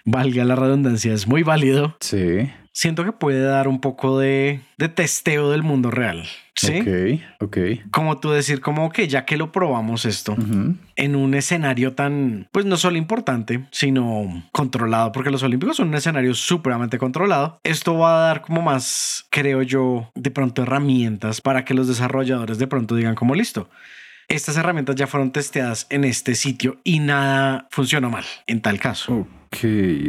valga 0.04 0.44
la 0.44 0.56
redundancia, 0.56 1.14
es 1.14 1.28
muy 1.28 1.44
válido. 1.44 1.96
Sí. 2.00 2.50
Siento 2.76 3.04
que 3.04 3.12
puede 3.12 3.40
dar 3.40 3.68
un 3.68 3.80
poco 3.80 4.18
de, 4.18 4.60
de 4.78 4.88
testeo 4.88 5.52
del 5.52 5.62
mundo 5.62 5.92
real. 5.92 6.24
Sí. 6.56 6.80
Ok, 6.80 7.20
ok. 7.40 7.58
Como 7.92 8.18
tú 8.18 8.32
decir, 8.32 8.60
como 8.60 8.90
que 8.90 9.06
ya 9.06 9.24
que 9.24 9.36
lo 9.36 9.52
probamos 9.52 10.04
esto 10.04 10.36
en 10.96 11.14
un 11.14 11.34
escenario 11.34 11.94
tan, 11.94 12.48
pues 12.50 12.64
no 12.64 12.76
solo 12.76 12.98
importante, 12.98 13.64
sino 13.70 14.44
controlado, 14.50 15.12
porque 15.12 15.30
los 15.30 15.44
Olímpicos 15.44 15.76
son 15.76 15.88
un 15.88 15.94
escenario 15.94 16.34
supremamente 16.34 16.98
controlado. 16.98 17.60
Esto 17.62 17.96
va 17.96 18.16
a 18.16 18.26
dar 18.26 18.42
como 18.42 18.60
más, 18.60 19.24
creo 19.30 19.62
yo, 19.62 20.10
de 20.16 20.32
pronto 20.32 20.62
herramientas 20.62 21.40
para 21.40 21.64
que 21.64 21.74
los 21.74 21.86
desarrolladores 21.86 22.58
de 22.58 22.66
pronto 22.66 22.96
digan 22.96 23.14
como 23.14 23.36
listo. 23.36 23.68
Estas 24.28 24.56
herramientas 24.56 24.96
ya 24.96 25.06
fueron 25.06 25.30
testeadas 25.32 25.86
en 25.90 26.04
este 26.04 26.34
sitio 26.34 26.78
y 26.84 27.00
nada 27.00 27.66
funcionó 27.70 28.10
mal 28.10 28.24
en 28.46 28.60
tal 28.62 28.78
caso. 28.80 29.12
Ok, 29.14 29.58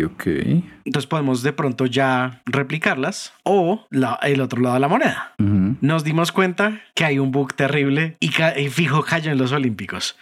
ok. 0.06 0.26
Entonces 0.86 1.06
podemos 1.08 1.44
de 1.44 1.54
pronto 1.54 1.86
ya 1.86 2.42
replicarlas 2.46 3.34
o 3.44 3.86
la- 3.92 4.18
el 4.24 4.42
otro 4.42 4.62
lado 4.62 4.76
de 4.76 4.80
la 4.82 4.88
moneda. 4.88 5.34
Ujú. 5.40 5.76
Nos 5.82 6.04
dimos 6.04 6.32
cuenta 6.32 6.82
que 6.96 7.06
hay 7.06 7.20
un 7.20 7.32
bug 7.32 7.54
terrible 7.54 8.18
y, 8.20 8.30
ca- 8.30 8.58
y 8.58 8.70
fijo 8.70 9.04
cayó 9.04 9.32
en 9.32 9.38
los 9.38 9.52
Olímpicos. 9.52 10.18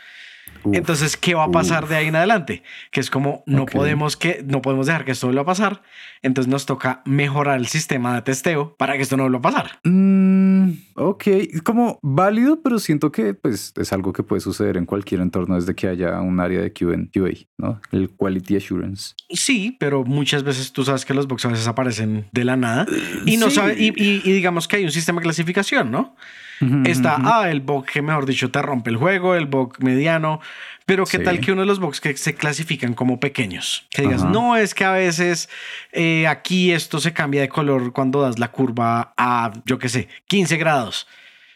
Uf, 0.65 0.75
Entonces, 0.75 1.17
¿qué 1.17 1.33
va 1.35 1.45
a 1.45 1.51
pasar 1.51 1.83
uf. 1.83 1.89
de 1.89 1.95
ahí 1.97 2.07
en 2.07 2.15
adelante? 2.15 2.63
Que 2.91 2.99
es 3.01 3.09
como 3.09 3.43
no 3.45 3.63
Ok. 3.63 3.71
podemos 3.71 4.15
que 4.17 4.43
no 4.45 4.61
podemos 4.61 4.85
dejar 4.87 5.03
que 5.03 5.11
esto 5.11 5.27
vuelva 5.27 5.41
a 5.41 5.45
pasar. 5.45 5.81
Entonces 6.21 6.49
nos 6.51 6.65
toca 6.65 7.01
mejorar 7.05 7.57
el 7.59 7.67
sistema 7.67 8.15
de 8.15 8.21
testeo 8.21 8.75
para 8.77 8.95
que 8.95 9.01
esto 9.03 9.17
no 9.17 9.23
vuelva 9.23 9.39
a 9.39 9.41
pasar. 9.41 9.71
Mm, 9.83 10.52
ok, 10.95 11.23
como 11.63 11.99
válido, 12.01 12.61
pero 12.61 12.79
siento 12.79 13.11
que 13.11 13.33
pues 13.33 13.73
es 13.77 13.93
algo 13.93 14.13
que 14.13 14.23
puede 14.23 14.39
suceder 14.41 14.77
en 14.77 14.85
cualquier 14.85 15.21
entorno 15.21 15.55
desde 15.55 15.75
que 15.75 15.87
haya 15.87 16.19
un 16.21 16.39
área 16.39 16.61
de 16.61 16.71
QA, 16.73 16.95
QA, 17.13 17.31
¿no? 17.57 17.81
El 17.91 18.09
Quality 18.09 18.57
Assurance. 18.57 19.13
Sí, 19.29 19.75
pero 19.79 20.03
muchas 20.03 20.43
veces 20.43 20.71
tú 20.73 20.83
sabes 20.83 21.05
que 21.05 21.13
los 21.13 21.27
bugs 21.27 21.45
a 21.45 21.49
veces 21.49 21.67
aparecen 21.67 22.25
de 22.31 22.43
la 22.45 22.55
nada 22.55 22.85
y 23.25 23.37
no 23.37 23.49
sí. 23.49 23.55
sabe 23.55 23.75
y, 23.77 23.87
y- 23.95 24.21
y 24.23 24.31
digamos 24.31 24.67
que 24.67 24.77
hay 24.77 24.83
un 24.85 24.91
sistema 24.91 25.19
de 25.19 25.23
clasificación, 25.23 25.91
¿no? 25.91 26.15
Está, 26.85 27.17
Ujú. 27.17 27.27
ah, 27.31 27.49
el 27.49 27.61
bug 27.61 27.85
que 27.85 28.01
mejor 28.01 28.25
dicho 28.25 28.49
te 28.51 28.61
rompe 28.61 28.89
el 28.89 28.97
juego, 28.97 29.35
el 29.35 29.45
bug 29.47 29.75
mediano, 29.83 30.39
pero 30.85 31.05
qué 31.05 31.17
Sí. 31.17 31.23
tal 31.23 31.39
que 31.39 31.51
uno 31.51 31.61
de 31.61 31.67
los 31.67 31.79
bugs 31.79 31.99
que 32.01 32.15
se 32.17 32.35
clasifican 32.35 32.93
como 32.93 33.19
pequeños, 33.19 33.87
que 33.91 34.03
digas, 34.03 34.23
no, 34.23 34.55
es 34.55 34.73
que 34.73 34.83
a 34.85 34.91
veces 34.91 35.49
eh, 35.91 36.27
aquí 36.27 36.71
esto 36.71 36.99
se 36.99 37.13
cambia 37.13 37.41
de 37.41 37.49
color 37.49 37.93
cuando 37.93 38.21
das 38.21 38.39
la 38.39 38.49
curva 38.51 39.13
a, 39.17 39.51
yo 39.65 39.77
qué 39.79 39.89
sé, 39.89 40.07
15 40.27 40.57
grados. 40.57 41.07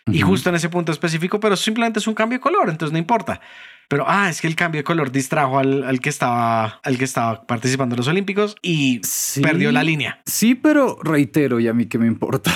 Y 0.09 0.21
justo 0.21 0.49
en 0.49 0.55
ese 0.55 0.69
punto 0.69 0.93
específico, 0.93 1.39
pero 1.41 1.57
simplemente 1.57 1.99
es 1.99 2.07
un 2.07 2.13
cambio 2.13 2.37
de 2.37 2.41
color, 2.41 2.69
entonces 2.69 2.93
no 2.93 2.97
importa. 2.97 3.41
Pero, 3.89 4.05
ah, 4.07 4.29
es 4.29 4.39
que 4.41 4.47
el 4.47 4.55
cambio 4.55 4.79
de 4.79 4.83
color 4.85 5.11
distrajo 5.11 5.59
al, 5.59 5.83
al 5.83 5.99
que, 6.01 6.09
estaba, 6.09 6.79
al 6.83 6.97
que 6.97 7.03
estaba 7.05 7.45
participando 7.47 7.95
en 7.95 7.97
los 7.97 8.07
Olímpicos 8.09 8.55
y 8.61 8.99
Sí. 9.03 9.41
perdió 9.41 9.71
la 9.71 9.83
línea. 9.83 10.21
Sí, 10.25 10.55
pero 10.55 10.97
reitero, 11.03 11.59
y 11.61 11.67
a 11.69 11.73
mí 11.73 11.85
que 11.87 11.97
me 11.97 12.07
importa. 12.07 12.53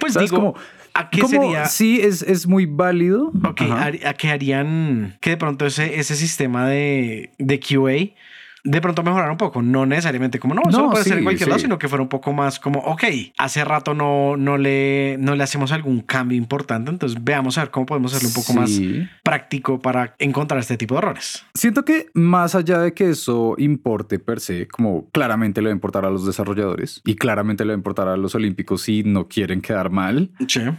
Pues 0.00 0.14
¿Sabes 0.14 0.30
digo, 0.30 0.40
cómo- 0.52 0.54
¿a 0.98 1.10
qué 1.10 1.20
cómo 1.20 1.42
sería? 1.42 1.66
Sí, 1.66 2.00
es, 2.00 2.22
es 2.22 2.46
muy 2.46 2.66
válido. 2.66 3.32
Ok, 3.44 3.62
Ajá. 3.62 3.92
¿a 4.04 4.14
qué 4.14 4.30
harían 4.30 5.16
que 5.20 5.30
de 5.30 5.36
pronto 5.36 5.66
ese, 5.66 5.98
ese 5.98 6.16
sistema 6.16 6.68
de, 6.68 7.30
de 7.38 7.60
QA 7.60 8.14
de 8.66 8.80
pronto 8.80 9.02
mejorar 9.02 9.30
un 9.30 9.36
poco? 9.36 9.62
No 9.62 9.86
necesariamente 9.86 10.38
como 10.38 10.54
no, 10.54 10.62
eso 10.68 10.78
No, 10.78 10.84
lo 10.84 10.90
puede 10.90 11.04
sí, 11.04 11.12
en 11.12 11.22
cualquier 11.22 11.48
lado, 11.48 11.60
sino 11.60 11.78
que 11.78 11.88
fuera 11.88 12.02
un 12.02 12.08
poco 12.08 12.32
más 12.32 12.58
como, 12.58 12.80
ok, 12.80 13.04
hace 13.38 13.64
rato 13.64 13.94
no, 13.94 14.36
no, 14.36 14.58
le, 14.58 15.16
no 15.18 15.34
le 15.36 15.42
hacemos 15.42 15.72
algún 15.72 16.00
cambio 16.00 16.36
importante, 16.36 16.90
entonces 16.90 17.22
veamos 17.22 17.56
a 17.58 17.62
ver 17.62 17.70
cómo 17.70 17.86
podemos 17.86 18.12
hacerlo 18.12 18.28
un 18.28 18.34
poco 18.34 18.52
más 18.54 18.70
práctico 19.22 19.80
para 19.80 20.14
encontrar 20.18 20.60
este 20.60 20.76
tipo 20.76 20.94
de 20.94 20.98
errores. 20.98 21.44
Siento 21.54 21.84
que 21.84 22.08
más 22.14 22.54
allá 22.54 22.80
de 22.80 22.92
que 22.92 23.10
eso 23.10 23.54
importe 23.58 24.18
per 24.18 24.40
se, 24.40 24.66
como 24.66 25.08
claramente 25.10 25.62
le 25.62 25.68
va 25.68 25.72
a 25.72 25.76
importar 25.76 26.04
a 26.04 26.10
los 26.10 26.26
desarrolladores 26.26 27.00
y 27.04 27.14
claramente 27.14 27.64
le 27.64 27.68
va 27.68 27.74
a 27.74 27.78
importar 27.78 28.08
a 28.08 28.16
los 28.16 28.34
olímpicos 28.34 28.82
si 28.82 29.04
no 29.04 29.28
quieren 29.28 29.60
quedar 29.60 29.90
mal, 29.90 30.30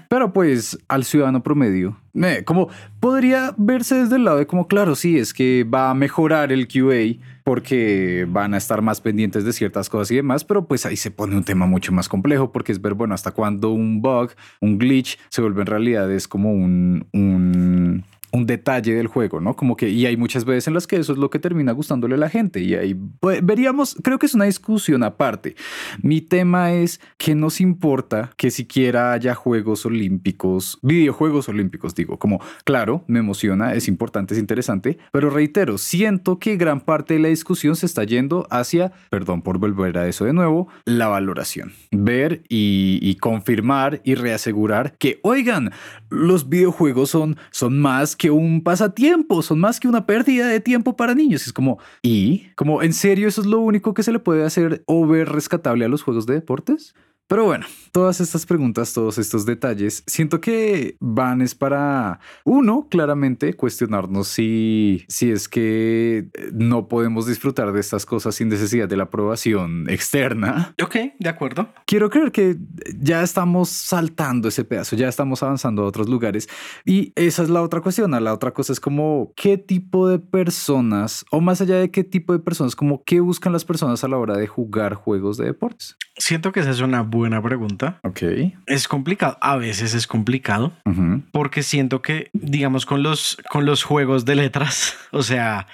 pero 0.10 0.34
pues 0.34 0.78
al 0.89 1.06
ciudadano 1.06 1.41
promedio, 1.41 1.97
como 2.46 2.70
podría 3.00 3.54
verse 3.58 3.96
desde 3.96 4.16
el 4.16 4.24
lado 4.24 4.38
de 4.38 4.48
como, 4.48 4.68
claro, 4.68 4.96
sí, 4.96 5.18
es 5.18 5.34
que 5.34 5.64
va 5.64 5.90
a 5.90 5.94
mejorar 5.94 6.52
el 6.52 6.68
QA 6.68 7.24
porque 7.44 8.26
van 8.30 8.54
a 8.54 8.58
estar 8.58 8.82
más 8.82 9.00
pendientes 9.00 9.46
de 9.46 9.54
ciertas 9.54 9.90
cosas 9.90 10.12
y 10.12 10.16
demás, 10.16 10.44
pero 10.44 10.68
pues 10.68 10.86
ahí 10.86 10.98
se 10.98 11.12
pone 11.12 11.38
un 11.38 11.44
tema 11.44 11.66
mucho 11.66 11.92
más 11.92 12.10
complejo 12.10 12.52
porque 12.52 12.72
es 12.72 12.82
ver, 12.82 12.94
bueno, 12.94 13.14
hasta 13.14 13.32
cuando 13.32 13.72
un 13.72 14.02
bug, 14.02 14.32
un 14.60 14.78
glitch 14.78 15.18
se 15.30 15.42
vuelve 15.42 15.62
en 15.62 15.68
realidad 15.68 16.12
es 16.12 16.28
como 16.28 16.52
un... 16.52 17.08
un 17.14 18.04
un 18.32 18.46
detalle 18.46 18.94
del 18.94 19.08
juego, 19.08 19.40
¿no? 19.40 19.56
Como 19.56 19.76
que, 19.76 19.90
y 19.90 20.06
hay 20.06 20.18
muchas 20.18 20.46
veces 20.46 20.68
en 20.68 20.74
las 20.74 20.86
que 20.86 20.98
eso 20.98 21.13
es 21.13 21.18
lo 21.18 21.30
que 21.30 21.40
termina 21.40 21.72
gustándole 21.72 22.16
a 22.16 22.18
la 22.18 22.30
gente. 22.30 22.62
Y 22.62 22.76
ahí 22.76 22.96
veríamos, 23.42 23.96
creo 24.04 24.20
que 24.20 24.26
es 24.26 24.34
una 24.34 24.46
discusión 24.46 25.04
aparte. 25.04 25.56
Mi 26.02 26.22
tema 26.22 26.74
es 26.74 27.00
que 27.18 27.36
nos 27.36 27.62
importa 27.62 28.32
que 28.38 28.52
siquiera 28.52 29.13
haya 29.13 29.34
juegos 29.34 29.86
olímpicos, 29.86 30.80
videojuegos 30.82 31.48
olímpicos, 31.50 31.96
digo, 31.96 32.20
como, 32.20 32.42
claro, 32.66 33.04
me 33.08 33.20
emociona, 33.20 33.74
es 33.74 33.88
importante, 33.88 34.34
es 34.34 34.40
interesante, 34.40 34.98
pero 35.12 35.30
reitero, 35.30 35.78
siento 35.78 36.40
que 36.40 36.58
gran 36.58 36.82
parte 36.82 37.13
de 37.13 37.22
la 37.22 37.30
discusión 37.30 37.76
se 37.76 37.86
está 37.86 38.04
yendo 38.04 38.48
hacia, 38.50 38.92
perdón 39.10 39.42
por 39.42 39.58
volver 39.58 39.98
a 39.98 40.08
eso 40.08 40.26
de 40.26 40.34
nuevo, 40.34 40.68
la 40.86 41.08
valoración. 41.08 41.72
Ver 41.92 42.44
y, 42.50 43.00
y 43.02 43.16
confirmar 43.16 44.02
y 44.04 44.16
reasegurar 44.16 44.98
que, 44.98 45.20
oigan, 45.24 45.72
los 46.10 46.50
videojuegos 46.50 47.10
son, 47.10 47.38
son 47.52 47.80
más 47.80 48.16
que 48.16 48.27
un 48.30 48.63
pasatiempo, 48.63 49.42
son 49.42 49.60
más 49.60 49.80
que 49.80 49.88
una 49.88 50.06
pérdida 50.06 50.48
de 50.48 50.60
tiempo 50.60 50.96
para 50.96 51.16
niños. 51.16 51.46
Es 51.46 51.54
como, 51.54 51.80
¿y? 52.02 52.48
Como, 52.56 52.82
¿en 52.82 52.94
serio 52.94 53.28
eso 53.28 53.42
es 53.42 53.48
lo 53.48 53.60
único 53.60 53.94
que 53.94 54.04
se 54.04 54.12
le 54.12 54.20
puede 54.20 54.44
hacer 54.46 54.84
o 54.86 55.06
ver 55.06 55.30
rescatable 55.30 55.86
a 55.86 55.90
los 55.90 56.04
juegos 56.04 56.26
de 56.26 56.36
deportes? 56.36 56.94
Pero 57.28 57.44
bueno, 57.44 57.66
todas 57.92 58.22
estas 58.22 58.46
preguntas, 58.46 58.94
todos 58.94 59.18
estos 59.18 59.46
detalles, 59.46 60.02
siento 60.08 60.40
que 60.40 60.96
van 61.02 61.42
es 61.42 61.56
para, 61.56 62.22
uno, 62.46 62.88
claramente 62.90 63.54
cuestionarnos 63.54 64.30
si, 64.30 65.04
si 65.10 65.30
es 65.30 65.50
que 65.50 66.30
no 66.54 66.88
podemos 66.88 67.28
disfrutar 67.28 67.74
de 67.74 67.82
estas 67.82 68.06
cosas 68.06 68.36
sin 68.36 68.48
necesidad 68.48 68.88
de 68.88 68.96
la 68.96 69.04
aprobación 69.04 69.90
externa. 69.90 70.74
Ok, 70.82 70.96
de 71.20 71.30
acuerdo. 71.30 71.68
Quiero 71.86 72.10
creer 72.10 72.32
que 72.32 72.56
ya 72.98 73.22
estamos 73.22 73.68
saltando 73.68 74.48
ese 74.48 74.63
pedazo, 74.63 74.96
ya 74.96 75.10
estamos 75.10 75.44
avanzando 75.44 75.84
a 75.84 75.88
otros 75.88 76.08
lugares. 76.08 76.48
Y 76.86 77.12
esa 77.18 77.44
es 77.44 77.50
la 77.50 77.62
otra 77.62 77.82
cuestión. 77.82 78.12
La 78.12 78.34
otra 78.34 78.52
cosa 78.54 78.72
es 78.72 78.80
como 78.80 79.34
qué 79.36 79.58
tipo 79.58 80.08
de 80.08 80.20
personas, 80.20 81.26
o 81.32 81.42
más 81.42 81.60
allá 81.60 81.76
de 81.76 81.92
qué 81.92 82.06
tipo 82.06 82.32
de 82.32 82.40
personas, 82.40 82.74
como 82.74 83.04
qué 83.04 83.20
buscan 83.20 83.52
las 83.52 83.66
personas 83.66 84.06
a 84.06 84.08
la 84.08 84.18
hora 84.18 84.38
de 84.38 84.48
jugar 84.48 84.94
juegos 84.94 85.36
de 85.36 85.46
deportes. 85.46 85.98
Siento 86.16 86.52
que 86.52 86.62
esa 86.62 86.72
es 86.72 86.80
una 86.80 87.02
buena 87.02 87.17
pregunta. 87.42 88.00
Ok. 88.04 88.24
Es 88.66 88.88
complicado, 88.88 89.38
a 89.42 89.56
veces 89.58 89.94
es 89.94 90.08
complicado, 90.08 90.74
porque 91.32 91.64
siento 91.64 92.02
que, 92.02 92.30
digamos, 92.34 92.86
con 92.86 93.04
los, 93.04 93.38
con 93.50 93.66
los 93.66 93.84
juegos 93.84 94.26
de 94.26 94.36
letras, 94.36 94.96
o 95.12 95.24
sea, 95.24 95.68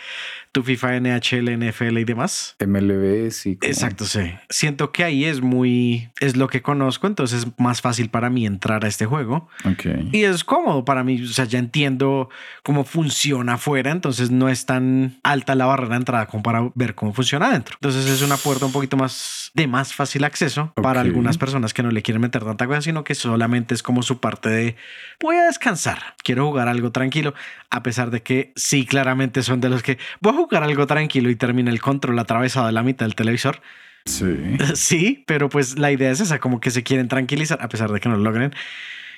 tu 0.53 0.63
FIFA, 0.63 0.99
NHL, 1.01 1.49
NFL 1.57 1.97
y 1.97 2.03
demás. 2.05 2.55
MLB, 2.65 3.31
sí. 3.31 3.57
como- 3.57 3.69
Exacto, 3.69 4.05
sí. 4.05 4.33
Siento 4.49 4.91
que 4.93 5.03
ahí 5.03 5.25
es 5.25 5.41
muy, 5.41 6.09
es 6.21 6.37
lo 6.37 6.47
que 6.47 6.61
conozco, 6.61 7.07
entonces 7.07 7.43
es 7.43 7.47
más 7.57 7.81
fácil 7.81 8.09
para 8.09 8.29
mí 8.29 8.45
entrar 8.45 8.85
a 8.85 8.87
este 8.87 9.05
juego. 9.05 9.49
Ok. 9.65 9.85
Y 10.11 10.23
es 10.23 10.43
cómodo 10.43 10.85
para 10.85 11.03
mí, 11.03 11.21
o 11.23 11.27
sea, 11.27 11.45
ya 11.45 11.59
entiendo 11.59 12.29
cómo 12.63 12.83
funciona 12.85 13.55
afuera, 13.55 13.91
entonces 13.91 14.29
no 14.31 14.47
es 14.47 14.65
tan 14.65 15.19
alta 15.23 15.55
la 15.55 15.65
barrera 15.65 15.89
de 15.89 15.95
entrada 15.97 16.27
como 16.27 16.43
para 16.43 16.69
ver 16.75 16.95
cómo 16.95 17.13
funciona 17.13 17.47
adentro. 17.47 17.75
Entonces 17.81 18.05
es 18.05 18.21
una 18.21 18.37
puerta 18.37 18.65
un 18.65 18.71
poquito 18.71 18.95
más 18.95 19.51
de 19.55 19.67
más 19.67 19.93
fácil 19.93 20.23
acceso 20.23 20.71
para 20.75 21.01
algunas 21.01 21.37
personas 21.37 21.73
que 21.73 21.83
no 21.83 21.91
le 21.91 22.01
quieren 22.03 22.21
meter 22.21 22.43
tanta 22.43 22.67
cosa, 22.67 22.81
sino 22.81 23.03
que 23.03 23.15
solamente 23.15 23.73
es 23.73 23.81
como 23.83 24.03
su 24.03 24.19
parte 24.19 24.49
de 24.49 24.75
voy 25.19 25.35
a 25.35 25.45
descansar, 25.45 26.15
quiero 26.23 26.45
jugar 26.47 26.67
algo 26.67 26.91
tranquilo, 26.91 27.33
a 27.71 27.81
pesar 27.83 28.11
de 28.11 28.21
que 28.21 28.53
sí, 28.55 28.85
claramente 28.85 29.41
son 29.43 29.59
de 29.61 29.69
los 29.69 29.81
que 29.83 29.97
voy 30.21 30.33
a 30.33 30.35
jugar 30.43 30.63
algo 30.63 30.87
tranquilo 30.87 31.29
y 31.29 31.35
termina 31.35 31.71
el 31.71 31.81
control 31.81 32.19
atravesado 32.19 32.67
de 32.67 32.71
la 32.71 32.83
mitad 32.83 33.05
del 33.05 33.15
televisor. 33.15 33.61
Sí. 34.05 34.57
Sí, 34.75 35.23
pero 35.27 35.49
pues 35.49 35.79
la 35.79 35.91
idea 35.91 36.11
es 36.11 36.19
esa, 36.19 36.39
como 36.39 36.59
que 36.59 36.71
se 36.71 36.83
quieren 36.83 37.07
tranquilizar 37.07 37.61
a 37.61 37.69
pesar 37.69 37.91
de 37.91 37.99
que 37.99 38.09
no 38.09 38.17
lo 38.17 38.23
logren. 38.23 38.53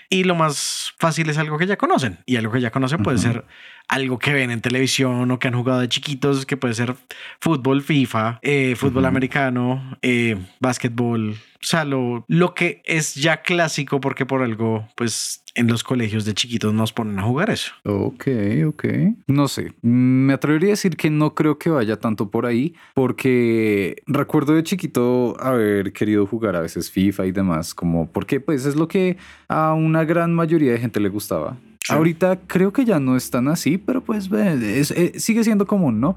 Y 0.10 0.24
lo 0.24 0.36
más 0.36 0.94
fácil 1.00 1.30
es 1.30 1.38
algo 1.38 1.58
que 1.58 1.66
ya 1.66 1.78
conocen. 1.78 2.20
Y 2.26 2.36
algo 2.36 2.52
que 2.52 2.62
ya 2.62 2.70
conocen 2.70 3.02
puede 3.02 3.18
ser 3.18 3.44
algo 3.88 4.20
que 4.20 4.34
ven 4.34 4.52
en 4.52 4.62
televisión 4.62 5.30
o 5.32 5.40
que 5.40 5.48
han 5.48 5.56
jugado 5.56 5.80
de 5.80 5.90
chiquitos, 5.90 6.46
que 6.46 6.58
puede 6.58 6.74
ser 6.74 6.96
fútbol, 7.40 7.82
FIFA, 7.82 8.40
eh, 8.42 8.76
fútbol 8.76 9.06
americano, 9.06 9.98
eh, 10.02 10.38
básquetbol. 10.60 11.32
O 11.32 11.68
sea, 11.68 11.84
lo, 11.84 12.26
lo 12.28 12.54
que 12.54 12.82
es 12.86 13.16
ya 13.16 13.42
clásico 13.42 14.00
porque 14.00 14.26
por 14.26 14.44
algo, 14.44 14.88
pues 14.96 15.44
en 15.56 15.68
los 15.68 15.84
colegios 15.84 16.26
de 16.26 16.34
chiquitos 16.34 16.74
nos 16.74 16.94
ponen 16.94 17.18
a 17.18 17.24
jugar 17.24 17.50
eso. 17.50 17.72
Ok, 17.84 18.28
ok. 18.68 18.86
No 19.28 19.48
sé, 19.48 19.74
me 19.82 20.34
atrevería 20.34 20.70
a 20.70 20.72
decir 20.72 20.98
que 20.98 21.10
no 21.10 21.34
creo 21.34 21.58
que 21.58 21.70
vaya 21.70 21.98
tanto 21.98 22.30
por 22.30 22.46
ahí, 22.46 22.76
porque 22.94 24.04
recuerdo 24.06 24.54
de 24.54 24.64
chiquito 24.64 25.36
haber 25.40 25.94
querido 25.94 26.28
jugar 26.28 26.56
a 26.56 26.62
veces 26.62 26.92
FIFA 26.92 27.26
y 27.26 27.32
demás, 27.32 27.74
como 27.74 28.12
porque 28.12 28.40
pues 28.40 28.66
es 28.66 28.76
lo 28.76 28.88
que 28.88 29.18
a 29.48 29.74
una 29.74 30.04
gran 30.04 30.34
mayoría 30.34 30.74
de 30.74 30.80
gente 30.80 31.00
le 31.00 31.10
gustaba. 31.10 31.58
Sí. 31.88 31.94
Ahorita 31.94 32.40
creo 32.48 32.74
que 32.74 32.84
ya 32.86 33.00
no 33.00 33.16
es 33.16 33.30
tan 33.30 33.48
así, 33.48 33.78
pero 33.78 34.02
pues 34.04 34.30
ve, 34.30 34.80
es- 34.80 34.92
eh, 34.92 35.14
sigue 35.20 35.44
siendo 35.44 35.68
común, 35.68 36.00
¿no? 36.02 36.16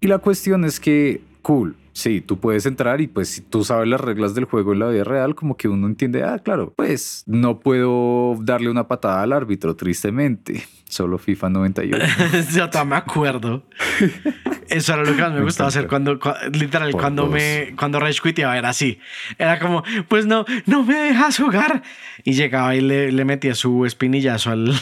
Y 0.00 0.08
la 0.08 0.18
cuestión 0.18 0.64
es 0.64 0.80
que, 0.80 1.20
cool, 1.42 1.76
sí, 1.92 2.20
tú 2.20 2.38
puedes 2.40 2.66
entrar 2.66 3.00
y 3.00 3.06
pues 3.06 3.28
si 3.28 3.40
tú 3.40 3.62
sabes 3.64 3.86
las 3.88 4.00
reglas 4.00 4.34
del 4.34 4.44
juego 4.46 4.72
en 4.72 4.80
la 4.80 4.88
vida 4.88 5.04
real, 5.04 5.34
como 5.36 5.56
que 5.56 5.68
uno 5.68 5.86
entiende, 5.86 6.24
ah, 6.24 6.40
claro, 6.40 6.72
pues 6.76 7.22
no 7.26 7.60
puedo 7.60 8.36
darle 8.40 8.70
una 8.70 8.88
patada 8.88 9.22
al 9.22 9.32
árbitro, 9.32 9.76
tristemente. 9.76 10.64
Solo 10.88 11.18
FIFA 11.18 11.48
98. 11.50 12.06
Yo 12.52 12.70
todavía 12.70 12.90
me 12.90 12.96
acuerdo. 12.96 13.62
Eso 14.68 14.94
era 14.94 15.02
lo 15.04 15.14
que 15.14 15.22
más 15.22 15.32
me, 15.32 15.38
Me 15.38 15.44
gustaba 15.44 15.68
hacer 15.68 15.86
cuando, 15.88 16.18
cua- 16.18 16.50
literal, 16.54 16.90
Por 16.90 17.00
cuando 17.00 17.22
dos. 17.24 17.32
me, 17.32 17.74
cuando 17.78 18.00
Rage 18.00 18.20
quiteaba 18.22 18.56
era 18.58 18.70
así. 18.70 18.98
Era 19.38 19.58
como, 19.58 19.82
pues 20.08 20.26
no, 20.26 20.44
no 20.66 20.82
me 20.84 20.94
dejas 20.96 21.36
jugar. 21.38 21.82
Y 22.24 22.32
llegaba 22.32 22.74
y 22.74 22.80
le, 22.80 23.12
le 23.12 23.24
metía 23.24 23.54
su 23.54 23.84
espinillazo 23.86 24.50
al, 24.50 24.72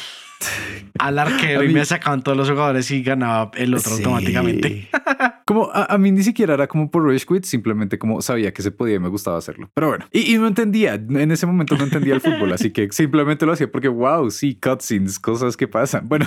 al 0.98 1.18
arquero 1.18 1.64
y 1.64 1.72
me 1.72 1.84
sacaban 1.84 2.22
todos 2.22 2.36
los 2.36 2.48
jugadores 2.50 2.90
y 2.90 3.02
ganaba 3.02 3.50
el 3.54 3.74
otro 3.74 3.90
Sí. 3.92 4.02
automáticamente. 4.02 4.88
Como 5.44 5.70
a, 5.72 5.84
a 5.92 5.98
mí 5.98 6.12
ni 6.12 6.22
siquiera 6.22 6.54
era 6.54 6.66
como 6.68 6.88
por 6.90 7.04
Rage 7.04 7.26
Quit, 7.26 7.44
simplemente 7.44 7.98
como 7.98 8.22
sabía 8.22 8.52
que 8.52 8.62
se 8.62 8.70
podía 8.70 8.94
y 8.94 8.98
me 9.00 9.08
gustaba 9.08 9.36
hacerlo. 9.38 9.68
Pero 9.74 9.88
bueno, 9.88 10.06
y, 10.12 10.32
y 10.34 10.38
no 10.38 10.46
entendía, 10.46 10.94
en 10.94 11.30
ese 11.32 11.46
momento 11.46 11.76
no 11.76 11.82
entendía 11.84 12.14
el 12.14 12.20
fútbol, 12.20 12.52
así 12.52 12.70
que 12.70 12.88
simplemente 12.92 13.44
lo 13.44 13.52
hacía 13.52 13.70
porque 13.70 13.88
wow, 13.88 14.30
sí, 14.30 14.54
cutscenes, 14.54 15.18
cosas 15.18 15.56
que 15.56 15.66
pasan. 15.66 16.08
Bueno, 16.08 16.26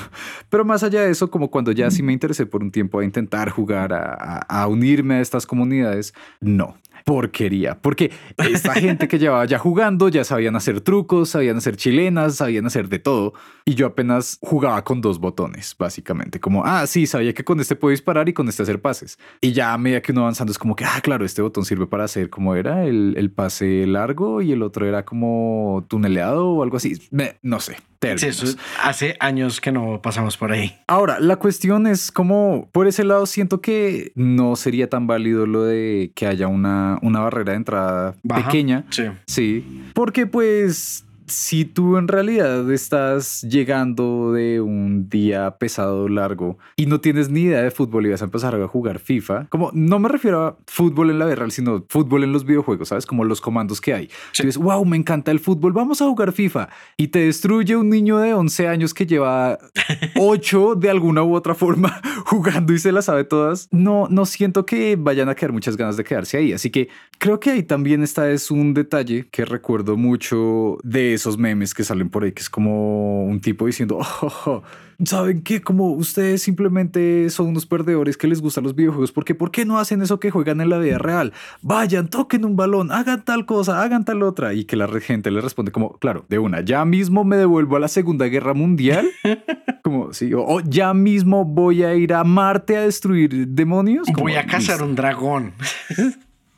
pero 0.49 0.65
más 0.65 0.83
allá 0.83 1.01
de 1.03 1.11
eso, 1.11 1.31
como 1.31 1.49
cuando 1.49 1.71
ya 1.71 1.89
sí 1.91 2.03
me 2.03 2.11
interesé 2.13 2.45
por 2.45 2.61
un 2.61 2.71
tiempo 2.71 2.99
a 2.99 3.05
intentar 3.05 3.49
jugar, 3.49 3.93
a, 3.93 4.13
a- 4.13 4.61
a 4.63 4.67
unirme 4.67 5.15
a 5.15 5.21
estas 5.21 5.47
comunidades, 5.47 6.13
no. 6.41 6.77
Porquería, 7.05 7.77
porque 7.81 8.11
esta 8.37 8.73
gente 8.73 9.07
que 9.07 9.19
llevaba 9.19 9.45
ya 9.45 9.59
jugando 9.59 10.09
ya 10.09 10.23
sabían 10.23 10.55
hacer 10.55 10.81
trucos, 10.81 11.29
sabían 11.29 11.57
hacer 11.57 11.77
chilenas, 11.77 12.37
sabían 12.37 12.65
hacer 12.65 12.89
de 12.89 12.97
todo. 12.97 13.33
Y 13.63 13.75
yo 13.75 13.85
apenas 13.85 14.39
jugaba 14.41 14.83
con 14.83 15.01
dos 15.01 15.19
botones, 15.19 15.75
básicamente. 15.77 16.39
Como, 16.39 16.65
ah, 16.65 16.87
sí, 16.87 17.05
sabía 17.05 17.33
que 17.33 17.43
con 17.43 17.59
este 17.59 17.75
puedo 17.75 17.91
disparar 17.91 18.27
y 18.27 18.33
con 18.33 18.49
este 18.49 18.63
hacer 18.63 18.81
pases. 18.81 19.19
Y 19.39 19.51
ya 19.53 19.73
a 19.73 19.77
medida 19.77 20.01
que 20.01 20.13
uno 20.13 20.21
avanzando 20.21 20.51
es 20.51 20.57
como 20.57 20.75
que, 20.75 20.83
ah, 20.83 20.99
claro, 21.03 21.25
este 21.25 21.43
botón 21.43 21.63
sirve 21.63 21.85
para 21.85 22.05
hacer 22.05 22.31
como 22.31 22.55
era 22.55 22.85
el, 22.85 23.13
el 23.17 23.29
pase 23.29 23.85
largo 23.85 24.41
y 24.41 24.51
el 24.51 24.63
otro 24.63 24.87
era 24.87 25.05
como 25.05 25.85
tuneleado 25.87 26.49
o 26.49 26.63
algo 26.63 26.77
así. 26.77 26.93
Me- 27.11 27.37
no 27.43 27.59
sé. 27.59 27.77
Sí, 28.17 28.27
eso 28.27 28.45
hace 28.81 29.15
años 29.19 29.61
que 29.61 29.71
no 29.71 30.01
pasamos 30.01 30.37
por 30.37 30.51
ahí. 30.51 30.75
Ahora, 30.87 31.19
la 31.19 31.37
cuestión 31.37 31.87
es 31.87 32.11
como, 32.11 32.69
por 32.71 32.87
ese 32.87 33.03
lado, 33.03 33.25
siento 33.25 33.61
que 33.61 34.11
no 34.15 34.55
sería 34.55 34.89
tan 34.89 35.07
válido 35.07 35.45
lo 35.45 35.63
de 35.63 36.11
que 36.15 36.27
haya 36.27 36.47
una, 36.47 36.99
una 37.01 37.19
barrera 37.21 37.51
de 37.51 37.57
entrada 37.57 38.15
Baja. 38.23 38.45
pequeña. 38.45 38.85
Sí. 38.89 39.03
Sí, 39.27 39.83
porque 39.93 40.27
pues 40.27 41.04
si 41.27 41.65
tú 41.65 41.97
en 41.97 42.07
realidad 42.07 42.69
estás 42.71 43.41
llegando 43.41 44.31
de 44.31 44.61
un 44.61 45.09
día 45.09 45.57
pesado, 45.57 46.07
largo, 46.07 46.57
y 46.75 46.85
no 46.85 47.01
tienes 47.01 47.29
ni 47.29 47.41
idea 47.41 47.61
de 47.61 47.71
fútbol 47.71 48.05
y 48.05 48.09
vas 48.09 48.21
a 48.21 48.25
empezar 48.25 48.55
a 48.55 48.67
jugar 48.67 48.99
FIFA, 48.99 49.47
como 49.49 49.71
no 49.73 49.99
me 49.99 50.09
refiero 50.09 50.45
a 50.45 50.57
fútbol 50.67 51.09
en 51.09 51.19
la 51.19 51.25
vida 51.25 51.35
real, 51.35 51.51
sino 51.51 51.85
fútbol 51.89 52.23
en 52.23 52.31
los 52.31 52.45
videojuegos, 52.45 52.89
¿sabes? 52.89 53.05
Como 53.05 53.23
los 53.23 53.41
comandos 53.41 53.81
que 53.81 53.93
hay. 53.93 54.07
Sí. 54.31 54.43
Tú 54.43 54.47
dices, 54.47 54.61
wow, 54.61 54.83
me 54.85 54.97
encanta 54.97 55.31
el 55.31 55.39
fútbol, 55.39 55.73
vamos 55.73 56.01
a 56.01 56.05
jugar 56.05 56.31
FIFA. 56.31 56.69
Y 56.97 57.07
te 57.07 57.19
destruye 57.19 57.75
un 57.75 57.89
niño 57.89 58.19
de 58.19 58.33
11 58.33 58.67
años 58.67 58.93
que 58.93 59.05
lleva 59.05 59.57
8 60.19 60.75
de 60.75 60.89
alguna 60.89 61.23
u 61.23 61.35
otra 61.35 61.55
forma 61.55 62.01
jugando 62.25 62.73
y 62.73 62.79
se 62.79 62.91
las 62.91 63.05
sabe 63.05 63.23
todas. 63.23 63.67
No, 63.71 64.07
no 64.09 64.25
siento 64.25 64.65
que 64.65 64.95
vayan 64.95 65.29
a 65.29 65.35
quedar 65.35 65.51
muchas 65.51 65.77
ganas 65.77 65.97
de 65.97 66.03
quedarse 66.03 66.37
ahí. 66.37 66.53
Así 66.53 66.69
que 66.69 66.89
creo 67.17 67.39
que 67.39 67.51
ahí 67.51 67.63
también 67.63 68.03
está 68.03 68.29
es 68.29 68.51
un 68.51 68.73
detalle 68.73 69.27
que 69.31 69.45
recuerdo 69.45 69.97
mucho 69.97 70.77
de 70.83 71.14
esos 71.15 71.37
memes 71.37 71.73
que 71.73 71.83
salen 71.83 72.09
por 72.09 72.23
ahí, 72.23 72.31
que 72.31 72.41
es 72.41 72.49
como 72.49 73.25
un 73.25 73.41
tipo 73.41 73.65
diciendo, 73.65 73.99
"Oh, 74.21 74.63
¿saben 75.03 75.41
qué? 75.41 75.61
Como 75.61 75.91
ustedes 75.91 76.41
simplemente 76.41 77.29
son 77.29 77.47
unos 77.47 77.65
perdedores 77.65 78.17
que 78.17 78.27
les 78.27 78.41
gustan 78.41 78.63
los 78.63 78.75
videojuegos, 78.75 79.11
porque 79.11 79.35
¿por 79.35 79.51
qué 79.51 79.65
no 79.65 79.79
hacen 79.79 80.01
eso 80.01 80.19
que 80.19 80.31
juegan 80.31 80.61
en 80.61 80.69
la 80.69 80.77
vida 80.77 80.97
real? 80.97 81.33
Vayan, 81.61 82.09
toquen 82.09 82.45
un 82.45 82.55
balón, 82.55 82.91
hagan 82.91 83.25
tal 83.25 83.45
cosa, 83.45 83.81
hagan 83.81 84.05
tal 84.05 84.23
otra. 84.23 84.53
Y 84.53 84.65
que 84.65 84.75
la 84.75 84.87
gente 84.99 85.31
le 85.31 85.41
responde 85.41 85.71
como, 85.71 85.93
claro, 85.97 86.25
de 86.29 86.39
una, 86.39 86.61
ya 86.61 86.85
mismo 86.85 87.23
me 87.23 87.37
devuelvo 87.37 87.75
a 87.75 87.79
la 87.79 87.87
Segunda 87.87 88.25
Guerra 88.25 88.53
Mundial. 88.53 89.09
como, 89.83 90.13
sí, 90.13 90.33
o, 90.33 90.45
o 90.45 90.61
ya 90.61 90.93
mismo 90.93 91.45
voy 91.45 91.83
a 91.83 91.95
ir 91.95 92.13
a 92.13 92.23
Marte 92.23 92.77
a 92.77 92.81
destruir 92.81 93.47
demonios. 93.47 94.07
Como, 94.07 94.25
Voy 94.25 94.35
a 94.35 94.45
cazar 94.45 94.81
un 94.81 94.95
dragón. 94.95 95.53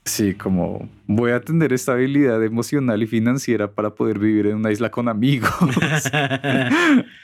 Sí, 0.06 0.34
como 0.36 0.88
voy 1.08 1.32
a 1.32 1.42
tener 1.42 1.74
estabilidad 1.74 2.44
emocional 2.44 3.02
y 3.02 3.08
financiera 3.08 3.72
para 3.72 3.96
poder 3.96 4.20
vivir 4.20 4.48
en 4.48 4.58
una 4.58 4.72
isla 4.72 4.92
con 4.92 5.10
amigos. 5.10 5.50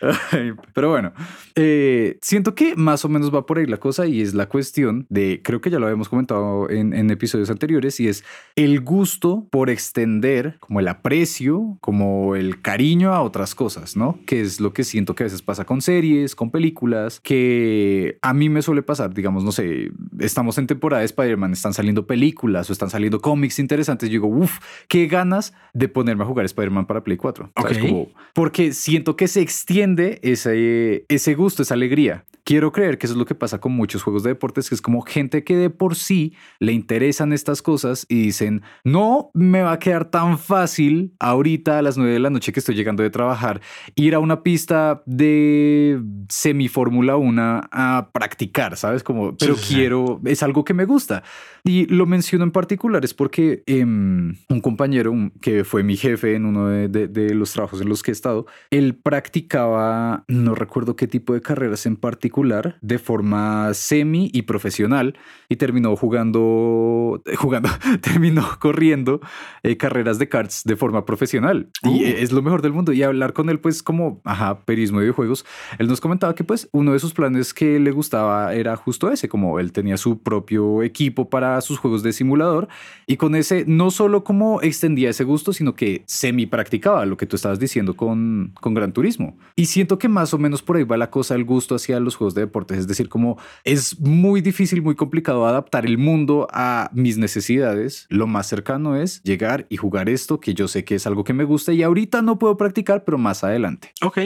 Pero 0.74 0.90
bueno, 0.90 1.14
eh, 1.56 2.18
siento 2.22 2.56
que 2.56 2.76
más 2.76 3.06
o 3.06 3.10
menos 3.10 3.34
va 3.34 3.46
por 3.46 3.58
ahí 3.58 3.66
la 3.66 3.78
cosa 3.78 4.08
y 4.08 4.22
es 4.22 4.34
la 4.34 4.48
cuestión 4.48 5.06
de, 5.10 5.42
creo 5.44 5.62
que 5.62 5.70
ya 5.70 5.80
lo 5.80 5.86
habíamos 5.86 6.10
comentado 6.10 6.70
en, 6.70 6.94
en 6.94 7.12
episodios 7.12 7.50
anteriores, 7.50 8.00
y 8.00 8.08
es 8.08 8.24
el 8.56 8.82
gusto 8.82 9.48
por 9.52 9.70
extender 9.70 10.58
como 10.60 10.80
el 10.80 10.88
aprecio, 10.88 11.78
como 11.82 12.36
el 12.36 12.62
cariño 12.62 13.14
a 13.14 13.22
otras 13.22 13.56
cosas, 13.56 13.96
¿no? 13.96 14.20
Que 14.26 14.42
es 14.42 14.60
lo 14.60 14.74
que 14.74 14.84
siento 14.84 15.16
que 15.16 15.24
a 15.24 15.26
veces 15.26 15.42
pasa 15.42 15.66
con 15.66 15.82
series, 15.82 16.36
con 16.36 16.52
películas, 16.52 17.20
que 17.20 18.18
a 18.22 18.34
mí 18.34 18.50
me 18.50 18.62
suele 18.62 18.82
pasar, 18.82 19.14
digamos, 19.14 19.44
no 19.44 19.52
sé, 19.52 19.92
estamos 20.20 20.58
en 20.58 20.68
temporada 20.68 21.02
de 21.02 21.06
Spider-Man, 21.06 21.54
están 21.54 21.74
saliendo 21.74 22.08
películas 22.08 22.70
o 22.70 22.74
están 22.74 22.90
saliendo 22.90 23.20
cómics 23.22 23.60
interesantes, 23.60 23.73
yo 24.08 24.12
digo, 24.12 24.28
uff, 24.28 24.60
qué 24.88 25.08
ganas 25.08 25.54
de 25.74 25.88
ponerme 25.88 26.24
a 26.24 26.28
jugar 26.28 26.46
Spider-Man 26.46 26.86
para 26.86 27.04
Play 27.04 27.18
4. 27.18 27.52
¿sabes? 27.56 27.78
Ok. 27.78 27.84
Como- 27.88 28.08
porque 28.34 28.74
siento 28.74 29.16
que 29.16 29.28
se 29.28 29.42
extiende 29.42 30.20
ese, 30.24 31.06
ese 31.10 31.34
gusto, 31.36 31.64
esa 31.64 31.74
alegría. 31.74 32.26
Quiero 32.44 32.72
creer 32.72 32.98
que 32.98 33.06
eso 33.06 33.14
es 33.14 33.18
lo 33.18 33.26
que 33.26 33.36
pasa 33.36 33.60
con 33.60 33.72
muchos 33.72 34.04
juegos 34.04 34.24
de 34.24 34.30
deportes, 34.30 34.70
que 34.70 34.76
es 34.76 34.82
como 34.82 35.02
gente 35.02 35.44
que 35.44 35.56
de 35.56 35.70
por 35.70 35.96
sí 35.96 36.36
le 36.60 36.74
interesan 36.74 37.34
estas 37.34 37.62
cosas 37.62 38.06
y 38.10 38.24
dicen, 38.24 38.62
no 38.84 39.32
me 39.34 39.62
va 39.62 39.74
a 39.74 39.80
quedar 39.80 40.10
tan 40.10 40.38
fácil 40.38 41.14
ahorita 41.20 41.80
a 41.80 41.82
las 41.82 41.98
9 41.98 42.14
de 42.14 42.20
la 42.20 42.30
noche 42.30 42.52
que 42.52 42.60
estoy 42.60 42.76
llegando 42.76 43.04
de 43.04 43.10
trabajar 43.10 43.62
ir 43.96 44.16
a 44.16 44.20
una 44.20 44.44
pista 44.44 45.04
de 45.06 46.02
semi 46.30 46.68
Fórmula 46.68 47.16
1 47.18 47.62
a 47.72 48.10
practicar, 48.14 48.78
¿sabes? 48.78 49.04
Como, 49.04 49.36
pero 49.38 49.56
quiero, 49.56 50.22
es 50.26 50.44
algo 50.44 50.64
que 50.64 50.74
me 50.74 50.86
gusta. 50.86 51.24
Y 51.64 51.86
lo 51.86 52.06
menciono 52.06 52.44
en 52.44 52.52
particular 52.52 53.06
es 53.06 53.14
porque 53.14 53.64
em, 53.68 54.36
un 54.50 54.62
compañero 54.62 55.14
que 55.42 55.64
fue 55.64 55.84
mi 55.84 55.96
jefe 55.96 56.36
en 56.36 56.46
uno 56.46 56.68
de, 56.68 57.34
los 57.34 57.54
trabajos 57.54 57.82
en 57.82 57.90
los 57.90 58.04
que 58.04 58.12
he 58.12 58.14
estado, 58.14 58.46
él 58.70 58.96
practicaba, 58.96 60.26
no 60.28 60.56
recuerdo 60.56 60.96
qué 60.96 61.08
tipo 61.08 61.34
de 61.34 61.42
carreras 61.42 61.86
en 61.86 61.96
particular, 61.96 62.33
de 62.82 63.00
forma 63.00 63.74
semi 63.74 64.30
y 64.34 64.44
profesional 64.44 65.16
y 65.50 65.56
terminó 65.56 65.96
jugando, 65.96 67.22
jugando, 67.38 67.70
terminó 68.02 68.44
corriendo 68.60 69.22
eh, 69.62 69.78
carreras 69.78 70.20
de 70.20 70.28
karts 70.28 70.64
de 70.66 70.76
forma 70.76 71.06
profesional. 71.06 71.70
Y 71.84 72.04
uh. 72.04 72.08
es 72.18 72.32
lo 72.32 72.42
mejor 72.42 72.62
del 72.62 72.74
mundo. 72.74 72.92
Y 72.92 73.04
hablar 73.04 73.34
con 73.34 73.50
él, 73.50 73.60
pues 73.60 73.84
como, 73.84 74.22
ajá, 74.26 74.62
perismo 74.66 75.00
de 75.00 75.06
videojuegos, 75.06 75.46
él 75.78 75.88
nos 75.88 76.02
comentaba 76.02 76.34
que 76.34 76.44
pues 76.44 76.70
uno 76.72 76.94
de 76.94 77.00
sus 77.00 77.14
planes 77.14 77.54
que 77.54 77.80
le 77.80 77.92
gustaba 77.92 78.54
era 78.54 78.76
justo 78.76 79.12
ese, 79.12 79.30
como 79.30 79.60
él 79.60 79.72
tenía 79.72 79.98
su 79.98 80.22
propio 80.22 80.82
equipo 80.82 81.30
para 81.30 81.62
sus 81.62 81.78
juegos 81.78 82.04
de 82.04 82.14
simulador 82.14 82.68
y 83.06 83.18
con 83.18 83.36
ese 83.36 83.66
no 83.68 83.92
solo 83.92 84.24
como 84.24 84.62
extendía 84.62 85.10
ese 85.10 85.24
gusto, 85.24 85.54
sino 85.54 85.76
que 85.76 86.04
semi 86.08 86.46
practicaba 86.46 87.06
lo 87.06 87.18
que 87.18 87.26
tú 87.26 87.36
estabas 87.36 87.60
diciendo 87.60 87.96
con, 87.96 88.54
con 88.60 88.74
Gran 88.74 88.94
Turismo. 88.94 89.38
Y 89.56 89.66
siento 89.66 90.00
que 90.00 90.10
más 90.10 90.34
o 90.34 90.38
menos 90.38 90.62
por 90.62 90.78
ahí 90.78 90.84
va 90.84 90.98
la 90.98 91.12
cosa, 91.12 91.36
el 91.36 91.46
gusto 91.46 91.76
hacia 91.76 92.00
los 92.00 92.16
juegos 92.16 92.23
de 92.30 92.42
deportes, 92.42 92.78
es 92.78 92.88
decir, 92.88 93.10
como 93.10 93.38
es 93.64 94.00
muy 94.00 94.42
difícil, 94.42 94.82
muy 94.82 94.96
complicado 94.96 95.46
adaptar 95.46 95.86
el 95.86 95.98
mundo 95.98 96.48
a 96.52 96.90
mis 96.94 97.18
necesidades. 97.18 98.06
Lo 98.10 98.28
más 98.28 98.48
cercano 98.48 98.96
es 98.96 99.22
llegar 99.24 99.66
y 99.70 99.78
jugar 99.78 100.10
esto, 100.10 100.40
que 100.40 100.54
yo 100.54 100.68
sé 100.68 100.84
que 100.84 100.96
es 100.96 101.08
algo 101.08 101.24
que 101.24 101.34
me 101.34 101.44
gusta 101.44 101.74
y 101.74 101.84
ahorita 101.84 102.22
no 102.22 102.40
puedo 102.40 102.58
practicar, 102.58 103.04
pero 103.04 103.18
más 103.18 103.44
adelante. 103.44 103.92
Ok. 104.02 104.20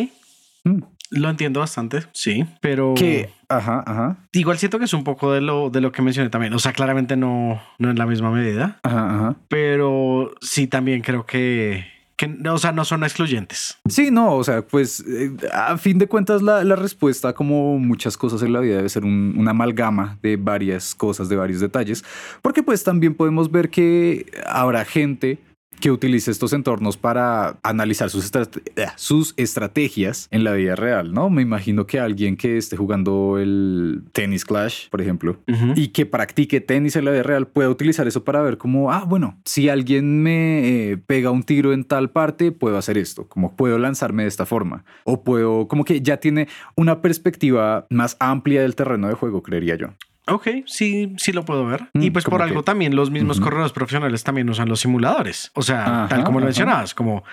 Mm. 0.64 0.82
Lo 1.10 1.30
entiendo 1.30 1.62
bastante, 1.62 2.04
sí, 2.12 2.46
pero 2.60 2.94
que, 2.94 3.30
ajá, 3.48 3.82
ajá. 3.88 4.18
Igual 4.34 4.58
siento 4.58 4.78
que 4.78 4.86
es 4.86 4.94
un 4.94 5.06
poco 5.06 5.32
de 5.32 5.40
lo 5.40 5.70
de 5.70 5.80
lo 5.80 5.94
que 5.94 6.02
mencioné 6.02 6.30
también. 6.30 6.54
O 6.54 6.60
sea, 6.60 6.74
claramente 6.74 7.16
no, 7.16 7.62
no 7.80 7.90
en 7.90 7.98
la 7.98 8.06
misma 8.06 8.30
medida, 8.30 8.80
ajá, 8.84 9.16
ajá. 9.16 9.36
pero 9.48 10.34
sí 10.42 10.68
también 10.68 11.02
creo 11.02 11.26
que 11.26 11.86
que, 12.18 12.36
o 12.50 12.58
sea, 12.58 12.72
no 12.72 12.84
son 12.84 13.04
excluyentes. 13.04 13.78
Sí, 13.88 14.10
no, 14.10 14.36
o 14.36 14.44
sea, 14.44 14.64
pues 14.64 15.04
eh, 15.08 15.32
a 15.54 15.78
fin 15.78 16.00
de 16.00 16.08
cuentas 16.08 16.42
la, 16.42 16.64
la, 16.64 16.76
respuesta, 16.76 17.34
como 17.34 17.78
muchas 17.78 18.18
cosas 18.18 18.42
en 18.42 18.54
la 18.54 18.60
vida, 18.60 18.78
debe 18.78 18.90
ser 18.90 19.06
un, 19.06 19.36
una 19.38 19.52
amalgama 19.52 20.18
de 20.24 20.36
varias 20.36 20.96
cosas, 20.96 21.30
de 21.30 21.36
varios 21.36 21.60
detalles, 21.60 22.04
porque 22.42 22.64
pues 22.64 22.84
también 22.84 23.14
podemos 23.14 23.52
ver 23.52 23.70
que 23.70 24.26
habrá 24.48 24.84
gente 24.84 25.38
que 25.80 25.92
utilice 25.92 26.32
estos 26.32 26.54
entornos 26.54 26.98
para 26.98 27.58
analizar 27.64 28.10
sus, 28.10 28.32
eh, 28.36 28.88
sus 28.96 29.34
estrategias 29.38 30.28
en 30.32 30.44
la 30.44 30.54
vida 30.54 30.76
real, 30.76 31.14
¿no? 31.14 31.30
Me 31.30 31.42
imagino 31.42 31.86
que 31.86 32.00
alguien 32.00 32.38
que 32.38 32.58
esté 32.58 32.78
jugando 32.78 33.38
el 33.38 34.04
tenis 34.12 34.46
Clash, 34.46 34.90
por 34.90 35.02
ejemplo, 35.02 35.40
y 35.76 35.90
que 35.90 36.06
practique 36.06 36.62
tenis 36.62 36.96
en 36.96 37.06
la 37.06 37.12
vida 37.12 37.24
real 37.24 37.48
pueda 37.48 37.70
utilizar 37.70 38.08
eso 38.08 38.24
para 38.24 38.42
ver 38.42 38.58
cómo, 38.58 38.92
ah, 38.92 39.06
bueno, 39.08 39.40
si 39.46 39.70
alguien 39.70 40.22
me 40.22 40.92
eh, 40.92 40.98
pega 40.98 41.32
un 41.32 41.44
tiro 41.44 41.74
en 41.74 41.84
tal 41.84 42.10
parte, 42.10 42.52
puedo 42.52 42.78
hacer 42.78 42.98
esto, 42.98 43.28
como 43.28 43.56
puedo 43.56 43.78
lanzarme 43.78 44.24
de 44.24 44.30
esta 44.30 44.46
forma, 44.46 44.84
o 45.04 45.24
puedo, 45.24 45.68
como 45.68 45.86
que 45.86 46.02
ya 46.02 46.18
tiene 46.18 46.48
una 46.76 47.02
perspectiva 47.02 47.86
más 47.90 48.18
amplia 48.20 48.62
del 48.62 48.76
terreno 48.76 49.08
de 49.08 49.14
juego, 49.14 49.44
creería 49.44 49.76
yo. 49.76 49.90
Ok, 50.28 50.48
sí, 50.66 51.14
sí 51.18 51.32
lo 51.32 51.46
puedo 51.46 51.66
ver. 51.66 51.90
y 51.94 52.10
mm, 52.10 52.14
pues 52.14 52.26
por 52.26 52.42
algo 52.42 52.64
también 52.64 52.96
los 52.96 53.10
mismos 53.10 53.40
corredores 53.40 53.72
profesionales 53.72 54.24
también 54.24 54.50
usan 54.50 54.68
los 54.68 54.82
simuladores. 54.82 55.52
O 55.54 55.62
sea, 55.62 56.08
tal 56.10 56.24
como 56.24 56.40
lo 56.40 56.46
mencionabas, 56.46 56.94
como 56.94 57.24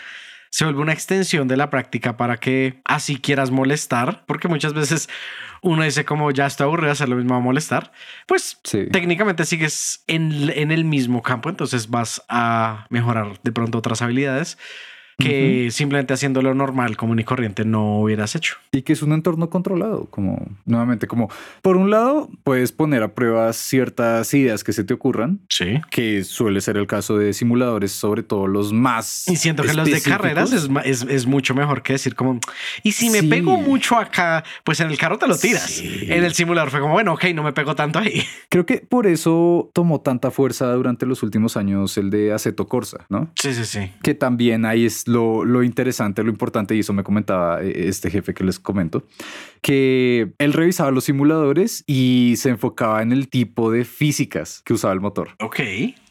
se 0.51 0.65
vuelve 0.65 0.83
una 0.83 0.93
extensión 0.93 1.49
de 1.49 1.57
la 1.57 1.69
práctica 1.69 2.17
para 2.17 2.37
que 2.37 2.81
así 2.85 3.17
quieras 3.17 3.51
molestar, 3.51 4.25
porque 4.27 4.47
muchas 4.47 4.73
veces 4.73 5.09
uno 5.63 5.83
dice 5.83 6.05
como 6.05 6.31
ya 6.31 6.47
está 6.47 6.63
aburrido 6.63 6.93
hacer 6.93 7.09
lo 7.09 7.17
mismo 7.17 7.35
a 7.35 7.41
molestar, 7.41 7.91
pues 8.29 8.61
técnicamente 8.93 9.45
sigues 9.45 10.05
en, 10.07 10.53
en 10.55 10.71
el 10.71 10.85
mismo 10.85 11.23
campo, 11.23 11.49
entonces 11.49 11.91
vas 11.91 12.23
a 12.29 12.87
mejorar 12.91 13.41
de 13.43 13.51
pronto 13.51 13.79
otras 13.79 14.01
habilidades 14.03 14.57
que 15.19 15.69
simplemente 15.71 16.15
haciendo 16.15 16.43
lo 16.43 16.55
normal, 16.55 16.97
común 16.97 17.19
y 17.19 17.25
corriente, 17.25 17.65
no 17.65 18.01
hubieras 18.01 18.35
hecho. 18.35 18.57
Y 18.73 18.83
que 18.83 18.93
es 18.93 19.03
un 19.03 19.13
entorno 19.13 19.51
controlado, 19.51 20.07
como 20.07 20.47
nuevamente, 20.65 21.07
como 21.07 21.31
por 21.63 21.77
un 21.77 21.91
lado, 21.91 22.29
puedes 22.43 22.73
poner 22.73 23.03
a 23.03 23.15
prueba 23.15 23.53
ciertas 23.53 24.33
ideas 24.35 24.65
que 24.65 24.73
se 24.73 24.85
te 24.85 24.95
ocurran, 24.95 25.41
sí. 25.49 25.81
que 25.91 26.25
suele 26.25 26.61
ser 26.61 26.77
el 26.77 26.87
caso 26.87 27.17
de 27.17 27.33
simuladores, 27.33 27.93
sobre 27.93 28.23
todo 28.23 28.47
los 28.47 28.73
más. 28.73 29.29
Y 29.29 29.37
siento 29.37 29.63
que 29.63 29.75
los 29.75 29.89
de 29.89 30.01
carreras 30.01 30.53
es, 30.53 30.69
es, 30.85 31.03
es, 31.03 31.27
mucho 31.27 31.55
mejor 31.55 31.83
que 31.83 31.95
decir, 31.95 32.15
como, 32.15 32.41
y 32.83 32.93
si 32.93 33.11
me 33.11 33.23
pego 33.23 33.57
mucho 33.59 33.97
acá, 33.97 34.45
pues 34.65 34.81
en 34.81 34.91
el 34.91 34.99
carro 34.99 35.19
te 35.19 35.27
lo 35.27 35.37
tiras. 35.37 35.81
En 35.81 36.25
el 36.25 36.35
simulador 36.35 36.71
fue 36.71 36.81
como, 36.81 36.95
bueno, 36.95 37.15
ok, 37.15 37.25
no 37.35 37.43
me 37.43 37.53
pego 37.53 37.75
tanto 37.75 37.99
ahí. 37.99 38.25
Creo 38.49 38.67
que 38.67 38.79
por 38.79 39.07
eso 39.07 39.71
tomó 39.73 40.01
tanta 40.01 40.31
fuerza 40.31 40.73
durante 40.73 41.07
los 41.07 41.23
últimos 41.23 41.57
años 41.57 41.97
el 41.99 42.11
de 42.11 42.33
Aceto 42.33 42.67
Corsa, 42.67 43.07
¿no? 43.09 43.31
Sí, 43.37 43.55
sí, 43.55 43.65
sí. 43.65 43.93
Que 44.03 44.15
también 44.15 44.65
ahí 44.65 44.85
es 45.05 45.09
lo, 45.09 45.63
interesante, 45.63 46.23
lo 46.23 46.31
importante, 46.31 46.75
y 46.75 46.81
eso 46.81 46.93
me 46.93 47.03
comentaba 47.03 47.63
eh, 47.63 47.89
este 47.89 48.11
jefe 48.11 48.35
que 48.35 48.45
les 48.45 48.59
comento, 48.59 49.05
que 49.61 50.33
él 50.39 50.53
revisaba 50.53 50.91
los 50.91 51.05
simuladores 51.05 51.85
y 51.87 52.35
se 52.37 52.51
enfocaba 52.51 53.03
en 53.03 53.13
el 53.13 53.29
tipo 53.29 53.71
de 53.71 53.85
físicas 53.85 54.63
que 54.65 54.73
usaba 54.73 54.95
el 54.95 55.01
motor. 55.01 55.31
Ok. 55.41 55.61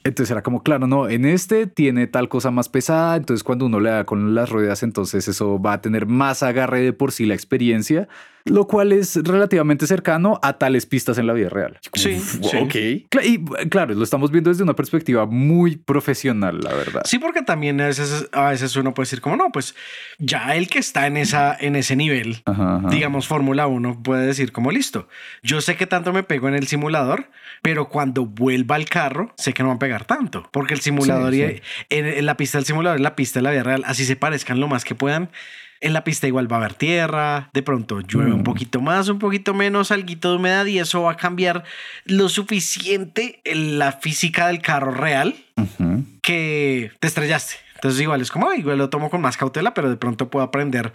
Entonces 0.06 0.32
era 0.32 0.44
como, 0.44 0.64
claro, 0.64 0.86
no, 0.86 1.08
en 1.08 1.26
este 1.26 1.66
tiene 1.66 2.08
tal 2.08 2.28
cosa 2.28 2.52
más 2.52 2.70
pesada, 2.70 3.16
entonces 3.16 3.44
cuando 3.44 3.66
uno 3.66 3.80
le 3.80 3.89
da 3.89 4.06
con 4.06 4.36
las 4.36 4.50
ruedas, 4.50 4.84
entonces 4.84 5.28
eso 5.28 5.62
va 5.62 5.74
a 5.74 5.82
tener 5.82 6.08
más 6.08 6.44
agarre 6.44 6.82
de 6.82 6.94
por 6.94 7.12
sí 7.12 7.26
la 7.26 7.34
experiencia 7.36 8.10
lo 8.46 8.68
cual 8.68 8.91
es 8.91 9.16
relativamente 9.16 9.88
cercano 9.88 10.39
a 10.41 10.54
tales 10.54 10.86
pistas 10.86 11.18
en 11.18 11.28
la 11.28 11.34
vida 11.34 11.50
real. 11.50 11.80
sí, 11.94 12.22
ok. 12.54 12.76
Y 13.24 13.44
claro, 13.70 13.94
lo 13.94 14.04
estamos 14.04 14.32
viendo 14.32 14.50
desde 14.50 14.64
una 14.64 14.76
perspectiva 14.76 15.26
muy 15.26 15.78
profesional, 15.78 16.60
la 16.62 16.74
verdad. 16.74 17.02
Sí, 17.06 17.20
porque 17.20 17.41
también 17.41 17.80
a 17.80 17.88
veces, 17.88 18.30
a 18.32 18.50
veces 18.50 18.76
uno 18.76 18.94
puede 18.94 19.06
decir 19.06 19.22
como, 19.22 19.38
no, 19.38 19.52
pues 19.52 19.76
ya 20.18 20.56
el 20.56 20.68
que 20.68 20.80
está 20.80 21.08
en, 21.08 21.18
esa, 21.18 21.56
en 21.58 21.76
ese 21.76 21.96
nivel, 21.96 22.44
digamos 22.89 23.28
Fórmula 23.28 23.68
1, 23.68 24.04
puede 24.04 24.26
decir 24.26 24.52
como, 24.52 24.72
listo, 24.72 25.08
yo 25.41 25.62
sé 25.62 25.76
que 25.76 25.88
tanto 25.88 26.12
me 26.12 26.24
pego 26.24 26.48
en 26.48 26.56
el 26.56 26.68
simulador, 26.68 27.30
pero 27.62 27.88
cuando 27.88 28.26
vuelva 28.26 28.76
al 28.76 28.86
carro, 28.86 29.34
sé 29.38 29.54
que 29.54 29.64
no 29.64 29.70
va 29.70 29.76
a 29.76 29.80
pegar 29.80 30.06
tanto, 30.06 30.50
porque 30.52 30.74
el 30.74 30.82
simulador 30.82 31.34
y 31.34 31.62
en, 31.89 32.26
la 32.26 32.36
pista 32.36 32.58
del 32.58 32.66
simulador, 32.66 32.98
en 32.98 33.04
la 33.04 33.16
pista 33.16 33.39
de 33.39 33.44
la 33.44 33.52
vida 33.52 33.64
real, 33.64 33.84
así 33.86 34.06
se 34.06 34.16
parezcan 34.16 34.60
lo 34.60 34.68
más 34.68 34.84
que 34.84 34.96
puedan 34.96 35.30
en 35.84 35.92
la 35.92 36.06
pista 36.06 36.28
igual 36.28 36.52
va 36.52 36.56
a 36.56 36.60
haber 36.60 36.74
tierra, 36.74 37.50
de 37.54 37.62
pronto 37.62 38.00
llueve 38.00 38.32
un 38.32 38.40
mm. 38.40 38.46
poquito 38.46 38.82
más, 38.82 39.10
un 39.10 39.20
poquito 39.20 39.54
menos, 39.54 39.92
algo 39.92 40.08
de 40.08 40.36
humedad 40.36 40.66
y 40.66 40.80
eso 40.80 41.04
va 41.04 41.12
a 41.12 41.18
cambiar 41.18 41.66
lo 42.06 42.30
suficiente 42.30 43.42
en 43.44 43.78
la 43.78 43.92
física 43.92 44.48
del 44.48 44.62
carro 44.62 44.92
real 44.92 45.36
que 46.22 46.92
te 47.00 47.08
estrellaste. 47.08 47.56
Entonces 47.76 48.00
igual 48.00 48.22
es 48.22 48.32
como, 48.32 48.54
igual 48.54 48.78
lo 48.78 48.90
tomo 48.90 49.10
con 49.10 49.20
más 49.20 49.36
cautela, 49.36 49.74
pero 49.74 49.90
de 49.90 49.98
pronto 49.98 50.30
puedo 50.30 50.46
aprender 50.46 50.94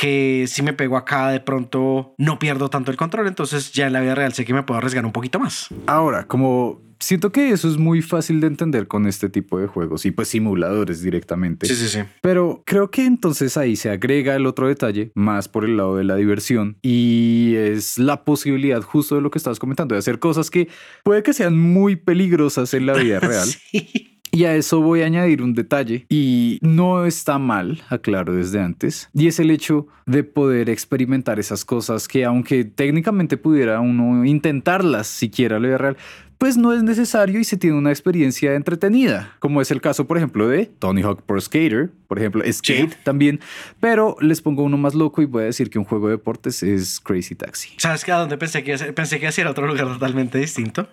que 0.00 0.46
si 0.48 0.62
me 0.62 0.72
pego 0.72 0.96
acá 0.96 1.28
de 1.28 1.40
pronto 1.40 2.14
no 2.16 2.38
pierdo 2.38 2.70
tanto 2.70 2.90
el 2.90 2.96
control, 2.96 3.26
entonces 3.26 3.70
ya 3.72 3.86
en 3.86 3.92
la 3.92 4.00
vida 4.00 4.14
real 4.14 4.32
sé 4.32 4.46
que 4.46 4.54
me 4.54 4.62
puedo 4.62 4.78
arriesgar 4.78 5.04
un 5.04 5.12
poquito 5.12 5.38
más. 5.38 5.68
Ahora, 5.86 6.26
como 6.26 6.80
siento 6.98 7.32
que 7.32 7.50
eso 7.50 7.68
es 7.68 7.76
muy 7.76 8.00
fácil 8.00 8.40
de 8.40 8.46
entender 8.46 8.88
con 8.88 9.06
este 9.06 9.28
tipo 9.28 9.58
de 9.58 9.66
juegos 9.66 10.06
y 10.06 10.10
pues 10.10 10.28
simuladores 10.28 11.02
directamente. 11.02 11.66
Sí, 11.66 11.74
sí, 11.74 11.88
sí. 11.88 11.98
Pero 12.22 12.62
creo 12.64 12.90
que 12.90 13.04
entonces 13.04 13.58
ahí 13.58 13.76
se 13.76 13.90
agrega 13.90 14.34
el 14.36 14.46
otro 14.46 14.68
detalle, 14.68 15.12
más 15.14 15.48
por 15.48 15.66
el 15.66 15.76
lado 15.76 15.96
de 15.98 16.04
la 16.04 16.16
diversión, 16.16 16.78
y 16.80 17.56
es 17.56 17.98
la 17.98 18.24
posibilidad 18.24 18.80
justo 18.80 19.16
de 19.16 19.20
lo 19.20 19.30
que 19.30 19.36
estabas 19.36 19.58
comentando, 19.58 19.94
de 19.94 19.98
hacer 19.98 20.18
cosas 20.18 20.50
que 20.50 20.68
puede 21.04 21.22
que 21.22 21.34
sean 21.34 21.58
muy 21.58 21.96
peligrosas 21.96 22.72
en 22.72 22.86
la 22.86 22.94
vida 22.94 23.20
real. 23.20 23.46
sí. 23.46 24.09
Y 24.32 24.44
a 24.44 24.54
eso 24.54 24.80
voy 24.80 25.02
a 25.02 25.06
añadir 25.06 25.42
un 25.42 25.54
detalle 25.54 26.06
y 26.08 26.58
no 26.62 27.04
está 27.04 27.38
mal, 27.38 27.82
aclaro 27.88 28.34
desde 28.34 28.60
antes, 28.60 29.08
y 29.12 29.26
es 29.26 29.40
el 29.40 29.50
hecho 29.50 29.88
de 30.06 30.24
poder 30.24 30.70
experimentar 30.70 31.38
esas 31.38 31.64
cosas 31.64 32.06
que 32.06 32.24
aunque 32.24 32.64
técnicamente 32.64 33.36
pudiera 33.36 33.80
uno 33.80 34.24
intentarlas 34.24 35.06
siquiera 35.06 35.58
vida 35.58 35.78
real, 35.78 35.96
pues 36.40 36.56
no 36.56 36.72
es 36.72 36.82
necesario 36.82 37.38
y 37.38 37.44
se 37.44 37.58
tiene 37.58 37.76
una 37.76 37.90
experiencia 37.90 38.54
entretenida, 38.54 39.36
como 39.40 39.60
es 39.60 39.70
el 39.70 39.82
caso, 39.82 40.06
por 40.06 40.16
ejemplo, 40.16 40.48
de 40.48 40.64
Tony 40.64 41.02
Hawk 41.02 41.20
Pro 41.22 41.38
Skater, 41.38 41.90
por 42.08 42.18
ejemplo, 42.18 42.42
Skate 42.50 42.96
también, 43.04 43.40
pero 43.78 44.16
les 44.22 44.40
pongo 44.40 44.62
uno 44.62 44.78
más 44.78 44.94
loco 44.94 45.20
y 45.20 45.26
voy 45.26 45.42
a 45.42 45.46
decir 45.46 45.68
que 45.68 45.78
un 45.78 45.84
juego 45.84 46.06
de 46.06 46.12
deportes 46.12 46.62
es 46.62 46.98
Crazy 46.98 47.34
Taxi. 47.34 47.68
¿Sabes 47.76 48.06
qué? 48.06 48.12
a 48.12 48.16
dónde 48.16 48.38
pensé 48.38 48.64
que 48.64 48.74
pensé 48.94 49.20
que 49.20 49.28
iba 49.36 49.48
a 49.48 49.50
otro 49.50 49.66
lugar 49.66 49.86
totalmente 49.86 50.38
distinto? 50.38 50.88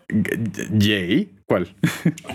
Jay, 0.78 1.32
¿cuál? 1.46 1.74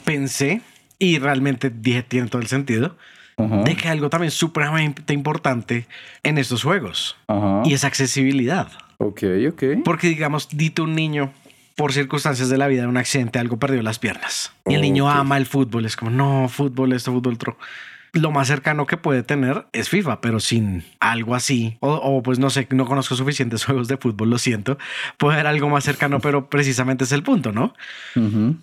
pensé 0.06 0.62
y 1.02 1.18
realmente 1.18 1.68
dije, 1.68 2.04
tiene 2.04 2.28
todo 2.28 2.40
el 2.40 2.46
sentido. 2.46 2.96
De 3.36 3.74
que 3.74 3.88
algo 3.88 4.08
también 4.08 4.30
supremamente 4.30 5.12
importante 5.12 5.86
en 6.22 6.38
estos 6.38 6.62
juegos 6.62 7.16
y 7.64 7.72
es 7.72 7.82
accesibilidad. 7.82 8.68
Ok, 8.98 9.24
ok. 9.48 9.64
Porque 9.84 10.06
digamos, 10.06 10.48
dite 10.52 10.80
un 10.80 10.94
niño 10.94 11.32
por 11.74 11.92
circunstancias 11.92 12.50
de 12.50 12.58
la 12.58 12.68
vida, 12.68 12.86
un 12.86 12.98
accidente, 12.98 13.40
algo 13.40 13.58
perdió 13.58 13.82
las 13.82 13.98
piernas. 13.98 14.52
Y 14.64 14.74
el 14.74 14.82
niño 14.82 15.10
ama 15.10 15.38
el 15.38 15.46
fútbol. 15.46 15.86
Es 15.86 15.96
como, 15.96 16.12
no, 16.12 16.48
fútbol, 16.48 16.92
esto, 16.92 17.10
fútbol, 17.10 17.34
otro. 17.34 17.58
Lo 18.14 18.30
más 18.30 18.48
cercano 18.48 18.86
que 18.86 18.96
puede 18.98 19.22
tener 19.22 19.66
es 19.72 19.88
FIFA, 19.88 20.20
pero 20.20 20.38
sin 20.38 20.84
algo 21.00 21.34
así. 21.34 21.78
O, 21.80 21.92
o, 21.94 22.22
pues 22.22 22.38
no 22.38 22.50
sé, 22.50 22.66
no 22.70 22.84
conozco 22.84 23.14
suficientes 23.14 23.64
juegos 23.66 23.88
de 23.88 23.96
fútbol, 23.96 24.28
lo 24.30 24.38
siento. 24.38 24.76
Puede 25.16 25.34
haber 25.34 25.46
algo 25.46 25.68
más 25.70 25.84
cercano, 25.84 26.20
pero 26.20 26.50
precisamente 26.50 27.04
es 27.04 27.12
el 27.12 27.22
punto, 27.22 27.52
¿no? 27.52 27.74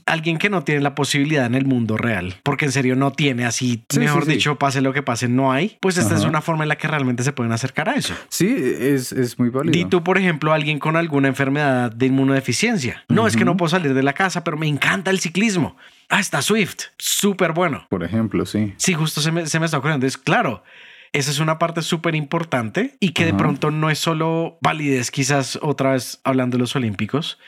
Alguien 0.05 0.37
que 0.37 0.49
no 0.49 0.63
tiene 0.63 0.81
la 0.81 0.93
posibilidad 0.95 1.45
en 1.45 1.55
el 1.55 1.65
mundo 1.65 1.97
real, 1.97 2.35
porque 2.43 2.65
en 2.65 2.71
serio 2.71 2.95
no 2.95 3.11
tiene 3.11 3.45
así, 3.45 3.83
Sí, 3.89 3.99
mejor 3.99 4.25
sí, 4.25 4.31
sí. 4.31 4.37
dicho, 4.37 4.57
pase 4.57 4.81
lo 4.81 4.93
que 4.93 5.01
pase, 5.03 5.27
no 5.27 5.51
hay. 5.51 5.77
Pues 5.79 5.97
esta 5.97 6.15
es 6.15 6.23
una 6.25 6.41
forma 6.41 6.63
en 6.63 6.69
la 6.69 6.77
que 6.77 6.87
realmente 6.87 7.23
se 7.23 7.33
pueden 7.33 7.51
acercar 7.51 7.89
a 7.89 7.95
eso. 7.95 8.13
Sí, 8.29 8.55
es, 8.55 9.11
es 9.11 9.39
muy 9.39 9.49
válido. 9.49 9.71
Di 9.71 9.85
tú, 9.85 10.03
por 10.03 10.17
ejemplo, 10.17 10.53
alguien 10.53 10.79
con 10.79 10.95
alguna 10.95 11.27
enfermedad 11.27 11.91
de 11.91 12.05
inmunodeficiencia. 12.05 13.03
No, 13.09 13.27
es 13.27 13.35
que 13.35 13.45
no 13.45 13.57
puedo 13.57 13.69
salir 13.69 13.93
de 13.93 14.03
la 14.03 14.13
casa, 14.13 14.43
pero 14.43 14.57
me 14.57 14.67
encanta 14.67 15.11
el 15.11 15.19
ciclismo. 15.19 15.75
Ah, 16.09 16.19
está 16.19 16.41
Swift. 16.41 16.85
Súper 16.97 17.53
bueno. 17.53 17.85
Por 17.89 18.03
ejemplo, 18.03 18.45
sí. 18.45 18.73
Sí, 18.77 18.93
justo 18.93 19.21
se 19.21 19.31
me, 19.31 19.45
se 19.45 19.59
me 19.59 19.65
está 19.65 19.77
ocurriendo. 19.77 20.07
Es 20.07 20.17
claro. 20.17 20.63
Esa 21.11 21.31
es 21.31 21.39
una 21.39 21.57
parte 21.57 21.81
súper 21.81 22.13
importante 22.13 22.95
y 22.99 23.13
que 23.13 23.25
de 23.25 23.33
pronto 23.33 23.71
no 23.71 23.89
es 23.89 23.97
solo 23.97 24.59
validez, 24.61 25.09
quizás 25.09 25.57
otra 25.61 25.93
vez 25.93 26.19
hablando 26.23 26.57
de 26.57 26.59
los 26.59 26.75
olímpicos, 26.75 27.39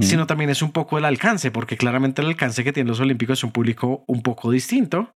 Sino 0.00 0.26
también 0.26 0.50
es 0.50 0.62
un 0.62 0.72
poco 0.72 0.98
el 0.98 1.04
alcance, 1.04 1.50
porque 1.50 1.76
claramente 1.76 2.22
el 2.22 2.28
alcance 2.28 2.62
que 2.64 2.72
tienen 2.72 2.88
los 2.88 3.00
olímpicos 3.00 3.38
es 3.38 3.44
un 3.44 3.50
público 3.50 4.04
un 4.06 4.22
poco 4.22 4.50
distinto. 4.50 5.10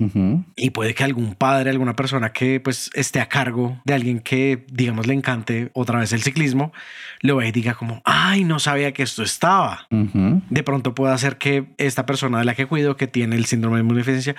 Y 0.56 0.70
puede 0.70 0.94
que 0.94 1.04
algún 1.04 1.34
padre, 1.34 1.70
alguna 1.70 1.94
persona 1.94 2.32
que 2.32 2.60
pues 2.60 2.90
esté 2.94 3.20
a 3.20 3.28
cargo 3.28 3.80
de 3.84 3.94
alguien 3.94 4.20
que 4.20 4.64
digamos 4.70 5.06
le 5.06 5.14
encante 5.14 5.70
otra 5.74 5.98
vez 5.98 6.12
el 6.12 6.22
ciclismo, 6.22 6.72
lo 7.20 7.36
vea 7.36 7.48
y 7.48 7.52
diga 7.52 7.74
como, 7.74 8.02
ay, 8.04 8.44
no 8.44 8.58
sabía 8.58 8.92
que 8.92 9.02
esto 9.02 9.22
estaba. 9.22 9.86
De 9.90 10.62
pronto 10.62 10.94
puede 10.94 11.14
hacer 11.14 11.38
que 11.38 11.66
esta 11.78 12.06
persona 12.06 12.38
de 12.38 12.44
la 12.44 12.54
que 12.54 12.66
cuido, 12.66 12.96
que 12.96 13.06
tiene 13.06 13.36
el 13.36 13.44
síndrome 13.44 13.76
de 13.76 13.82
inmunodeficiencia, 13.82 14.34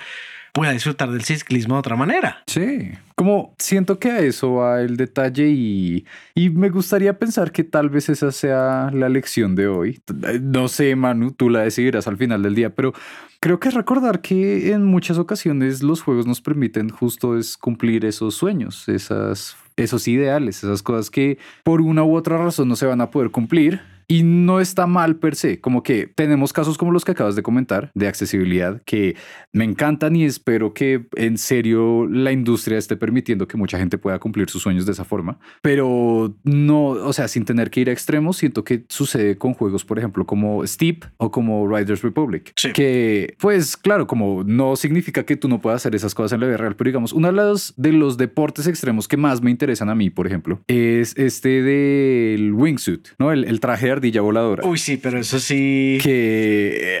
pueda 0.56 0.72
disfrutar 0.72 1.10
del 1.10 1.22
ciclismo 1.22 1.74
de 1.74 1.80
otra 1.80 1.96
manera. 1.96 2.42
Sí, 2.46 2.88
como 3.14 3.54
siento 3.58 3.98
que 3.98 4.10
a 4.10 4.20
eso 4.20 4.54
va 4.54 4.80
el 4.80 4.96
detalle 4.96 5.48
y, 5.50 6.06
y 6.34 6.48
me 6.48 6.70
gustaría 6.70 7.18
pensar 7.18 7.52
que 7.52 7.62
tal 7.62 7.90
vez 7.90 8.08
esa 8.08 8.32
sea 8.32 8.90
la 8.90 9.10
lección 9.10 9.54
de 9.54 9.68
hoy. 9.68 10.00
No 10.40 10.68
sé, 10.68 10.96
Manu, 10.96 11.32
tú 11.32 11.50
la 11.50 11.60
decidirás 11.60 12.08
al 12.08 12.16
final 12.16 12.42
del 12.42 12.54
día, 12.54 12.74
pero 12.74 12.94
creo 13.38 13.60
que 13.60 13.68
recordar 13.68 14.22
que 14.22 14.72
en 14.72 14.86
muchas 14.86 15.18
ocasiones 15.18 15.82
los 15.82 16.00
juegos 16.00 16.26
nos 16.26 16.40
permiten 16.40 16.88
justo 16.88 17.36
es 17.36 17.58
cumplir 17.58 18.06
esos 18.06 18.34
sueños, 18.34 18.88
esas, 18.88 19.58
esos 19.76 20.08
ideales, 20.08 20.64
esas 20.64 20.82
cosas 20.82 21.10
que 21.10 21.36
por 21.64 21.82
una 21.82 22.02
u 22.02 22.16
otra 22.16 22.38
razón 22.38 22.68
no 22.68 22.76
se 22.76 22.86
van 22.86 23.02
a 23.02 23.10
poder 23.10 23.30
cumplir. 23.30 23.82
Y 24.08 24.22
no 24.22 24.60
está 24.60 24.86
mal 24.86 25.16
per 25.16 25.34
se, 25.34 25.60
como 25.60 25.82
que 25.82 26.06
tenemos 26.06 26.52
casos 26.52 26.78
como 26.78 26.92
los 26.92 27.04
que 27.04 27.12
acabas 27.12 27.34
de 27.34 27.42
comentar 27.42 27.90
de 27.94 28.06
accesibilidad 28.06 28.80
que 28.84 29.16
me 29.52 29.64
encantan 29.64 30.14
y 30.14 30.24
espero 30.24 30.74
que 30.74 31.06
en 31.16 31.38
serio 31.38 32.06
la 32.06 32.30
industria 32.30 32.78
esté 32.78 32.96
permitiendo 32.96 33.48
que 33.48 33.56
mucha 33.56 33.78
gente 33.78 33.98
pueda 33.98 34.18
cumplir 34.20 34.48
sus 34.48 34.62
sueños 34.62 34.86
de 34.86 34.92
esa 34.92 35.04
forma, 35.04 35.38
pero 35.60 36.36
no, 36.44 36.86
o 36.90 37.12
sea, 37.12 37.26
sin 37.26 37.44
tener 37.44 37.70
que 37.70 37.80
ir 37.80 37.88
a 37.90 37.92
extremos, 37.92 38.36
siento 38.36 38.62
que 38.62 38.84
sucede 38.88 39.38
con 39.38 39.54
juegos, 39.54 39.84
por 39.84 39.98
ejemplo, 39.98 40.24
como 40.24 40.64
Steep 40.66 41.04
o 41.16 41.30
como 41.32 41.66
Riders 41.68 42.02
Republic, 42.02 42.52
Sí. 42.56 42.72
que 42.72 43.34
pues 43.40 43.76
claro, 43.76 44.06
como 44.06 44.44
no 44.44 44.76
significa 44.76 45.24
que 45.24 45.36
tú 45.36 45.48
no 45.48 45.60
puedas 45.60 45.82
hacer 45.82 45.94
esas 45.96 46.14
cosas 46.14 46.32
en 46.34 46.40
la 46.40 46.46
vida 46.46 46.58
real, 46.58 46.76
pero 46.76 46.88
digamos, 46.88 47.12
uno 47.12 47.26
de 47.28 47.32
los, 47.34 47.74
de 47.76 47.92
los 47.92 48.16
deportes 48.18 48.66
extremos 48.68 49.08
que 49.08 49.16
más 49.16 49.42
me 49.42 49.50
interesan 49.50 49.88
a 49.88 49.94
mí, 49.96 50.10
por 50.10 50.26
ejemplo, 50.28 50.60
es 50.68 51.16
este 51.16 51.62
del 51.62 52.52
wingsuit, 52.52 53.08
¿no? 53.18 53.32
El, 53.32 53.44
el 53.44 53.58
traje 53.58 53.86
de 53.86 53.95
ardilla 53.96 54.20
voladora 54.20 54.66
Uy, 54.66 54.78
sí, 54.78 54.96
pero 54.96 55.18
eso 55.18 55.38
sí. 55.40 55.98
que 56.02 57.00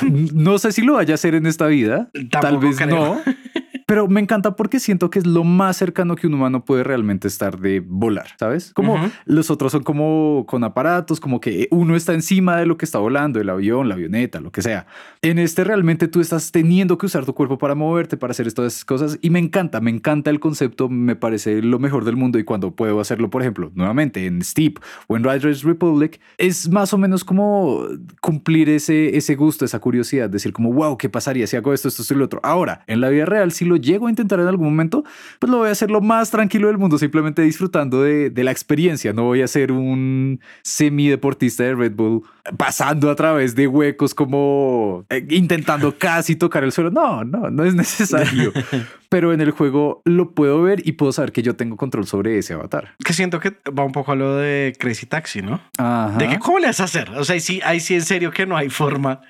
no 0.34 0.58
sé 0.58 0.72
si 0.72 0.82
lo 0.82 0.94
vaya 0.94 1.14
a 1.14 1.16
hacer 1.16 1.34
en 1.34 1.46
esta 1.46 1.66
vida, 1.66 2.08
tal 2.30 2.58
vez 2.58 2.76
creo. 2.76 2.88
no, 2.88 3.22
pero 3.88 4.06
me 4.06 4.20
encanta 4.20 4.54
porque 4.54 4.80
siento 4.80 5.08
que 5.08 5.18
es 5.18 5.26
lo 5.26 5.44
más 5.44 5.78
cercano 5.78 6.14
que 6.14 6.26
un 6.26 6.34
humano 6.34 6.62
puede 6.62 6.84
realmente 6.84 7.26
estar 7.26 7.58
de 7.58 7.80
volar, 7.80 8.26
¿sabes? 8.38 8.74
Como 8.74 8.98
los 9.24 9.50
otros 9.50 9.72
son 9.72 9.82
como 9.82 10.44
con 10.46 10.62
aparatos, 10.62 11.20
como 11.20 11.40
que 11.40 11.68
uno 11.70 11.96
está 11.96 12.12
encima 12.12 12.58
de 12.58 12.66
lo 12.66 12.76
que 12.76 12.84
está 12.84 12.98
volando, 12.98 13.40
el 13.40 13.48
avión, 13.48 13.88
la 13.88 13.94
avioneta, 13.94 14.40
lo 14.40 14.52
que 14.52 14.60
sea. 14.60 14.86
En 15.22 15.38
este 15.38 15.64
realmente 15.64 16.06
tú 16.06 16.20
estás 16.20 16.52
teniendo 16.52 16.98
que 16.98 17.06
usar 17.06 17.24
tu 17.24 17.32
cuerpo 17.32 17.56
para 17.56 17.74
moverte, 17.74 18.18
para 18.18 18.32
hacer 18.32 18.52
todas 18.52 18.74
esas 18.74 18.84
cosas 18.84 19.18
y 19.22 19.30
me 19.30 19.38
encanta, 19.38 19.80
me 19.80 19.90
encanta 19.90 20.28
el 20.28 20.38
concepto, 20.38 20.90
me 20.90 21.16
parece 21.16 21.62
lo 21.62 21.78
mejor 21.78 22.04
del 22.04 22.16
mundo 22.16 22.38
y 22.38 22.44
cuando 22.44 22.72
puedo 22.72 23.00
hacerlo, 23.00 23.30
por 23.30 23.40
ejemplo, 23.40 23.72
nuevamente 23.74 24.26
en 24.26 24.42
Steep 24.42 24.80
o 25.06 25.16
en 25.16 25.24
Riders 25.24 25.62
Republic, 25.62 26.20
es 26.36 26.68
más 26.68 26.92
o 26.92 26.98
menos 26.98 27.24
como 27.24 27.86
cumplir 28.20 28.68
ese, 28.68 29.16
ese 29.16 29.34
gusto, 29.34 29.64
esa 29.64 29.78
curiosidad, 29.78 30.28
decir 30.28 30.52
como, 30.52 30.74
wow, 30.74 30.98
¿qué 30.98 31.08
pasaría 31.08 31.46
si 31.46 31.56
hago 31.56 31.72
esto, 31.72 31.88
esto, 31.88 32.02
esto 32.02 32.12
y 32.12 32.18
lo 32.18 32.26
otro? 32.26 32.40
Ahora, 32.42 32.84
en 32.86 33.00
la 33.00 33.08
vida 33.08 33.24
real, 33.24 33.50
si 33.50 33.64
lo 33.64 33.77
llego 33.80 34.06
a 34.06 34.10
intentar 34.10 34.40
en 34.40 34.46
algún 34.46 34.68
momento, 34.68 35.04
pues 35.38 35.50
lo 35.50 35.58
voy 35.58 35.68
a 35.68 35.72
hacer 35.72 35.90
lo 35.90 36.00
más 36.00 36.30
tranquilo 36.30 36.68
del 36.68 36.78
mundo, 36.78 36.98
simplemente 36.98 37.42
disfrutando 37.42 38.02
de, 38.02 38.30
de 38.30 38.44
la 38.44 38.50
experiencia. 38.50 39.12
No 39.12 39.24
voy 39.24 39.42
a 39.42 39.48
ser 39.48 39.72
un 39.72 40.40
semideportista 40.62 41.64
de 41.64 41.74
Red 41.74 41.92
Bull 41.92 42.22
pasando 42.56 43.10
a 43.10 43.16
través 43.16 43.54
de 43.54 43.66
huecos 43.66 44.14
como 44.14 45.04
eh, 45.10 45.26
intentando 45.30 45.96
casi 45.98 46.36
tocar 46.36 46.64
el 46.64 46.72
suelo. 46.72 46.90
No, 46.90 47.24
no, 47.24 47.50
no 47.50 47.64
es 47.64 47.74
necesario. 47.74 48.52
Pero 49.08 49.32
en 49.32 49.40
el 49.40 49.52
juego 49.52 50.02
lo 50.04 50.32
puedo 50.32 50.62
ver 50.62 50.86
y 50.86 50.92
puedo 50.92 51.12
saber 51.12 51.32
que 51.32 51.42
yo 51.42 51.56
tengo 51.56 51.76
control 51.76 52.06
sobre 52.06 52.38
ese 52.38 52.54
avatar. 52.54 52.94
Que 53.02 53.12
siento 53.12 53.40
que 53.40 53.56
va 53.70 53.84
un 53.84 53.92
poco 53.92 54.12
a 54.12 54.16
lo 54.16 54.36
de 54.36 54.74
Crazy 54.78 55.06
Taxi, 55.06 55.40
¿no? 55.40 55.60
Ajá. 55.78 56.18
De 56.18 56.28
que 56.28 56.38
cómo 56.38 56.58
le 56.58 56.66
vas 56.66 56.80
a 56.80 56.84
hacer. 56.84 57.10
O 57.10 57.24
sea, 57.24 57.34
ahí 57.34 57.40
sí, 57.40 57.60
ahí 57.64 57.80
sí 57.80 57.94
en 57.94 58.02
serio 58.02 58.30
que 58.30 58.46
no 58.46 58.56
hay 58.56 58.68
forma 58.68 59.20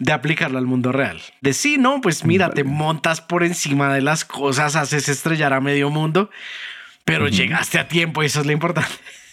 de 0.00 0.12
aplicarlo 0.12 0.58
al 0.58 0.66
mundo 0.66 0.90
real. 0.90 1.20
De 1.42 1.52
sí, 1.52 1.76
no, 1.78 2.00
pues 2.00 2.24
mira, 2.24 2.50
te 2.50 2.64
montas 2.64 3.20
por 3.20 3.44
encima 3.44 3.94
de 3.94 4.00
las 4.00 4.24
cosas, 4.24 4.74
haces 4.74 5.08
estrellar 5.08 5.52
a 5.52 5.60
medio 5.60 5.90
mundo, 5.90 6.30
pero 7.04 7.28
llegaste 7.28 7.78
a 7.78 7.86
tiempo 7.86 8.22
y 8.22 8.26
eso 8.26 8.40
es 8.40 8.46
lo 8.46 8.52
importante. 8.52 8.90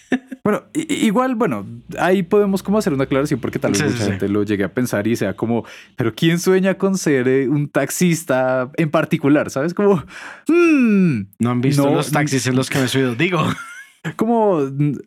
Bueno, 0.41 0.63
igual, 0.73 1.35
bueno, 1.35 1.65
ahí 1.99 2.23
podemos 2.23 2.63
como 2.63 2.77
hacer 2.77 2.93
una 2.93 3.03
aclaración 3.03 3.41
porque 3.41 3.59
tal 3.59 3.73
vez 3.73 3.81
Sí, 3.81 3.87
mucha 3.89 3.97
sí. 4.05 4.09
gente 4.11 4.29
lo 4.29 4.43
llegue 4.43 4.63
a 4.63 4.73
pensar 4.73 5.05
y 5.05 5.17
sea 5.17 5.33
como, 5.33 5.65
pero 5.97 6.15
¿quién 6.15 6.39
sueña 6.39 6.75
con 6.75 6.97
ser 6.97 7.27
eh, 7.27 7.49
un 7.49 7.67
taxista 7.67 8.71
en 8.77 8.89
particular? 8.89 9.49
¿Sabes? 9.51 9.73
Como, 9.73 10.05
hmm, 10.47 11.21
No 11.39 11.49
han 11.51 11.59
visto 11.59 11.83
No, 11.83 11.93
los 11.95 12.11
taxis 12.11 12.47
en 12.47 12.55
los 12.55 12.69
que 12.69 12.79
me 12.79 12.85
he 12.85 12.87
subido. 12.87 13.15
Digo, 13.15 13.45
como 14.15 14.61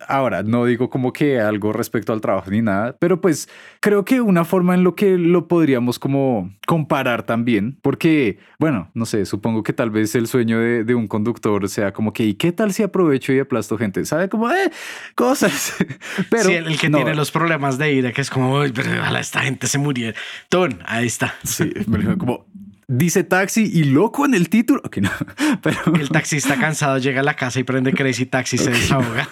ahora 0.08 0.42
no 0.42 0.64
digo 0.64 0.90
como 0.90 1.12
que 1.12 1.40
algo 1.40 1.72
respecto 1.72 2.12
al 2.12 2.20
trabajo 2.20 2.50
ni 2.50 2.62
nada, 2.62 2.96
pero 2.98 3.20
pues 3.20 3.48
creo 3.80 4.04
que 4.04 4.20
una 4.20 4.44
forma 4.44 4.74
en 4.74 4.84
lo 4.84 4.94
que 4.94 5.16
lo 5.16 5.48
podríamos 5.48 5.98
como 5.98 6.52
comparar 6.66 7.22
también, 7.22 7.78
porque 7.82 8.38
bueno, 8.58 8.90
no 8.94 9.06
sé, 9.06 9.24
supongo 9.24 9.62
que 9.62 9.72
tal 9.72 9.90
vez 9.90 10.14
el 10.14 10.26
sueño 10.26 10.58
de, 10.58 10.84
de 10.84 10.94
un 10.94 11.08
conductor 11.08 11.68
sea 11.68 11.92
como 11.92 12.12
que, 12.12 12.24
¿y 12.24 12.34
qué 12.34 12.52
tal 12.52 12.72
si 12.72 12.82
aprovecho 12.82 13.32
y 13.32 13.38
aplasto 13.38 13.78
gente? 13.78 14.04
¿Sabe? 14.04 14.28
Como, 14.28 14.50
eh, 14.50 14.70
cosas. 15.14 15.74
Pero 16.30 16.44
sí, 16.44 16.54
el, 16.54 16.66
el 16.66 16.78
que 16.78 16.88
no, 16.88 16.98
tiene 16.98 17.14
los 17.14 17.30
problemas 17.30 17.78
de 17.78 17.92
ira, 17.92 18.12
que 18.12 18.20
es 18.20 18.30
como, 18.30 18.58
"Uy, 18.58 18.72
pero 18.72 18.90
ojalá 19.00 19.20
esta 19.20 19.40
gente 19.40 19.66
se 19.66 19.78
muriera. 19.78 20.18
Ton, 20.48 20.78
ahí 20.84 21.06
está. 21.06 21.34
Sí, 21.44 21.72
como 22.18 22.46
dice 22.90 23.22
taxi 23.22 23.70
y 23.72 23.84
loco 23.84 24.26
en 24.26 24.34
el 24.34 24.48
título. 24.48 24.82
Ok, 24.84 24.98
no, 24.98 25.10
pero, 25.62 25.94
El 25.94 26.08
taxista 26.08 26.58
cansado 26.58 26.98
llega 26.98 27.20
a 27.20 27.24
la 27.24 27.34
casa 27.34 27.60
y 27.60 27.64
prende 27.64 27.92
Crazy 27.92 28.26
Taxi 28.26 28.56
y 28.56 28.58
se 28.58 28.70
desahoga. 28.70 29.28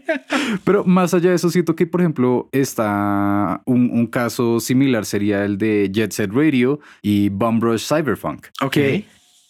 pero 0.64 0.84
más 0.84 1.12
allá 1.12 1.30
de 1.30 1.36
eso, 1.36 1.50
siento 1.50 1.76
que, 1.76 1.86
por 1.86 2.00
ejemplo, 2.00 2.48
está 2.52 3.62
un, 3.66 3.90
un 3.90 4.06
caso 4.06 4.58
similar 4.58 5.04
sería 5.04 5.44
el 5.44 5.58
de 5.58 5.90
Jet 5.92 6.12
Set 6.12 6.30
Radio 6.32 6.80
y 7.02 7.28
Bumbrush 7.28 7.86
Cyberpunk. 7.86 8.46
Ok. 8.62 8.72
que 8.72 9.04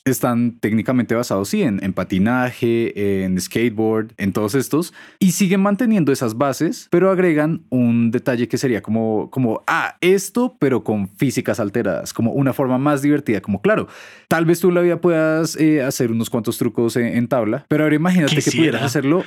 están 0.05 0.59
técnicamente 0.61 1.15
basados, 1.15 1.49
sí, 1.49 1.63
en, 1.63 1.83
en 1.83 1.95
patinaje, 1.95 3.25
en 3.25 3.41
skateboard, 3.41 4.13
en 4.19 4.33
todos 4.35 4.55
estos, 4.55 4.93
y 5.19 5.33
siguen 5.33 5.63
manteniendo 5.63 6.13
esas 6.13 6.37
bases, 6.37 6.89
pero 6.91 7.11
agregan 7.11 7.63
un 7.71 8.11
detalle 8.11 8.47
que 8.47 8.59
sería 8.59 8.83
como, 8.83 9.31
como, 9.31 9.63
ah, 9.67 9.97
esto, 10.03 10.57
pero 10.59 10.85
con 10.85 11.09
físicas 11.09 11.59
alteradas, 11.59 12.13
como 12.13 12.33
una 12.33 12.53
forma 12.53 12.77
más 12.77 13.01
divertida, 13.01 13.41
como, 13.41 13.63
claro, 13.63 13.89
tal 14.29 14.45
vez 14.45 14.61
tú 14.61 14.71
la 14.71 14.83
vida 14.83 15.01
puedas 15.01 15.57
eh, 15.57 15.83
hacer 15.83 16.11
unos 16.13 16.29
cuantos 16.29 16.59
trucos 16.59 16.97
en, 16.97 17.07
en 17.07 17.27
tabla, 17.27 17.65
pero 17.69 17.85
ahora 17.85 17.97
imagínate 17.97 18.37
que 18.43 18.51
pudieras 18.51 18.83
hacerlo, 18.83 19.25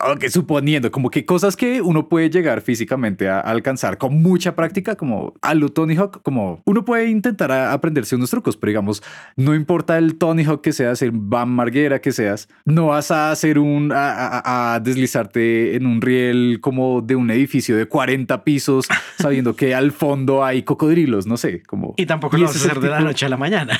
aunque 0.00 0.30
suponiendo, 0.30 0.90
como 0.90 1.10
que 1.10 1.24
cosas 1.24 1.56
que 1.56 1.80
uno 1.80 2.08
puede 2.08 2.28
llegar 2.30 2.60
físicamente 2.60 3.28
a 3.28 3.38
alcanzar 3.38 3.98
con 3.98 4.20
mucha 4.20 4.56
práctica, 4.56 4.96
como 4.96 5.34
a 5.42 5.54
lo 5.54 5.68
Tony 5.68 5.94
Hawk, 5.96 6.22
como 6.22 6.60
uno 6.64 6.84
puede 6.84 7.08
intentar 7.08 7.52
a- 7.52 7.72
aprenderse 7.72 8.16
unos 8.16 8.30
trucos, 8.30 8.56
pero 8.56 8.70
digamos, 8.70 9.02
no 9.36 9.54
importa 9.54 9.98
el 9.98 10.16
Tony 10.16 10.44
Hawk 10.44 10.60
que 10.62 10.72
seas, 10.72 11.02
el 11.02 11.10
Bam 11.12 11.50
Marguera 11.50 12.00
que 12.00 12.12
seas, 12.12 12.48
no 12.64 12.86
vas 12.88 13.10
a 13.10 13.30
hacer 13.30 13.58
un, 13.58 13.92
a, 13.92 14.10
a- 14.38 14.74
a 14.74 14.80
deslizarte 14.80 15.76
en 15.76 15.86
un 15.86 16.00
riel 16.00 16.58
como 16.60 17.00
de 17.02 17.16
un 17.16 17.30
edificio 17.30 17.76
de 17.76 17.86
40 17.86 18.44
pisos, 18.44 18.86
sabiendo 19.18 19.54
que 19.56 19.74
al 19.74 19.92
fondo 19.92 20.44
hay 20.44 20.62
cocodrilos, 20.62 21.26
no 21.26 21.36
sé, 21.36 21.62
como... 21.64 21.94
Y 21.96 22.06
tampoco 22.06 22.36
lo 22.36 22.46
vas 22.46 22.56
a 22.56 22.58
hacer 22.58 22.80
de 22.80 22.88
la 22.88 23.00
noche 23.00 23.26
a 23.26 23.28
la 23.28 23.36
mañana. 23.36 23.78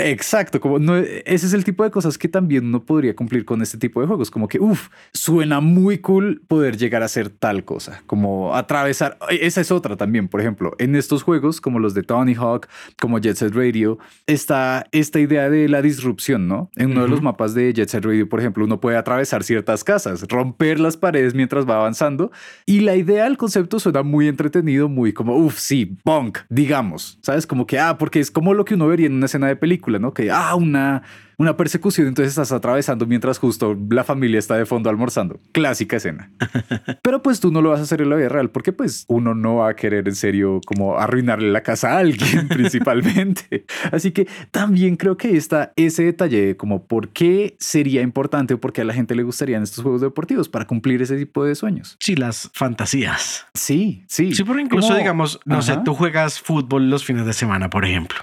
Exacto, 0.00 0.60
como 0.60 0.78
no, 0.78 0.96
ese 0.96 1.46
es 1.46 1.52
el 1.52 1.64
tipo 1.64 1.82
de 1.82 1.90
cosas 1.90 2.16
que 2.16 2.28
también 2.28 2.66
uno 2.66 2.84
podría 2.84 3.16
cumplir 3.16 3.44
con 3.44 3.62
este 3.62 3.78
tipo 3.78 4.00
de 4.00 4.06
juegos, 4.06 4.30
como 4.30 4.46
que, 4.46 4.60
uff, 4.60 4.90
suena 5.12 5.60
muy 5.60 5.98
cool 5.98 6.40
poder 6.46 6.76
llegar 6.76 7.02
a 7.02 7.06
hacer 7.06 7.30
tal 7.30 7.64
cosa, 7.64 8.00
como 8.06 8.54
atravesar, 8.54 9.18
esa 9.28 9.60
es 9.60 9.72
otra 9.72 9.96
también, 9.96 10.28
por 10.28 10.40
ejemplo, 10.40 10.76
en 10.78 10.94
estos 10.94 11.24
juegos 11.24 11.60
como 11.60 11.80
los 11.80 11.94
de 11.94 12.04
Tony 12.04 12.34
Hawk, 12.34 12.68
como 13.00 13.18
Jet 13.18 13.38
Set 13.38 13.52
Radio, 13.56 13.98
está 14.28 14.86
esta 14.92 15.18
idea 15.18 15.50
de 15.50 15.68
la 15.68 15.82
disrupción, 15.82 16.46
¿no? 16.46 16.70
En 16.76 16.92
uno 16.92 17.02
de 17.02 17.08
los 17.08 17.20
mapas 17.20 17.54
de 17.54 17.72
Jet 17.72 17.88
Set 17.88 18.04
Radio, 18.04 18.28
por 18.28 18.38
ejemplo, 18.38 18.64
uno 18.64 18.80
puede 18.80 18.96
atravesar 18.96 19.42
ciertas 19.42 19.82
casas, 19.82 20.26
romper 20.28 20.78
las 20.78 20.96
paredes 20.96 21.34
mientras 21.34 21.68
va 21.68 21.74
avanzando, 21.74 22.30
y 22.66 22.80
la 22.80 22.94
idea, 22.94 23.26
el 23.26 23.36
concepto 23.36 23.80
suena 23.80 24.04
muy 24.04 24.28
entretenido, 24.28 24.88
muy 24.88 25.12
como, 25.12 25.36
uff, 25.36 25.58
sí, 25.58 25.96
punk, 26.04 26.38
digamos, 26.48 27.18
¿sabes? 27.20 27.48
Como 27.48 27.66
que, 27.66 27.80
ah, 27.80 27.98
porque 27.98 28.20
es 28.20 28.30
como 28.30 28.54
lo 28.54 28.64
que 28.64 28.74
uno 28.74 28.86
vería 28.86 29.08
en 29.08 29.14
una 29.14 29.26
escena 29.26 29.48
de 29.48 29.56
película 29.56 29.87
¿no? 29.88 30.12
Que, 30.12 30.30
ah, 30.30 30.54
una, 30.54 31.02
una 31.38 31.56
persecución, 31.56 32.08
entonces 32.08 32.30
estás 32.30 32.50
atravesando 32.50 33.06
mientras 33.06 33.38
justo 33.38 33.78
la 33.90 34.02
familia 34.02 34.40
está 34.40 34.56
de 34.56 34.66
fondo 34.66 34.90
almorzando. 34.90 35.40
Clásica 35.52 35.96
escena. 35.96 36.32
Pero 37.02 37.22
pues 37.22 37.38
tú 37.38 37.52
no 37.52 37.62
lo 37.62 37.70
vas 37.70 37.78
a 37.78 37.84
hacer 37.84 38.02
en 38.02 38.10
la 38.10 38.16
vida 38.16 38.28
real 38.28 38.50
porque 38.50 38.72
pues 38.72 39.04
uno 39.06 39.34
no 39.36 39.56
va 39.56 39.70
a 39.70 39.76
querer 39.76 40.08
en 40.08 40.16
serio 40.16 40.60
como 40.66 40.98
arruinarle 40.98 41.50
la 41.52 41.62
casa 41.62 41.92
a 41.92 41.98
alguien 41.98 42.48
principalmente. 42.48 43.64
Así 43.92 44.10
que 44.10 44.26
también 44.50 44.96
creo 44.96 45.16
que 45.16 45.36
está 45.36 45.72
ese 45.76 46.02
detalle 46.02 46.44
de 46.44 46.56
como 46.56 46.86
por 46.86 47.10
qué 47.10 47.56
sería 47.60 48.02
importante 48.02 48.54
o 48.54 48.60
por 48.60 48.72
qué 48.72 48.80
a 48.80 48.84
la 48.84 48.92
gente 48.92 49.14
le 49.14 49.22
gustarían 49.22 49.62
estos 49.62 49.84
juegos 49.84 50.00
deportivos 50.00 50.48
para 50.48 50.66
cumplir 50.66 51.02
ese 51.02 51.16
tipo 51.16 51.44
de 51.44 51.54
sueños. 51.54 51.96
Sí, 52.00 52.16
las 52.16 52.50
fantasías. 52.52 53.46
Sí, 53.54 54.02
sí. 54.08 54.34
Sí, 54.34 54.42
pero 54.42 54.58
incluso 54.58 54.96
digamos, 54.96 55.38
no 55.44 55.62
sé, 55.62 55.78
tú 55.84 55.94
juegas 55.94 56.40
fútbol 56.40 56.90
los 56.90 57.04
fines 57.04 57.26
de 57.26 57.32
semana, 57.32 57.70
por 57.70 57.84
ejemplo. 57.84 58.18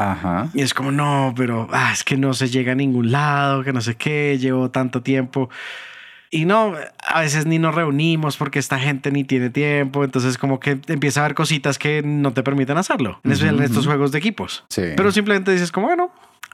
Ajá. 0.00 0.48
Y 0.54 0.62
es 0.62 0.72
como, 0.72 0.90
no, 0.92 1.34
pero 1.36 1.68
ah, 1.72 1.90
es 1.92 2.04
que 2.04 2.16
no 2.16 2.32
se 2.32 2.48
llega 2.48 2.72
a 2.72 2.74
ningún 2.74 3.12
lado, 3.12 3.62
que 3.62 3.72
no 3.72 3.82
sé 3.82 3.96
qué, 3.96 4.38
llevo 4.38 4.70
tanto 4.70 5.02
tiempo. 5.02 5.50
Y 6.30 6.46
no, 6.46 6.74
a 7.06 7.20
veces 7.20 7.44
ni 7.44 7.58
nos 7.58 7.74
reunimos 7.74 8.38
porque 8.38 8.58
esta 8.58 8.78
gente 8.78 9.10
ni 9.10 9.24
tiene 9.24 9.50
tiempo. 9.50 10.02
Entonces, 10.02 10.38
como 10.38 10.58
que 10.58 10.80
empieza 10.86 11.20
a 11.20 11.24
haber 11.24 11.34
cositas 11.34 11.78
que 11.78 12.02
no 12.02 12.32
te 12.32 12.42
permiten 12.42 12.78
hacerlo, 12.78 13.20
en 13.24 13.32
especial 13.32 13.58
en 13.58 13.64
estos 13.64 13.86
juegos 13.86 14.10
de 14.10 14.18
equipos. 14.18 14.64
Sí. 14.70 14.82
Pero 14.96 15.12
simplemente 15.12 15.52
dices, 15.52 15.70
como, 15.70 15.88
bueno, 15.88 16.10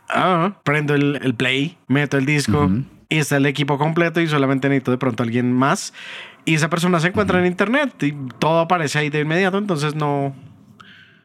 ah, 0.09 0.55
prendo 0.65 0.95
el, 0.95 1.21
el, 1.23 1.35
play, 1.35 1.77
meto 1.87 2.17
el 2.17 2.27
disco 2.27 2.69
y 3.09 3.19
está 3.19 3.37
el 3.37 3.47
equipo 3.47 3.79
completo 3.79 4.21
y 4.21 4.27
solamente 4.27 4.69
necesito 4.69 4.91
de 4.91 4.99
pronto 4.99 5.23
alguien 5.23 5.53
más. 5.53 5.93
Y 6.45 6.55
esa 6.55 6.69
persona 6.69 6.99
se 6.99 7.09
encuentra 7.09 7.39
en 7.39 7.47
internet 7.47 8.03
y 8.03 8.13
todo 8.41 8.61
aparece 8.61 8.99
ahí 8.99 9.11
de 9.11 9.21
inmediato. 9.21 9.59
Entonces, 9.59 9.95
no, 9.95 10.35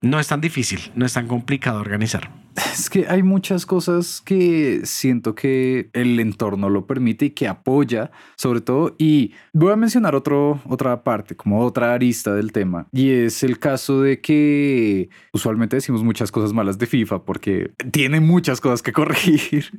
no 0.02 0.20
es 0.20 0.28
tan 0.28 0.42
difícil, 0.42 0.92
no 0.96 1.06
es 1.06 1.14
tan 1.14 1.28
complicado 1.28 1.80
organizar. 1.80 2.32
Es 2.74 2.90
que 2.90 3.08
hay 3.08 3.24
muchas 3.24 3.66
cosas 3.66 4.22
que 4.22 4.82
siento 4.84 5.36
que 5.36 5.90
el 5.94 6.20
entorno 6.20 6.70
lo 6.70 6.86
permite 6.86 7.26
y 7.26 7.30
que 7.30 7.48
apoya, 7.48 8.12
sobre 8.36 8.60
todo. 8.60 8.94
Y 8.98 9.34
voy 9.54 9.72
a 9.72 9.76
mencionar 9.78 10.16
otra 10.16 11.04
parte, 11.04 11.36
como 11.36 11.64
otra 11.64 11.94
arista 11.94 12.34
del 12.34 12.52
tema. 12.52 12.88
Y 12.92 13.12
es 13.12 13.44
el 13.44 13.58
caso 13.60 14.02
de 14.02 14.20
que 14.20 15.10
usualmente 15.32 15.78
decimos 15.78 16.04
muchas 16.04 16.32
cosas 16.32 16.52
malas 16.52 16.78
de 16.78 16.88
FIFA 16.88 17.24
porque 17.24 17.72
tiene 17.92 18.20
muchas 18.20 18.60
cosas 18.60 18.82
que 18.82 18.92
corregir. 18.92 19.72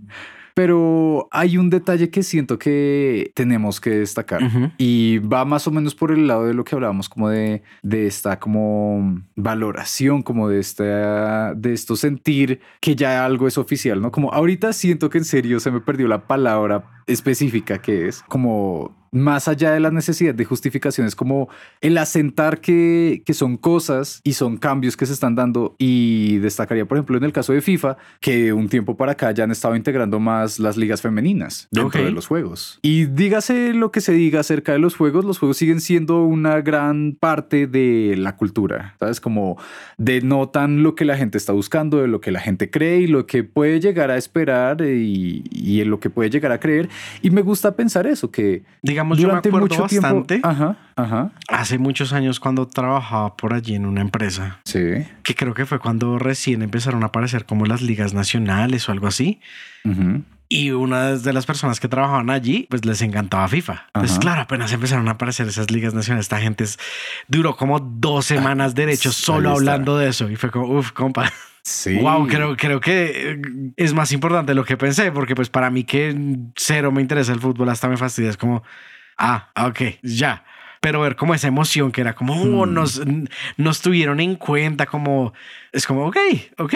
Pero 0.54 1.28
hay 1.30 1.56
un 1.58 1.70
detalle 1.70 2.10
que 2.10 2.22
siento 2.22 2.58
que 2.58 3.32
tenemos 3.34 3.80
que 3.80 3.90
destacar 3.90 4.42
y 4.78 5.18
va 5.18 5.44
más 5.44 5.66
o 5.66 5.70
menos 5.70 5.94
por 5.94 6.12
el 6.12 6.26
lado 6.26 6.46
de 6.46 6.54
lo 6.54 6.64
que 6.64 6.74
hablábamos 6.74 7.08
como 7.08 7.28
de, 7.28 7.62
de 7.82 8.06
esta 8.06 8.38
como 8.38 9.22
valoración, 9.36 10.22
como 10.22 10.48
de 10.48 10.60
esta, 10.60 11.54
de 11.54 11.72
esto 11.72 11.96
sentir 11.96 12.60
que 12.80 12.96
ya 12.96 13.24
algo 13.24 13.48
es 13.48 13.58
oficial, 13.58 14.00
¿no? 14.00 14.10
Como 14.10 14.32
ahorita 14.32 14.72
siento 14.72 15.10
que 15.10 15.18
en 15.18 15.24
serio 15.24 15.60
se 15.60 15.70
me 15.70 15.80
perdió 15.80 16.08
la 16.08 16.26
palabra 16.26 16.84
específica 17.06 17.78
que 17.78 18.08
es 18.08 18.22
como 18.28 19.01
más 19.12 19.46
allá 19.46 19.72
de 19.72 19.80
la 19.80 19.90
necesidad 19.90 20.34
de 20.34 20.44
justificaciones, 20.46 21.14
como 21.14 21.48
el 21.82 21.98
asentar 21.98 22.60
que, 22.60 23.22
que, 23.26 23.34
son 23.34 23.58
cosas 23.58 24.20
y 24.24 24.32
son 24.32 24.56
cambios 24.56 24.96
que 24.96 25.04
se 25.04 25.12
están 25.12 25.34
dando. 25.34 25.76
Y 25.78 26.38
destacaría, 26.38 26.86
por 26.86 26.96
ejemplo, 26.96 27.18
en 27.18 27.24
el 27.24 27.32
caso 27.32 27.52
de 27.52 27.60
FIFA, 27.60 27.98
que 28.20 28.54
un 28.54 28.68
tiempo 28.68 28.96
para 28.96 29.12
acá 29.12 29.30
ya 29.32 29.44
han 29.44 29.50
estado 29.50 29.76
integrando 29.76 30.18
más 30.18 30.58
las 30.58 30.78
ligas 30.78 31.02
femeninas 31.02 31.68
dentro 31.70 32.02
de 32.02 32.10
los 32.10 32.26
juegos. 32.26 32.78
Y 32.80 33.04
dígase 33.04 33.74
lo 33.74 33.92
que 33.92 34.00
se 34.00 34.12
diga 34.12 34.40
acerca 34.40 34.72
de 34.72 34.78
los 34.78 34.96
juegos, 34.96 35.26
los 35.26 35.38
juegos 35.38 35.58
siguen 35.58 35.82
siendo 35.82 36.24
una 36.24 36.62
gran 36.62 37.14
parte 37.20 37.66
de 37.66 38.14
la 38.16 38.36
cultura, 38.36 38.96
¿sabes? 38.98 39.20
Como 39.20 39.58
denotan 39.98 40.82
lo 40.82 40.94
que 40.94 41.04
la 41.04 41.18
gente 41.18 41.36
está 41.36 41.52
buscando, 41.52 41.98
de 41.98 42.08
lo 42.08 42.22
que 42.22 42.30
la 42.30 42.40
gente 42.40 42.70
cree 42.70 43.00
y 43.00 43.06
lo 43.08 43.26
que 43.26 43.44
puede 43.44 43.78
llegar 43.78 44.10
a 44.10 44.16
esperar 44.16 44.80
y, 44.80 45.44
y 45.50 45.82
en 45.82 45.90
lo 45.90 46.00
que 46.00 46.08
puede 46.08 46.30
llegar 46.30 46.52
a 46.52 46.60
creer. 46.60 46.88
Y 47.20 47.30
me 47.30 47.42
gusta 47.42 47.76
pensar 47.76 48.06
eso, 48.06 48.30
que 48.30 48.62
digamos 48.82 49.01
durante 49.08 49.48
yo 49.48 49.52
me 49.52 49.58
acuerdo 49.58 49.60
mucho 49.60 49.82
bastante, 49.82 50.40
ajá, 50.42 50.76
ajá. 50.96 51.30
hace 51.48 51.78
muchos 51.78 52.12
años 52.12 52.40
cuando 52.40 52.66
trabajaba 52.66 53.36
por 53.36 53.54
allí 53.54 53.74
en 53.74 53.86
una 53.86 54.00
empresa, 54.00 54.60
sí. 54.64 55.06
que 55.22 55.34
creo 55.34 55.54
que 55.54 55.66
fue 55.66 55.78
cuando 55.78 56.18
recién 56.18 56.62
empezaron 56.62 57.02
a 57.02 57.06
aparecer 57.06 57.44
como 57.44 57.66
las 57.66 57.82
ligas 57.82 58.14
nacionales 58.14 58.88
o 58.88 58.92
algo 58.92 59.06
así. 59.06 59.40
Y 60.48 60.70
una 60.70 61.16
de 61.16 61.32
las 61.32 61.46
personas 61.46 61.80
que 61.80 61.88
trabajaban 61.88 62.28
allí, 62.28 62.66
pues 62.68 62.84
les 62.84 63.00
encantaba 63.00 63.48
FIFA. 63.48 63.86
Entonces, 63.94 64.18
claro, 64.18 64.42
apenas 64.42 64.70
empezaron 64.70 65.08
a 65.08 65.12
aparecer 65.12 65.48
esas 65.48 65.70
ligas 65.70 65.94
nacionales. 65.94 66.26
Esta 66.26 66.40
gente 66.40 66.66
duró 67.26 67.56
como 67.56 67.80
dos 67.80 68.30
ah, 68.30 68.34
semanas 68.34 68.74
derechos 68.74 69.16
solo 69.16 69.50
hablando 69.50 69.96
de 69.96 70.10
eso. 70.10 70.28
Y 70.28 70.36
fue 70.36 70.50
como, 70.50 70.66
uff, 70.66 70.92
compa. 70.92 71.32
Sí. 71.64 71.98
Wow, 71.98 72.26
creo, 72.26 72.56
creo 72.56 72.80
que 72.80 73.32
eh, 73.32 73.40
es 73.76 73.94
más 73.94 74.10
importante 74.12 74.54
lo 74.54 74.64
que 74.64 74.76
pensé, 74.76 75.12
porque 75.12 75.34
pues 75.36 75.48
para 75.48 75.70
mí 75.70 75.84
que 75.84 76.14
cero 76.56 76.90
me 76.90 77.00
interesa 77.00 77.32
el 77.32 77.40
fútbol, 77.40 77.68
hasta 77.68 77.88
me 77.88 77.96
fastidia. 77.96 78.30
Es 78.30 78.36
como, 78.36 78.62
ah, 79.16 79.50
ok, 79.56 79.80
ya. 80.02 80.44
Pero 80.80 81.00
ver 81.00 81.14
como 81.14 81.34
esa 81.34 81.46
emoción 81.46 81.92
que 81.92 82.00
era 82.00 82.14
como, 82.14 82.34
oh, 82.34 82.66
hmm. 82.66 82.74
nos, 82.74 83.02
nos 83.56 83.80
tuvieron 83.80 84.18
en 84.18 84.34
cuenta, 84.34 84.86
como, 84.86 85.32
es 85.72 85.86
como, 85.86 86.06
ok, 86.06 86.16
ok. 86.58 86.74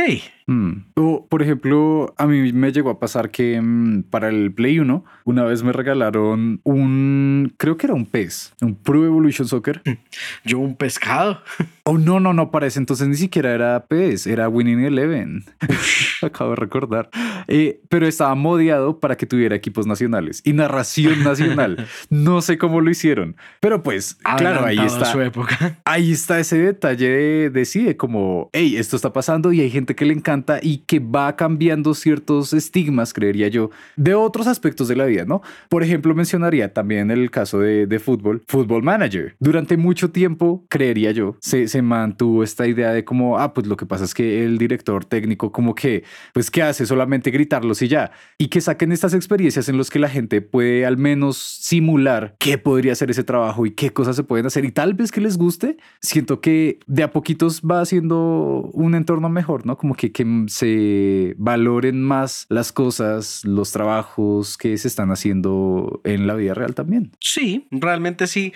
Hmm. 0.48 0.84
O, 0.94 1.26
por 1.28 1.42
ejemplo, 1.42 2.14
a 2.16 2.26
mí 2.26 2.52
me 2.52 2.70
llegó 2.70 2.88
a 2.90 3.00
pasar 3.00 3.30
que 3.30 3.60
mm, 3.60 4.04
para 4.04 4.28
el 4.28 4.52
Play 4.52 4.78
1, 4.78 5.04
una 5.24 5.42
vez 5.42 5.64
me 5.64 5.72
regalaron 5.72 6.60
un, 6.62 7.52
creo 7.58 7.76
que 7.76 7.86
era 7.86 7.94
un 7.94 8.06
pez, 8.06 8.54
un 8.60 8.76
Pro 8.76 9.04
Evolution 9.04 9.48
Soccer. 9.48 9.82
Yo 10.44 10.60
un 10.60 10.76
pescado. 10.76 11.42
Oh, 11.82 11.98
no, 11.98 12.20
no, 12.20 12.32
no, 12.32 12.50
para 12.50 12.66
ese 12.66 12.78
entonces 12.78 13.08
ni 13.08 13.16
siquiera 13.16 13.52
era 13.52 13.86
pez, 13.86 14.26
era 14.26 14.48
Winning 14.48 14.84
Eleven. 14.84 15.44
Acabo 16.22 16.50
de 16.50 16.56
recordar. 16.56 17.10
Eh, 17.48 17.80
pero 17.88 18.06
estaba 18.06 18.34
modiado 18.36 19.00
para 19.00 19.16
que 19.16 19.26
tuviera 19.26 19.56
equipos 19.56 19.86
nacionales 19.86 20.42
y 20.44 20.52
narración 20.52 21.24
nacional. 21.24 21.86
no 22.10 22.40
sé 22.40 22.56
cómo 22.56 22.80
lo 22.80 22.90
hicieron, 22.90 23.36
pero 23.60 23.82
pues, 23.82 24.14
claro, 24.36 24.64
ahí 24.64 24.78
está. 24.78 25.06
Su 25.06 25.20
época. 25.20 25.80
Ahí 25.84 26.12
está 26.12 26.38
ese 26.38 26.58
detalle 26.58 27.08
de, 27.08 27.50
de 27.50 27.96
como, 27.96 28.48
hey, 28.52 28.76
esto 28.86 28.96
está 28.96 29.12
pasando 29.12 29.52
y 29.52 29.60
hay 29.60 29.70
gente 29.70 29.94
que 29.94 30.04
le 30.04 30.14
encanta 30.14 30.58
y 30.62 30.78
que 30.78 31.00
va 31.00 31.36
cambiando 31.36 31.94
ciertos 31.94 32.52
estigmas, 32.52 33.12
creería 33.12 33.48
yo, 33.48 33.70
de 33.96 34.14
otros 34.14 34.46
aspectos 34.46 34.88
de 34.88 34.96
la 34.96 35.04
vida, 35.04 35.24
¿no? 35.24 35.42
Por 35.68 35.82
ejemplo, 35.82 36.14
mencionaría 36.14 36.72
también 36.72 37.10
el 37.10 37.30
caso 37.30 37.58
de, 37.60 37.98
fútbol, 37.98 38.42
Football 38.46 38.82
Manager. 38.82 39.34
Durante 39.40 39.76
mucho 39.76 40.10
tiempo, 40.10 40.64
creería 40.68 41.10
yo, 41.10 41.36
se 41.40 41.66
se 41.68 41.82
mantuvo 41.82 42.42
esta 42.42 42.66
idea 42.66 42.92
de 42.92 43.04
como, 43.04 43.38
ah, 43.38 43.52
pues 43.52 43.66
lo 43.66 43.76
que 43.76 43.86
pasa 43.86 44.04
es 44.04 44.14
que 44.14 44.44
el 44.44 44.58
director 44.58 45.04
técnico 45.04 45.52
como 45.52 45.74
que, 45.74 46.04
pues, 46.32 46.50
¿qué 46.50 46.62
hace? 46.62 46.86
Solamente 46.86 47.30
gritarlos 47.30 47.82
y 47.82 47.88
ya. 47.88 48.12
Y 48.38 48.48
que 48.48 48.60
saquen 48.60 48.92
estas 48.92 49.14
experiencias 49.14 49.68
en 49.68 49.76
los 49.76 49.90
que 49.90 49.98
la 49.98 50.08
gente 50.08 50.40
puede 50.42 50.86
al 50.86 50.96
menos 50.96 51.36
simular 51.38 52.36
qué 52.38 52.58
podría 52.58 52.94
ser 52.94 53.10
ese 53.10 53.24
trabajo 53.24 53.66
y 53.66 53.72
qué 53.72 53.92
cosas 53.92 54.16
se 54.16 54.22
pueden 54.24 54.46
hacer 54.46 54.64
y 54.64 54.70
tal 54.70 54.94
vez 54.94 55.10
que 55.10 55.20
les 55.20 55.36
guste. 55.36 55.76
Siento 56.00 56.40
que 56.40 56.78
de 56.86 57.02
a 57.02 57.10
poquitos 57.10 57.62
va 57.62 57.80
haciendo 57.80 58.70
un 58.76 58.94
entorno 58.94 59.30
mejor, 59.30 59.64
¿no? 59.64 59.78
Como 59.78 59.94
que, 59.94 60.12
que 60.12 60.44
se 60.48 61.34
valoren 61.38 62.02
más 62.02 62.46
las 62.50 62.72
cosas, 62.72 63.42
los 63.44 63.72
trabajos 63.72 64.58
que 64.58 64.76
se 64.76 64.86
están 64.86 65.10
haciendo 65.10 66.02
en 66.04 66.26
la 66.26 66.34
vida 66.34 66.52
real 66.52 66.74
también. 66.74 67.10
Sí, 67.18 67.66
realmente 67.70 68.26
sí. 68.26 68.52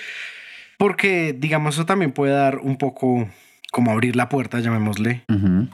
Porque, 0.77 1.35
digamos, 1.37 1.75
eso 1.75 1.87
también 1.87 2.12
puede 2.12 2.35
dar 2.35 2.59
un 2.59 2.77
poco 2.77 3.29
como 3.73 3.93
abrir 3.93 4.14
la 4.14 4.29
puerta, 4.29 4.61
llamémosle, 4.61 5.25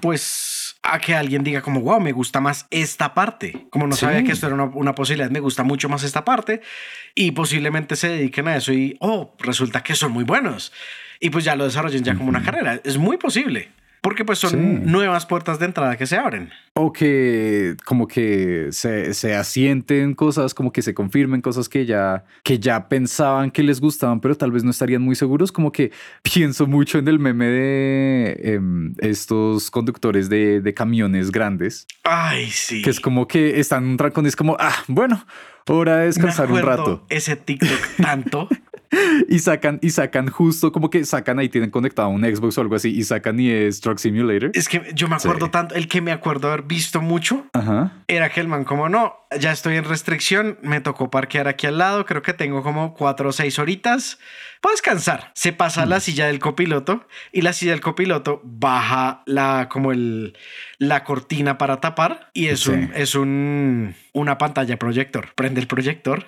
pues 0.00 0.76
a 0.82 0.98
que 1.00 1.14
alguien 1.14 1.42
diga 1.42 1.62
como, 1.62 1.80
wow, 1.80 1.98
me 1.98 2.12
gusta 2.12 2.40
más 2.40 2.66
esta 2.70 3.14
parte. 3.14 3.66
Como 3.70 3.88
no 3.88 3.96
sabía 3.96 4.22
que 4.22 4.32
esto 4.32 4.46
era 4.46 4.54
una, 4.54 4.94
posibilidad, 4.94 5.30
me 5.30 5.40
gusta 5.40 5.64
mucho 5.64 5.88
más 5.88 6.04
esta 6.04 6.24
parte 6.24 6.60
y 7.14 7.32
posiblemente 7.32 7.96
se 7.96 8.08
dediquen 8.08 8.46
a 8.48 8.56
eso 8.56 8.72
y, 8.72 8.96
oh, 9.00 9.34
resulta 9.40 9.82
que 9.82 9.96
son 9.96 10.12
muy 10.12 10.24
buenos. 10.24 10.72
Y 11.18 11.30
pues 11.30 11.44
ya 11.44 11.56
lo 11.56 11.64
desarrollen 11.64 12.04
ya 12.04 12.14
como 12.14 12.28
una 12.28 12.42
carrera. 12.42 12.80
Es 12.84 12.98
muy 12.98 13.16
posible. 13.16 13.70
Porque 14.06 14.24
pues 14.24 14.38
son 14.38 14.50
Sí. 14.50 14.56
nuevas 14.56 15.26
puertas 15.26 15.58
de 15.58 15.64
entrada 15.64 15.96
que 15.96 16.06
se 16.06 16.16
abren. 16.16 16.50
O 16.74 16.92
que 16.92 17.74
como 17.84 18.06
que 18.06 18.68
se, 18.70 19.12
se 19.14 19.34
asienten 19.34 20.14
cosas, 20.14 20.54
como 20.54 20.70
que 20.70 20.80
se 20.80 20.94
confirmen 20.94 21.40
cosas 21.40 21.68
que 21.68 21.86
ya, 21.86 22.24
que 22.44 22.60
ya 22.60 22.88
pensaban 22.88 23.50
que 23.50 23.64
les 23.64 23.80
gustaban, 23.80 24.20
pero 24.20 24.36
tal 24.36 24.52
vez 24.52 24.62
no 24.62 24.70
estarían 24.70 25.02
muy 25.02 25.16
seguros. 25.16 25.50
Como 25.50 25.72
que 25.72 25.90
pienso 26.22 26.68
mucho 26.68 26.98
en 26.98 27.08
el 27.08 27.18
meme 27.18 27.46
de 27.46 28.40
em, 28.44 28.94
estos 28.98 29.72
conductores 29.72 30.28
de, 30.28 30.60
de 30.60 30.72
camiones 30.72 31.32
grandes, 31.32 31.88
Ay, 32.04 32.48
sí. 32.50 32.82
que 32.82 32.90
es 32.90 33.00
como 33.00 33.26
que 33.26 33.58
están 33.58 33.82
en 33.82 33.90
un 33.90 33.96
trancón 33.96 34.24
y 34.24 34.28
es 34.28 34.36
como, 34.36 34.56
ah, 34.60 34.84
bueno, 34.86 35.26
hora 35.68 35.94
de 35.96 36.00
Me 36.02 36.06
descansar 36.06 36.48
un 36.52 36.62
rato. 36.62 37.04
Ese 37.08 37.34
TikTok 37.34 37.96
tanto. 38.00 38.48
Y 39.28 39.38
sacan, 39.40 39.78
y 39.82 39.90
sacan 39.90 40.28
justo 40.28 40.72
como 40.72 40.90
que 40.90 41.04
sacan 41.04 41.38
ahí, 41.38 41.48
tienen 41.48 41.70
conectado 41.70 42.08
un 42.10 42.22
Xbox 42.22 42.58
o 42.58 42.60
algo 42.60 42.76
así, 42.76 42.90
y 42.94 43.02
sacan 43.02 43.40
y 43.40 43.50
es 43.50 43.80
Truck 43.80 43.98
Simulator. 43.98 44.50
es 44.54 44.68
que 44.68 44.82
yo 44.94 45.08
me 45.08 45.16
acuerdo 45.16 45.46
Sí. 45.46 45.52
tanto. 45.52 45.74
El 45.74 45.88
que 45.88 46.00
me 46.00 46.12
acuerdo 46.12 46.48
haber 46.48 46.62
visto 46.62 47.00
mucho 47.00 47.46
Ajá. 47.52 47.92
era 48.08 48.28
que 48.30 48.40
el 48.40 48.48
man, 48.48 48.64
como 48.64 48.88
no, 48.88 49.14
ya 49.40 49.52
estoy 49.52 49.76
en 49.76 49.84
restricción, 49.84 50.58
me 50.62 50.80
tocó 50.80 51.10
parquear 51.10 51.48
aquí 51.48 51.66
al 51.66 51.78
lado. 51.78 52.04
Creo 52.04 52.22
que 52.22 52.32
tengo 52.34 52.62
como 52.62 52.94
cuatro 52.94 53.30
o 53.30 53.32
seis 53.32 53.58
horitas. 53.58 54.18
Puedo 54.60 54.74
descansar. 54.74 55.32
Se 55.34 55.52
pasa 55.52 55.82
a 55.82 55.86
la 55.86 56.00
silla 56.00 56.26
del 56.26 56.38
copiloto 56.38 57.06
y 57.32 57.42
la 57.42 57.52
silla 57.52 57.72
del 57.72 57.80
copiloto 57.80 58.40
baja 58.44 59.22
la 59.26 59.68
como 59.70 59.92
el 59.92 60.36
la 60.78 61.04
cortina 61.04 61.58
para 61.58 61.80
tapar 61.80 62.30
y 62.34 62.46
es 62.48 62.60
Sí. 62.60 62.70
un 62.70 62.92
es 62.94 63.14
un 63.14 63.94
una 64.12 64.38
pantalla 64.38 64.78
proyector. 64.78 65.32
Prende 65.34 65.60
el 65.60 65.66
proyector. 65.66 66.26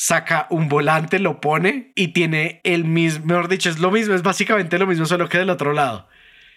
Saca 0.00 0.46
un 0.50 0.68
volante, 0.68 1.18
lo 1.18 1.40
pone 1.40 1.92
y 1.96 2.08
tiene 2.12 2.60
el 2.62 2.84
mismo, 2.84 3.26
mejor 3.26 3.48
dicho, 3.48 3.68
es 3.68 3.80
lo 3.80 3.90
mismo, 3.90 4.14
es 4.14 4.22
básicamente 4.22 4.78
lo 4.78 4.86
mismo, 4.86 5.06
solo 5.06 5.28
que 5.28 5.38
del 5.38 5.50
otro 5.50 5.72
lado. 5.72 6.08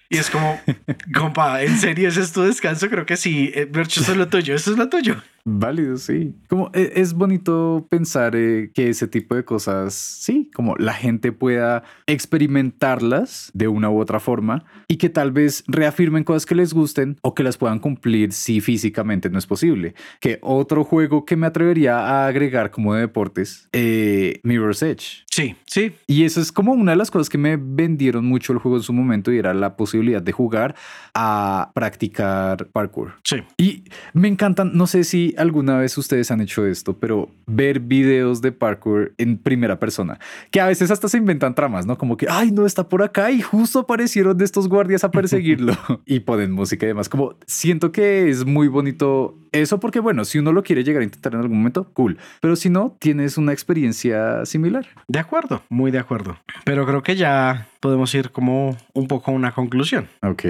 Y 0.09 0.17
es 0.17 0.29
como, 0.29 0.61
compa, 1.15 1.63
¿en 1.63 1.79
serio 1.79 2.09
ese 2.09 2.21
es 2.21 2.33
tu 2.33 2.43
descanso? 2.43 2.87
Creo 2.89 3.05
que 3.05 3.17
sí. 3.17 3.51
Eh, 3.55 3.67
eso 3.75 4.11
es 4.11 4.17
lo 4.17 4.27
tuyo, 4.27 4.53
eso 4.53 4.69
es 4.71 4.77
lo 4.77 4.89
tuyo. 4.89 5.23
Válido, 5.45 5.97
sí. 5.97 6.35
Como 6.47 6.69
e- 6.73 6.93
es 6.95 7.13
bonito 7.13 7.87
pensar 7.89 8.35
eh, 8.35 8.71
que 8.73 8.89
ese 8.89 9.07
tipo 9.07 9.35
de 9.35 9.43
cosas, 9.43 9.93
sí, 9.93 10.49
como 10.53 10.75
la 10.77 10.93
gente 10.93 11.31
pueda 11.31 11.83
experimentarlas 12.07 13.51
de 13.53 13.67
una 13.67 13.89
u 13.89 13.99
otra 13.99 14.19
forma 14.19 14.63
y 14.87 14.97
que 14.97 15.09
tal 15.09 15.31
vez 15.31 15.63
reafirmen 15.67 16.23
cosas 16.23 16.45
que 16.45 16.55
les 16.55 16.73
gusten 16.73 17.17
o 17.21 17.33
que 17.33 17.43
las 17.43 17.57
puedan 17.57 17.79
cumplir 17.79 18.33
si 18.33 18.61
físicamente 18.61 19.29
no 19.29 19.37
es 19.39 19.47
posible. 19.47 19.95
Que 20.19 20.39
otro 20.41 20.83
juego 20.83 21.25
que 21.25 21.35
me 21.35 21.47
atrevería 21.47 21.99
a 21.99 22.27
agregar 22.27 22.71
como 22.71 22.93
de 22.93 23.01
deportes, 23.01 23.67
eh, 23.71 24.39
Mirror's 24.43 24.81
Edge. 24.83 25.23
Sí, 25.29 25.55
sí. 25.65 25.93
Y 26.07 26.23
eso 26.23 26.41
es 26.41 26.51
como 26.51 26.73
una 26.73 26.91
de 26.91 26.97
las 26.97 27.09
cosas 27.11 27.29
que 27.29 27.37
me 27.37 27.57
vendieron 27.57 28.25
mucho 28.25 28.53
el 28.53 28.59
juego 28.59 28.77
en 28.77 28.83
su 28.83 28.93
momento 28.93 29.31
y 29.31 29.37
era 29.37 29.53
la 29.53 29.75
posibilidad 29.77 30.21
de 30.21 30.31
jugar 30.31 30.75
a 31.13 31.71
practicar 31.73 32.67
parkour. 32.67 33.13
Sí. 33.23 33.37
Y 33.57 33.83
me 34.13 34.27
encantan, 34.27 34.71
no 34.73 34.87
sé 34.87 35.03
si 35.03 35.30
alguna 35.37 35.77
vez 35.77 35.97
ustedes 35.97 36.31
han 36.31 36.41
hecho 36.41 36.65
esto, 36.65 36.97
pero 36.97 37.29
ver 37.47 37.79
videos 37.79 38.41
de 38.41 38.51
parkour 38.51 39.13
en 39.17 39.37
primera 39.37 39.79
persona, 39.79 40.19
que 40.51 40.61
a 40.61 40.67
veces 40.67 40.91
hasta 40.91 41.07
se 41.07 41.17
inventan 41.17 41.55
tramas, 41.55 41.85
¿no? 41.85 41.97
Como 41.97 42.17
que, 42.17 42.27
ay, 42.29 42.51
no 42.51 42.65
está 42.65 42.87
por 42.87 43.03
acá 43.03 43.31
y 43.31 43.41
justo 43.41 43.79
aparecieron 43.79 44.37
de 44.37 44.45
estos 44.45 44.67
guardias 44.67 45.03
a 45.03 45.11
perseguirlo 45.11 45.75
y 46.05 46.21
ponen 46.21 46.51
música 46.51 46.85
y 46.85 46.89
demás. 46.89 47.09
Como 47.09 47.35
siento 47.45 47.91
que 47.91 48.29
es 48.29 48.45
muy 48.45 48.67
bonito 48.67 49.37
eso 49.51 49.79
porque, 49.79 49.99
bueno, 49.99 50.25
si 50.25 50.39
uno 50.39 50.53
lo 50.53 50.63
quiere 50.63 50.83
llegar 50.83 51.01
a 51.01 51.05
intentar 51.05 51.33
en 51.33 51.41
algún 51.41 51.57
momento, 51.57 51.89
cool. 51.93 52.17
Pero 52.39 52.55
si 52.55 52.69
no, 52.69 52.95
tienes 52.99 53.37
una 53.37 53.51
experiencia 53.51 54.45
similar. 54.45 54.87
De 55.07 55.19
acuerdo, 55.19 55.63
muy 55.69 55.91
de 55.91 55.99
acuerdo. 55.99 56.37
Pero 56.63 56.85
creo 56.85 57.03
que 57.03 57.15
ya 57.15 57.67
podemos 57.79 58.13
ir 58.15 58.31
como 58.31 58.77
un 58.93 59.07
poco 59.07 59.31
a 59.31 59.33
una 59.33 59.51
conclusión. 59.51 60.07
Ok. 60.21 60.45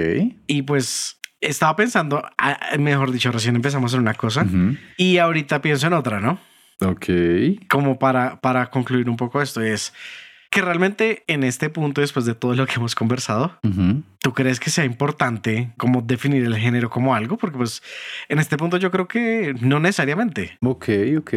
Y 0.46 0.62
pues 0.62 1.18
estaba 1.42 1.76
pensando, 1.76 2.22
mejor 2.78 3.12
dicho, 3.12 3.30
recién 3.32 3.56
empezamos 3.56 3.92
en 3.94 4.00
una 4.00 4.14
cosa 4.14 4.42
Ujú. 4.42 4.76
y 4.96 5.18
ahorita 5.18 5.60
pienso 5.60 5.86
en 5.88 5.92
otra, 5.92 6.20
¿no? 6.20 6.38
Ok. 6.80 7.06
Como 7.68 7.98
para, 7.98 8.40
para 8.40 8.66
concluir 8.70 9.08
un 9.10 9.16
poco 9.16 9.42
esto, 9.42 9.60
es 9.60 9.92
que 10.50 10.60
realmente 10.60 11.24
en 11.28 11.44
este 11.44 11.70
punto, 11.70 12.00
después 12.00 12.26
de 12.26 12.34
todo 12.34 12.54
lo 12.54 12.66
que 12.66 12.74
hemos 12.76 12.94
conversado, 12.94 13.58
Ujú. 13.62 14.02
¿tú 14.20 14.32
crees 14.34 14.60
que 14.60 14.70
sea 14.70 14.84
importante 14.84 15.72
como 15.78 16.02
definir 16.02 16.44
el 16.44 16.56
género 16.56 16.90
como 16.90 17.14
algo? 17.14 17.36
Porque 17.38 17.56
pues 17.56 17.82
en 18.28 18.38
este 18.38 18.56
punto 18.56 18.76
yo 18.76 18.90
creo 18.90 19.08
que 19.08 19.54
no 19.60 19.80
necesariamente. 19.80 20.58
Ok, 20.60 20.88
ok. 21.18 21.34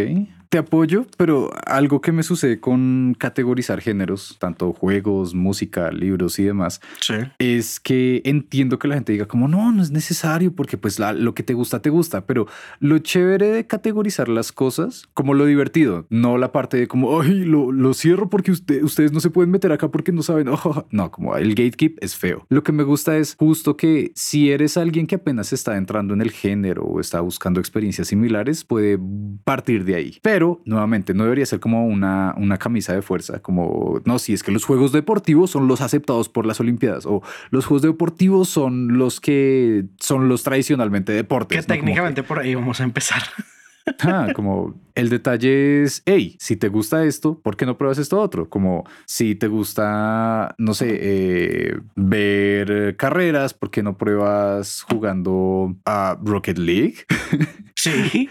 Te 0.49 0.57
apoyo, 0.57 1.05
pero 1.17 1.51
algo 1.65 2.01
que 2.01 2.11
me 2.11 2.23
sucede 2.23 2.59
con 2.59 3.15
categorizar 3.17 3.81
géneros, 3.81 4.37
tanto 4.39 4.73
juegos, 4.73 5.33
música, 5.35 5.91
libros 5.91 6.39
y 6.39 6.43
demás, 6.43 6.81
Sí. 7.01 7.15
es 7.39 7.79
que 7.79 8.21
entiendo 8.25 8.79
que 8.79 8.87
la 8.87 8.95
gente 8.95 9.11
diga 9.13 9.25
como 9.27 9.47
no, 9.47 9.71
no 9.71 9.81
es 9.81 9.91
necesario 9.91 10.53
porque 10.53 10.77
pues 10.77 10.99
la- 10.99 11.13
lo 11.13 11.33
que 11.33 11.43
te 11.43 11.53
gusta, 11.53 11.81
te 11.81 11.89
gusta, 11.89 12.25
pero 12.25 12.47
lo 12.79 12.99
chévere 12.99 13.47
de 13.47 13.67
categorizar 13.67 14.27
las 14.29 14.51
cosas 14.51 15.07
como 15.13 15.33
lo 15.33 15.45
divertido, 15.45 16.05
no 16.09 16.37
la 16.37 16.51
parte 16.51 16.77
de 16.77 16.87
como, 16.87 17.21
ay, 17.21 17.43
lo, 17.45 17.71
lo 17.71 17.93
cierro 17.93 18.29
porque 18.29 18.51
usted- 18.51 18.83
ustedes 18.83 19.11
no 19.11 19.19
se 19.19 19.29
pueden 19.29 19.51
meter 19.51 19.71
acá 19.71 19.89
porque 19.89 20.11
no 20.11 20.21
saben, 20.21 20.47
oh, 20.49 20.85
no, 20.91 21.11
como 21.11 21.35
el 21.37 21.49
gatekeep 21.55 21.97
es 22.01 22.15
feo. 22.15 22.45
Lo 22.49 22.63
que 22.63 22.71
me 22.71 22.83
gusta 22.83 23.17
es 23.17 23.35
justo 23.37 23.77
que 23.77 24.11
si 24.15 24.51
eres 24.51 24.77
alguien 24.77 25.07
que 25.07 25.15
apenas 25.15 25.53
está 25.53 25.77
entrando 25.77 26.13
en 26.13 26.21
el 26.21 26.31
género 26.31 26.83
o 26.83 26.99
está 26.99 27.21
buscando 27.21 27.59
experiencias 27.59 28.07
similares, 28.09 28.63
puede 28.63 28.99
partir 29.43 29.85
de 29.85 29.95
ahí. 29.95 30.17
Pero 30.21 30.34
nuevamente, 30.65 31.13
no 31.13 31.23
debería 31.23 31.45
ser 31.45 31.59
como 31.59 31.86
una, 31.86 32.33
una 32.38 32.57
camisa 32.57 32.93
de 32.93 33.01
fuerza, 33.01 33.39
como, 33.41 34.01
no, 34.05 34.19
si 34.19 34.33
es 34.33 34.43
que 34.43 34.51
los 34.51 34.65
juegos 34.65 34.91
deportivos 34.91 35.51
son 35.51 35.67
los 35.67 35.81
aceptados 35.81 36.29
por 36.29 36.45
las 36.45 36.59
Olimpiadas 36.59 37.05
o 37.05 37.21
los 37.49 37.65
juegos 37.65 37.81
deportivos 37.81 38.49
son 38.49 38.97
los 38.97 39.19
que 39.19 39.86
son 39.99 40.29
los 40.29 40.43
tradicionalmente 40.43 41.11
deportes. 41.11 41.65
Que 41.65 41.73
técnicamente 41.73 42.23
por 42.23 42.39
ahí 42.39 42.55
vamos 42.55 42.79
a 42.81 42.83
empezar. 42.83 43.21
Ah, 44.01 44.29
como 44.33 44.73
el 44.95 45.09
detalle 45.09 45.83
es, 45.83 46.01
hey, 46.07 46.36
si 46.39 46.55
te 46.55 46.69
gusta 46.69 47.05
esto, 47.05 47.39
¿por 47.39 47.55
qué 47.55 47.67
no 47.67 47.77
pruebas 47.77 47.99
esto 47.99 48.19
otro? 48.19 48.49
Como 48.49 48.83
si 49.05 49.36
te 49.36 49.47
gusta, 49.47 50.55
no 50.57 50.73
sé, 50.73 50.97
eh, 50.99 51.79
ver 51.95 52.95
carreras, 52.97 53.53
¿por 53.53 53.69
qué 53.69 53.83
no 53.83 53.95
pruebas 53.95 54.81
jugando 54.89 55.75
a 55.86 56.17
Rocket 56.23 56.57
League? 56.57 56.95
Sí. 57.77 58.29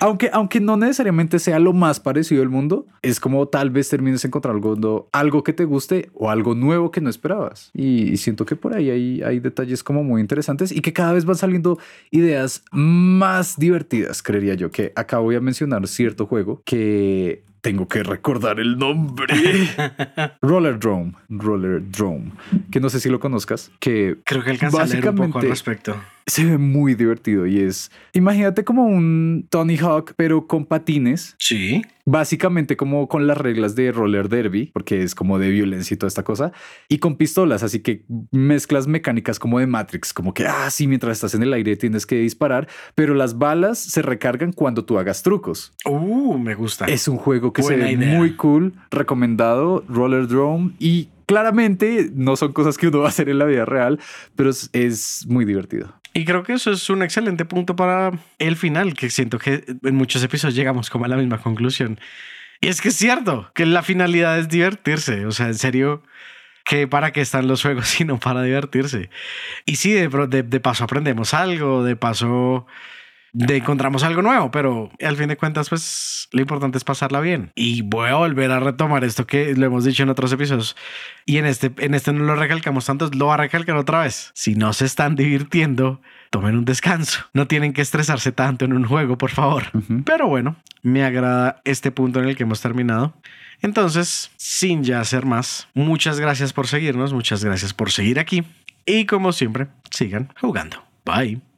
Aunque, 0.00 0.30
aunque 0.32 0.60
no 0.60 0.76
necesariamente 0.76 1.38
sea 1.38 1.58
lo 1.58 1.72
más 1.72 2.00
parecido 2.00 2.40
del 2.40 2.48
mundo, 2.48 2.86
es 3.02 3.20
como 3.20 3.46
tal 3.48 3.70
vez 3.70 3.88
termines 3.88 4.24
encontrando 4.24 5.08
algo, 5.12 5.44
que 5.44 5.52
te 5.52 5.64
guste 5.64 6.10
o 6.14 6.30
algo 6.30 6.54
nuevo 6.54 6.90
que 6.90 7.00
no 7.00 7.10
esperabas. 7.10 7.70
Y, 7.74 8.16
siento 8.16 8.44
que 8.44 8.56
por 8.56 8.74
ahí 8.74 8.90
hay, 8.90 9.22
hay 9.22 9.40
detalles 9.40 9.82
como 9.82 10.02
muy 10.02 10.20
interesantes 10.20 10.72
y 10.72 10.80
que 10.80 10.92
cada 10.92 11.12
vez 11.12 11.24
van 11.24 11.36
saliendo 11.36 11.78
ideas 12.10 12.64
más 12.72 13.58
divertidas, 13.58 14.22
creería 14.22 14.54
yo. 14.54 14.70
Que 14.70 14.92
acá 14.96 15.18
voy 15.18 15.36
a 15.36 15.40
mencionar 15.40 15.86
cierto 15.86 16.26
juego 16.26 16.62
que 16.64 17.44
tengo 17.60 17.86
que 17.88 18.02
recordar 18.02 18.60
el 18.60 18.78
nombre. 18.78 19.34
Roller 20.42 20.78
Drome, 20.78 21.12
Roller 21.28 21.82
Drome, 21.90 22.32
que 22.70 22.80
no 22.80 22.88
sé 22.88 23.00
si 23.00 23.08
lo 23.08 23.20
conozcas, 23.20 23.70
que 23.80 24.18
Creo 24.24 24.42
que 24.42 24.50
alcanza 24.50 24.82
a 24.82 24.86
leer 24.86 25.08
un 25.08 25.16
poco 25.16 25.22
al 25.38 25.46
Básicamente- 25.46 25.48
respecto. 25.48 25.96
se 26.26 26.44
ve 26.44 26.58
muy 26.58 26.94
divertido 26.94 27.46
y 27.46 27.58
es, 27.60 27.90
imagínate 28.12 28.64
como 28.64 28.84
un 28.84 29.46
Tony 29.50 29.76
Hawk, 29.78 30.14
pero 30.16 30.46
con 30.46 30.64
patines. 30.66 31.34
Sí. 31.38 31.82
Básicamente 32.06 32.76
como 32.76 33.06
con 33.08 33.26
las 33.28 33.36
reglas 33.38 33.76
de 33.76 33.92
roller 33.92 34.28
derby, 34.28 34.70
porque 34.72 35.02
es 35.02 35.14
como 35.14 35.38
de 35.38 35.50
violencia 35.50 35.94
y 35.94 35.98
toda 35.98 36.08
esta 36.08 36.24
cosa, 36.24 36.50
y 36.88 36.98
con 36.98 37.16
pistolas, 37.16 37.62
así 37.62 37.80
que 37.80 38.04
mezclas 38.32 38.86
mecánicas 38.88 39.38
como 39.38 39.60
de 39.60 39.66
Matrix, 39.68 40.12
como 40.12 40.34
que, 40.34 40.44
ah, 40.46 40.70
sí, 40.70 40.88
mientras 40.88 41.12
estás 41.18 41.34
en 41.34 41.42
el 41.44 41.52
aire 41.52 41.76
tienes 41.76 42.06
que 42.06 42.16
disparar, 42.16 42.66
pero 42.96 43.14
las 43.14 43.38
balas 43.38 43.78
se 43.78 44.02
recargan 44.02 44.52
cuando 44.52 44.84
tú 44.84 44.98
hagas 44.98 45.22
trucos. 45.22 45.72
Uh, 45.84 46.36
me 46.38 46.54
gusta. 46.54 46.86
Es 46.86 47.06
un 47.06 47.16
juego 47.16 47.49
que 47.52 47.62
Buena 47.62 47.86
se 47.86 47.96
ve 47.96 48.04
idea. 48.04 48.18
muy 48.18 48.34
cool, 48.34 48.74
recomendado, 48.90 49.84
Roller 49.88 50.26
Drone, 50.26 50.72
y 50.78 51.08
claramente 51.26 52.10
no 52.14 52.36
son 52.36 52.52
cosas 52.52 52.76
que 52.76 52.88
uno 52.88 53.00
va 53.00 53.06
a 53.06 53.08
hacer 53.10 53.28
en 53.28 53.38
la 53.38 53.44
vida 53.44 53.64
real, 53.64 54.00
pero 54.36 54.50
es, 54.50 54.70
es 54.72 55.26
muy 55.28 55.44
divertido. 55.44 55.94
Y 56.12 56.24
creo 56.24 56.42
que 56.42 56.54
eso 56.54 56.72
es 56.72 56.90
un 56.90 57.02
excelente 57.02 57.44
punto 57.44 57.76
para 57.76 58.12
el 58.38 58.56
final, 58.56 58.94
que 58.94 59.10
siento 59.10 59.38
que 59.38 59.64
en 59.84 59.94
muchos 59.94 60.22
episodios 60.24 60.56
llegamos 60.56 60.90
como 60.90 61.04
a 61.04 61.08
la 61.08 61.16
misma 61.16 61.38
conclusión. 61.38 62.00
Y 62.60 62.68
es 62.68 62.80
que 62.80 62.88
es 62.88 62.96
cierto 62.96 63.50
que 63.54 63.64
la 63.64 63.82
finalidad 63.82 64.38
es 64.38 64.48
divertirse. 64.48 65.24
O 65.26 65.30
sea, 65.32 65.46
en 65.46 65.54
serio, 65.54 66.02
que 66.64 66.86
para 66.88 67.12
qué 67.12 67.20
están 67.20 67.46
los 67.46 67.62
juegos 67.62 67.88
sino 67.88 68.18
para 68.18 68.42
divertirse. 68.42 69.10
Y 69.64 69.76
sí, 69.76 69.92
de, 69.92 70.08
de, 70.28 70.42
de 70.42 70.60
paso 70.60 70.84
aprendemos 70.84 71.32
algo, 71.32 71.84
de 71.84 71.96
paso 71.96 72.66
de 73.32 73.56
encontramos 73.56 74.02
algo 74.02 74.22
nuevo, 74.22 74.50
pero 74.50 74.90
al 75.00 75.16
fin 75.16 75.28
de 75.28 75.36
cuentas, 75.36 75.68
pues 75.68 76.28
lo 76.32 76.40
importante 76.40 76.78
es 76.78 76.84
pasarla 76.84 77.20
bien. 77.20 77.52
Y 77.54 77.82
voy 77.82 78.08
a 78.08 78.14
volver 78.14 78.50
a 78.50 78.60
retomar 78.60 79.04
esto 79.04 79.26
que 79.26 79.54
lo 79.54 79.66
hemos 79.66 79.84
dicho 79.84 80.02
en 80.02 80.08
otros 80.08 80.32
episodios. 80.32 80.76
Y 81.26 81.38
en 81.38 81.46
este, 81.46 81.72
en 81.78 81.94
este 81.94 82.12
no 82.12 82.24
lo 82.24 82.36
recalcamos 82.36 82.86
tanto, 82.86 83.10
lo 83.14 83.26
voy 83.26 83.34
a 83.34 83.38
recalcar 83.38 83.76
otra 83.76 84.02
vez. 84.02 84.30
Si 84.34 84.54
no 84.54 84.72
se 84.72 84.86
están 84.86 85.16
divirtiendo, 85.16 86.00
tomen 86.30 86.56
un 86.56 86.64
descanso. 86.64 87.20
No 87.32 87.46
tienen 87.46 87.72
que 87.72 87.82
estresarse 87.82 88.32
tanto 88.32 88.64
en 88.64 88.72
un 88.72 88.84
juego, 88.84 89.18
por 89.18 89.30
favor. 89.30 89.64
Ujú. 89.74 90.02
Pero 90.04 90.26
bueno, 90.26 90.56
me 90.82 91.04
agrada 91.04 91.60
este 91.64 91.90
punto 91.90 92.20
en 92.20 92.28
el 92.28 92.36
que 92.36 92.44
hemos 92.44 92.60
terminado. 92.60 93.14
Entonces, 93.62 94.30
sin 94.36 94.84
ya 94.84 95.00
hacer 95.00 95.26
más, 95.26 95.68
muchas 95.74 96.18
gracias 96.18 96.52
por 96.52 96.66
seguirnos, 96.66 97.12
muchas 97.12 97.44
gracias 97.44 97.74
por 97.74 97.90
seguir 97.90 98.18
aquí. 98.18 98.44
Y 98.86 99.04
como 99.04 99.32
siempre, 99.32 99.68
sigan 99.90 100.32
jugando. 100.40 100.82
Bye. 101.04 101.49